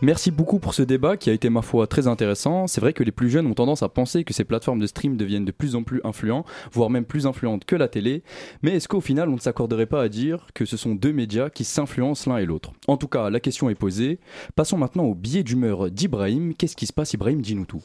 Merci 0.00 0.30
beaucoup 0.30 0.58
pour 0.58 0.72
ce 0.72 0.80
débat 0.80 1.18
qui 1.18 1.28
a 1.28 1.34
été 1.34 1.50
ma 1.50 1.60
foi 1.60 1.86
très 1.86 2.06
intéressant. 2.06 2.66
C'est 2.66 2.80
vrai 2.80 2.94
que 2.94 3.02
les 3.02 3.12
plus 3.12 3.28
jeunes 3.28 3.46
ont 3.46 3.52
tendance 3.52 3.82
à 3.82 3.90
penser 3.90 4.24
que 4.24 4.32
ces 4.32 4.44
plateformes 4.44 4.78
de 4.78 4.86
stream 4.86 5.18
deviennent 5.18 5.44
de 5.44 5.52
plus 5.52 5.76
en 5.76 5.82
plus 5.82 6.00
influents, 6.02 6.46
voire 6.72 6.88
même 6.88 7.04
plus 7.04 7.26
influentes 7.26 7.66
que 7.66 7.76
la 7.76 7.88
télé. 7.88 8.22
Mais 8.62 8.70
est-ce 8.70 8.88
qu'au 8.88 9.02
final 9.02 9.28
on 9.28 9.34
ne 9.34 9.40
s'accorderait 9.40 9.84
pas 9.84 10.00
à 10.00 10.08
dire 10.08 10.46
que 10.54 10.64
ce 10.64 10.78
sont 10.78 10.94
deux 10.94 11.12
médias 11.12 11.50
qui 11.50 11.64
s'influencent 11.64 12.30
l'un 12.30 12.38
et 12.38 12.46
l'autre? 12.46 12.72
En 12.88 12.96
tout 12.96 13.08
cas, 13.08 13.28
la 13.28 13.40
question 13.40 13.68
est 13.68 13.74
posée. 13.74 14.20
Passons 14.54 14.78
maintenant 14.78 15.04
au 15.04 15.14
biais 15.14 15.42
d'humeur 15.42 15.90
d'Ibrahim. 15.90 16.54
Qu'est-ce 16.54 16.76
qui 16.76 16.86
se 16.86 16.94
passe 16.94 17.12
Ibrahim, 17.12 17.42
dis-nous 17.42 17.66
tout. 17.66 17.82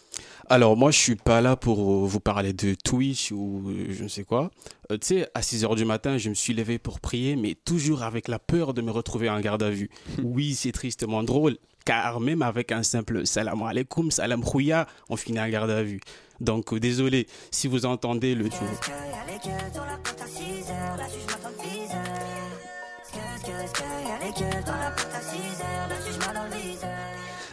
Alors 0.47 0.77
moi 0.77 0.91
je 0.91 0.99
suis 0.99 1.15
pas 1.17 1.41
là 1.41 1.57
pour 1.57 2.05
vous 2.05 2.19
parler 2.21 2.53
de 2.53 2.75
Twitch 2.75 3.33
ou 3.33 3.61
euh, 3.67 3.87
je 3.89 4.03
ne 4.03 4.09
sais 4.09 4.23
quoi. 4.23 4.51
Euh, 4.91 4.97
tu 4.97 5.07
sais, 5.07 5.27
à 5.33 5.41
6h 5.41 5.75
du 5.75 5.85
matin, 5.85 6.17
je 6.17 6.29
me 6.29 6.33
suis 6.33 6.53
levé 6.53 6.77
pour 6.77 6.99
prier, 6.99 7.35
mais 7.35 7.55
toujours 7.55 8.03
avec 8.03 8.27
la 8.27 8.39
peur 8.39 8.73
de 8.73 8.81
me 8.81 8.91
retrouver 8.91 9.29
en 9.29 9.39
garde 9.39 9.63
à 9.63 9.69
vue. 9.69 9.80
Oui, 10.23 10.55
c'est 10.55 10.71
tristement 10.71 11.23
drôle, 11.23 11.57
car 11.85 12.19
même 12.19 12.41
avec 12.41 12.71
un 12.71 12.83
simple 12.83 13.25
salam 13.25 13.61
alaikum, 13.63 14.11
salam 14.11 14.43
khouya, 14.43 14.87
on 15.09 15.15
finit 15.15 15.39
en 15.39 15.49
garde 15.49 15.71
à 15.71 15.83
vue. 15.83 16.01
Donc 16.39 16.73
euh, 16.73 16.79
désolé 16.79 17.27
si 17.51 17.67
vous 17.67 17.85
entendez 17.85 18.35
le 18.35 18.49
tout. 18.49 18.55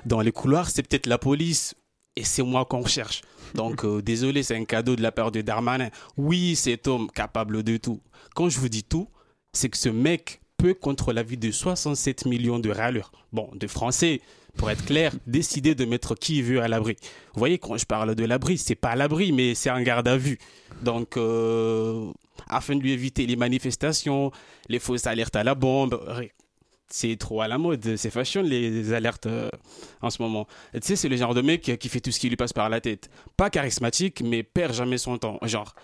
Dans 0.06 0.20
les 0.20 0.32
couloirs, 0.32 0.70
c'est 0.70 0.82
peut-être 0.82 1.06
la 1.06 1.18
police 1.18 1.74
et 2.16 2.24
c'est 2.24 2.42
moi 2.42 2.64
qu'on 2.64 2.86
cherche. 2.86 3.22
Donc 3.54 3.84
euh, 3.84 4.00
désolé, 4.00 4.42
c'est 4.42 4.56
un 4.56 4.64
cadeau 4.64 4.96
de 4.96 5.02
la 5.02 5.12
part 5.12 5.30
de 5.30 5.40
Darmanin. 5.42 5.90
Oui, 6.16 6.56
cet 6.56 6.88
homme 6.88 7.10
capable 7.10 7.62
de 7.62 7.76
tout. 7.76 8.00
Quand 8.34 8.48
je 8.48 8.58
vous 8.58 8.68
dis 8.68 8.84
tout, 8.84 9.08
c'est 9.52 9.68
que 9.68 9.76
ce 9.76 9.88
mec 9.88 10.40
peut, 10.58 10.74
contre 10.74 11.12
l'avis 11.12 11.38
de 11.38 11.50
67 11.50 12.26
millions 12.26 12.58
de 12.58 12.70
râleurs, 12.70 13.12
bon, 13.32 13.48
de 13.54 13.66
Français, 13.66 14.20
pour 14.56 14.70
être 14.70 14.84
clair, 14.84 15.14
décider 15.26 15.74
de 15.74 15.84
mettre 15.86 16.14
qui 16.14 16.42
veut 16.42 16.60
à 16.60 16.68
l'abri. 16.68 16.96
Vous 17.32 17.38
voyez, 17.38 17.58
quand 17.58 17.78
je 17.78 17.86
parle 17.86 18.14
de 18.14 18.24
l'abri, 18.24 18.58
c'est 18.58 18.74
pas 18.74 18.90
à 18.90 18.96
l'abri, 18.96 19.32
mais 19.32 19.54
c'est 19.54 19.70
en 19.70 19.80
garde 19.80 20.08
à 20.08 20.16
vue. 20.16 20.38
Donc, 20.82 21.16
euh, 21.16 22.10
afin 22.48 22.76
de 22.76 22.82
lui 22.82 22.92
éviter 22.92 23.24
les 23.26 23.36
manifestations, 23.36 24.32
les 24.68 24.78
fausses 24.78 25.06
alertes 25.06 25.36
à 25.36 25.44
la 25.44 25.54
bombe, 25.54 25.98
c'est 26.88 27.16
trop 27.16 27.40
à 27.40 27.48
la 27.48 27.58
mode, 27.58 27.96
c'est 27.96 28.10
fashion 28.10 28.42
les 28.42 28.92
alertes 28.92 29.26
euh, 29.26 29.50
en 30.00 30.10
ce 30.10 30.22
moment. 30.22 30.46
Tu 30.72 30.80
sais, 30.82 30.96
c'est 30.96 31.08
le 31.08 31.16
genre 31.16 31.34
de 31.34 31.42
mec 31.42 31.78
qui 31.78 31.88
fait 31.88 32.00
tout 32.00 32.10
ce 32.10 32.18
qui 32.18 32.28
lui 32.28 32.36
passe 32.36 32.52
par 32.52 32.68
la 32.68 32.80
tête. 32.80 33.10
Pas 33.36 33.50
charismatique, 33.50 34.22
mais 34.22 34.42
perd 34.42 34.74
jamais 34.74 34.98
son 34.98 35.18
temps. 35.18 35.38
Genre, 35.42 35.74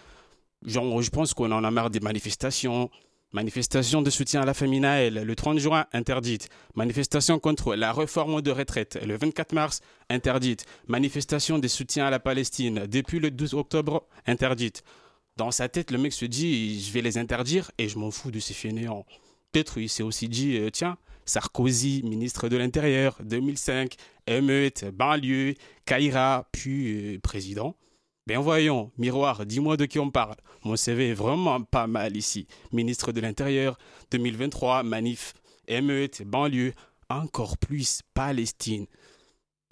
genre 0.65 1.03
je 1.03 1.11
pense 1.11 1.35
qu'on 1.35 1.53
en 1.53 1.63
a 1.63 1.71
marre 1.71 1.91
des 1.91 2.01
manifestations. 2.01 2.91
Manifestation 3.35 4.01
de 4.01 4.09
soutien 4.09 4.41
à 4.41 4.47
la 4.47 4.55
famille 4.55 4.81
Naël, 4.81 5.15
le 5.15 5.37
30 5.37 5.59
juin, 5.59 5.85
interdite. 5.93 6.49
Manifestation 6.75 7.39
contre 7.39 7.75
la 7.75 7.93
réforme 7.93 8.41
de 8.41 8.51
retraite, 8.51 8.99
le 9.05 9.17
24 9.19 9.53
mars, 9.53 9.81
interdite. 10.09 10.65
Manifestation 10.87 11.59
de 11.59 11.69
soutien 11.69 12.07
à 12.07 12.11
la 12.11 12.21
Palestine, 12.21 12.87
depuis 12.87 13.19
le 13.19 13.31
12 13.31 13.55
octobre, 13.55 14.07
interdite. 14.27 14.85
Dans 15.37 15.51
sa 15.51 15.69
tête, 15.69 15.91
le 15.91 15.99
mec 15.99 16.13
se 16.13 16.25
dit, 16.25 16.81
je 16.81 16.93
vais 16.93 17.03
les 17.03 17.19
interdire 17.19 17.71
et 17.77 17.89
je 17.89 17.99
m'en 17.99 18.11
fous 18.11 18.31
de 18.31 18.39
ces 18.39 18.55
fainéants 18.55 19.05
peut-être 19.55 19.79
il 19.79 19.89
s'est 19.89 20.03
aussi 20.03 20.29
dit, 20.29 20.59
euh, 20.59 20.71
tiens, 20.71 20.99
Sarkozy, 21.27 22.03
ministre 22.05 22.49
de 22.49 22.57
l'Intérieur, 22.57 23.17
2005, 23.23 23.95
émeute, 24.27 24.85
banlieue, 24.93 25.55
Kaira, 25.87 26.49
puis 26.51 27.15
euh, 27.15 27.19
président. 27.21 27.77
Bien 28.27 28.41
voyons, 28.41 28.91
miroir, 28.97 29.45
dis-moi 29.45 29.77
de 29.77 29.85
qui 29.85 29.99
on 29.99 30.11
parle. 30.11 30.37
Mon 30.65 30.77
CV 30.77 31.11
est 31.11 31.15
vraiment 31.15 31.63
pas 31.63 31.87
mal 31.87 32.17
ici. 32.17 32.47
Ministre 32.73 33.13
de 33.13 33.21
l'Intérieur, 33.21 33.77
2023, 34.13 34.83
manif, 34.83 35.35
émeute, 35.69 36.23
banlieue, 36.23 36.73
encore 37.11 37.59
plus 37.59 38.01
Palestine. 38.15 38.87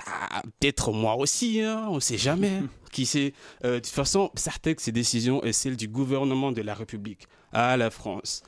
Ah, 0.05 0.43
peut-être 0.43 0.93
moi 0.93 1.17
aussi, 1.17 1.63
hein, 1.63 1.87
on 1.89 1.95
ne 1.95 2.01
sait 2.01 2.19
jamais. 2.19 2.61
qui 2.93 3.07
sait? 3.07 3.33
Euh, 3.65 3.77
De 3.77 3.81
toute 3.81 3.87
façon, 3.95 4.31
certaines 4.35 4.75
de 4.75 4.81
ces 4.81 4.93
décisions 4.93 5.43
est 5.43 5.53
celle 5.53 5.79
du 5.79 5.89
gouvernement 5.89 6.53
de 6.53 6.61
la 6.61 6.75
République. 6.75 7.27
à 7.53 7.77
la 7.79 7.91
France 7.91 8.43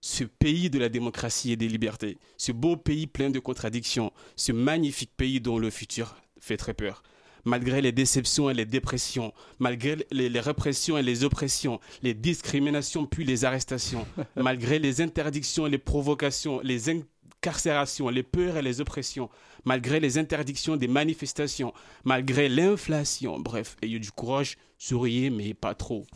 ce 0.00 0.24
pays 0.24 0.70
de 0.70 0.78
la 0.78 0.88
démocratie 0.88 1.52
et 1.52 1.56
des 1.56 1.68
libertés, 1.68 2.18
ce 2.38 2.52
beau 2.52 2.76
pays 2.76 3.06
plein 3.06 3.30
de 3.30 3.38
contradictions, 3.38 4.12
ce 4.36 4.52
magnifique 4.52 5.12
pays 5.16 5.40
dont 5.40 5.58
le 5.58 5.70
futur 5.70 6.16
fait 6.40 6.56
très 6.56 6.74
peur. 6.74 7.02
Malgré 7.44 7.80
les 7.80 7.92
déceptions 7.92 8.50
et 8.50 8.54
les 8.54 8.66
dépressions, 8.66 9.32
malgré 9.58 9.96
les, 10.10 10.40
répressions 10.40 10.98
et 10.98 11.02
les 11.02 11.24
oppressions, 11.24 11.80
les 12.02 12.14
discriminations 12.14 13.06
puis 13.06 13.24
les 13.24 13.44
arrestations, 13.44 14.06
malgré 14.36 14.78
les 14.78 15.00
interdictions 15.00 15.66
et 15.66 15.70
les 15.70 15.78
provocations, 15.78 16.60
les 16.62 16.90
incarcérations, 16.90 18.08
les 18.08 18.22
peurs 18.22 18.56
et 18.56 18.62
les 18.62 18.80
oppressions, 18.80 19.30
malgré 19.64 20.00
les 20.00 20.18
interdictions 20.18 20.76
des 20.76 20.88
manifestations, 20.88 21.72
malgré 22.04 22.48
l'inflation, 22.48 23.38
bref, 23.40 23.76
ayez 23.82 23.98
du 23.98 24.10
courage, 24.10 24.56
souriez 24.78 25.30
mais 25.30 25.54
pas 25.54 25.74
trop. 25.74 26.06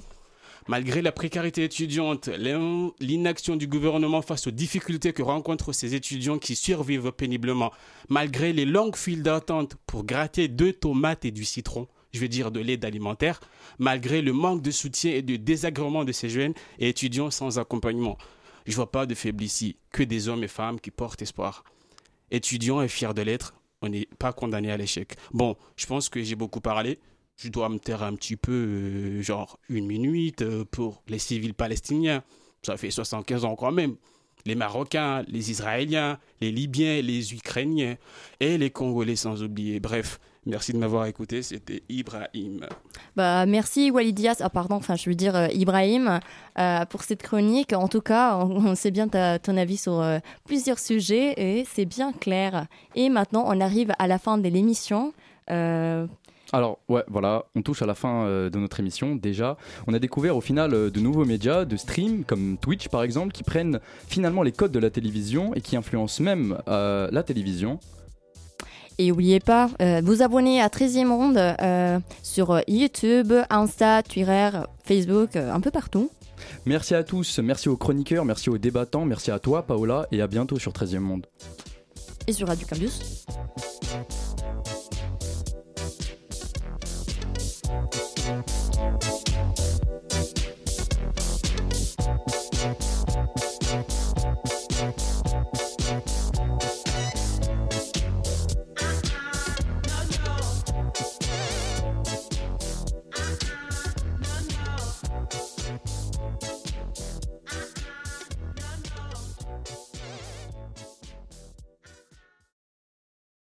Malgré 0.66 1.02
la 1.02 1.12
précarité 1.12 1.64
étudiante, 1.64 2.30
l'inaction 3.00 3.56
du 3.56 3.66
gouvernement 3.66 4.22
face 4.22 4.46
aux 4.46 4.50
difficultés 4.50 5.12
que 5.12 5.22
rencontrent 5.22 5.74
ces 5.74 5.94
étudiants 5.94 6.38
qui 6.38 6.56
survivent 6.56 7.12
péniblement, 7.12 7.70
malgré 8.08 8.54
les 8.54 8.64
longues 8.64 8.96
files 8.96 9.22
d'attente 9.22 9.76
pour 9.86 10.04
gratter 10.04 10.48
deux 10.48 10.72
tomates 10.72 11.26
et 11.26 11.32
du 11.32 11.44
citron, 11.44 11.86
je 12.14 12.20
veux 12.20 12.28
dire 12.28 12.50
de 12.50 12.60
l'aide 12.60 12.86
alimentaire, 12.86 13.40
malgré 13.78 14.22
le 14.22 14.32
manque 14.32 14.62
de 14.62 14.70
soutien 14.70 15.12
et 15.12 15.20
de 15.20 15.36
désagrément 15.36 16.04
de 16.04 16.12
ces 16.12 16.30
jeunes 16.30 16.54
et 16.78 16.88
étudiants 16.88 17.30
sans 17.30 17.58
accompagnement. 17.58 18.16
Je 18.64 18.74
vois 18.74 18.90
pas 18.90 19.04
de 19.04 19.14
faibles 19.14 19.44
ici, 19.44 19.76
que 19.92 20.02
des 20.02 20.28
hommes 20.28 20.44
et 20.44 20.48
femmes 20.48 20.80
qui 20.80 20.90
portent 20.90 21.20
espoir. 21.20 21.64
Étudiants 22.30 22.80
et 22.80 22.88
fiers 22.88 23.12
de 23.12 23.20
l'être, 23.20 23.54
on 23.82 23.90
n'est 23.90 24.08
pas 24.18 24.32
condamné 24.32 24.70
à 24.70 24.78
l'échec. 24.78 25.12
Bon, 25.34 25.56
je 25.76 25.84
pense 25.84 26.08
que 26.08 26.22
j'ai 26.22 26.36
beaucoup 26.36 26.62
parlé 26.62 26.98
je 27.36 27.48
dois 27.48 27.68
me 27.68 27.78
taire 27.78 28.02
un 28.02 28.14
petit 28.14 28.36
peu, 28.36 28.52
euh, 28.52 29.22
genre 29.22 29.58
une 29.68 29.86
minute 29.86 30.42
euh, 30.42 30.64
pour 30.64 31.02
les 31.08 31.18
civils 31.18 31.54
palestiniens. 31.54 32.22
Ça 32.62 32.76
fait 32.76 32.90
75 32.90 33.44
ans 33.44 33.56
quand 33.56 33.72
même. 33.72 33.96
Les 34.46 34.54
Marocains, 34.54 35.22
les 35.26 35.50
Israéliens, 35.50 36.18
les 36.40 36.52
Libyens, 36.52 37.00
les 37.02 37.32
Ukrainiens 37.32 37.96
et 38.40 38.58
les 38.58 38.70
Congolais 38.70 39.16
sans 39.16 39.42
oublier. 39.42 39.80
Bref, 39.80 40.20
merci 40.44 40.72
de 40.74 40.78
m'avoir 40.78 41.06
écouté. 41.06 41.42
C'était 41.42 41.82
Ibrahim. 41.88 42.66
Bah, 43.16 43.46
merci 43.46 43.90
Walidias, 43.90 44.36
ah 44.40 44.50
pardon, 44.50 44.76
enfin 44.76 44.96
je 44.96 45.08
veux 45.08 45.14
dire 45.16 45.34
euh, 45.34 45.48
Ibrahim, 45.48 46.20
pour 46.90 47.04
cette 47.04 47.22
chronique. 47.22 47.72
En 47.72 47.88
tout 47.88 48.02
cas, 48.02 48.36
on, 48.36 48.74
sait 48.74 48.90
bien 48.90 49.08
ton 49.08 49.56
avis 49.56 49.78
sur 49.78 50.04
plusieurs 50.44 50.78
sujets 50.78 51.34
et 51.36 51.64
c'est 51.64 51.86
bien 51.86 52.12
clair. 52.12 52.66
Et 52.94 53.08
maintenant, 53.08 53.44
on 53.46 53.60
arrive 53.60 53.92
à 53.98 54.06
la 54.06 54.18
fin 54.18 54.38
de 54.38 54.48
l'émission. 54.48 55.14
Alors, 56.52 56.78
ouais, 56.88 57.02
voilà, 57.08 57.46
on 57.54 57.62
touche 57.62 57.82
à 57.82 57.86
la 57.86 57.94
fin 57.94 58.24
euh, 58.24 58.50
de 58.50 58.58
notre 58.58 58.78
émission. 58.80 59.16
Déjà, 59.16 59.56
on 59.86 59.94
a 59.94 59.98
découvert 59.98 60.36
au 60.36 60.40
final 60.40 60.74
euh, 60.74 60.90
de 60.90 61.00
nouveaux 61.00 61.24
médias, 61.24 61.64
de 61.64 61.76
stream, 61.76 62.24
comme 62.24 62.58
Twitch 62.58 62.88
par 62.88 63.02
exemple, 63.02 63.32
qui 63.32 63.42
prennent 63.42 63.80
finalement 64.08 64.42
les 64.42 64.52
codes 64.52 64.72
de 64.72 64.78
la 64.78 64.90
télévision 64.90 65.54
et 65.54 65.60
qui 65.60 65.76
influencent 65.76 66.22
même 66.22 66.58
euh, 66.68 67.08
la 67.10 67.22
télévision. 67.22 67.80
Et 68.98 69.08
n'oubliez 69.08 69.40
pas, 69.40 69.70
vous 70.04 70.22
abonner 70.22 70.62
à 70.62 70.68
13e 70.68 71.06
Monde 71.06 71.40
sur 72.22 72.60
YouTube, 72.68 73.32
Insta, 73.50 74.04
Twitter, 74.04 74.50
Facebook, 74.84 75.34
un 75.34 75.60
peu 75.60 75.72
partout. 75.72 76.10
Merci 76.64 76.94
à 76.94 77.02
tous, 77.02 77.40
merci 77.40 77.68
aux 77.68 77.76
chroniqueurs, 77.76 78.24
merci 78.24 78.50
aux 78.50 78.58
débattants, 78.58 79.04
merci 79.04 79.32
à 79.32 79.40
toi 79.40 79.64
Paola 79.64 80.06
et 80.12 80.22
à 80.22 80.28
bientôt 80.28 80.60
sur 80.60 80.70
13e 80.70 81.00
Monde. 81.00 81.26
Et 82.28 82.32
sur 82.32 82.46
Radio 82.46 82.68
Campus. 82.68 83.26
Thank 88.24 89.04
you. 89.04 89.13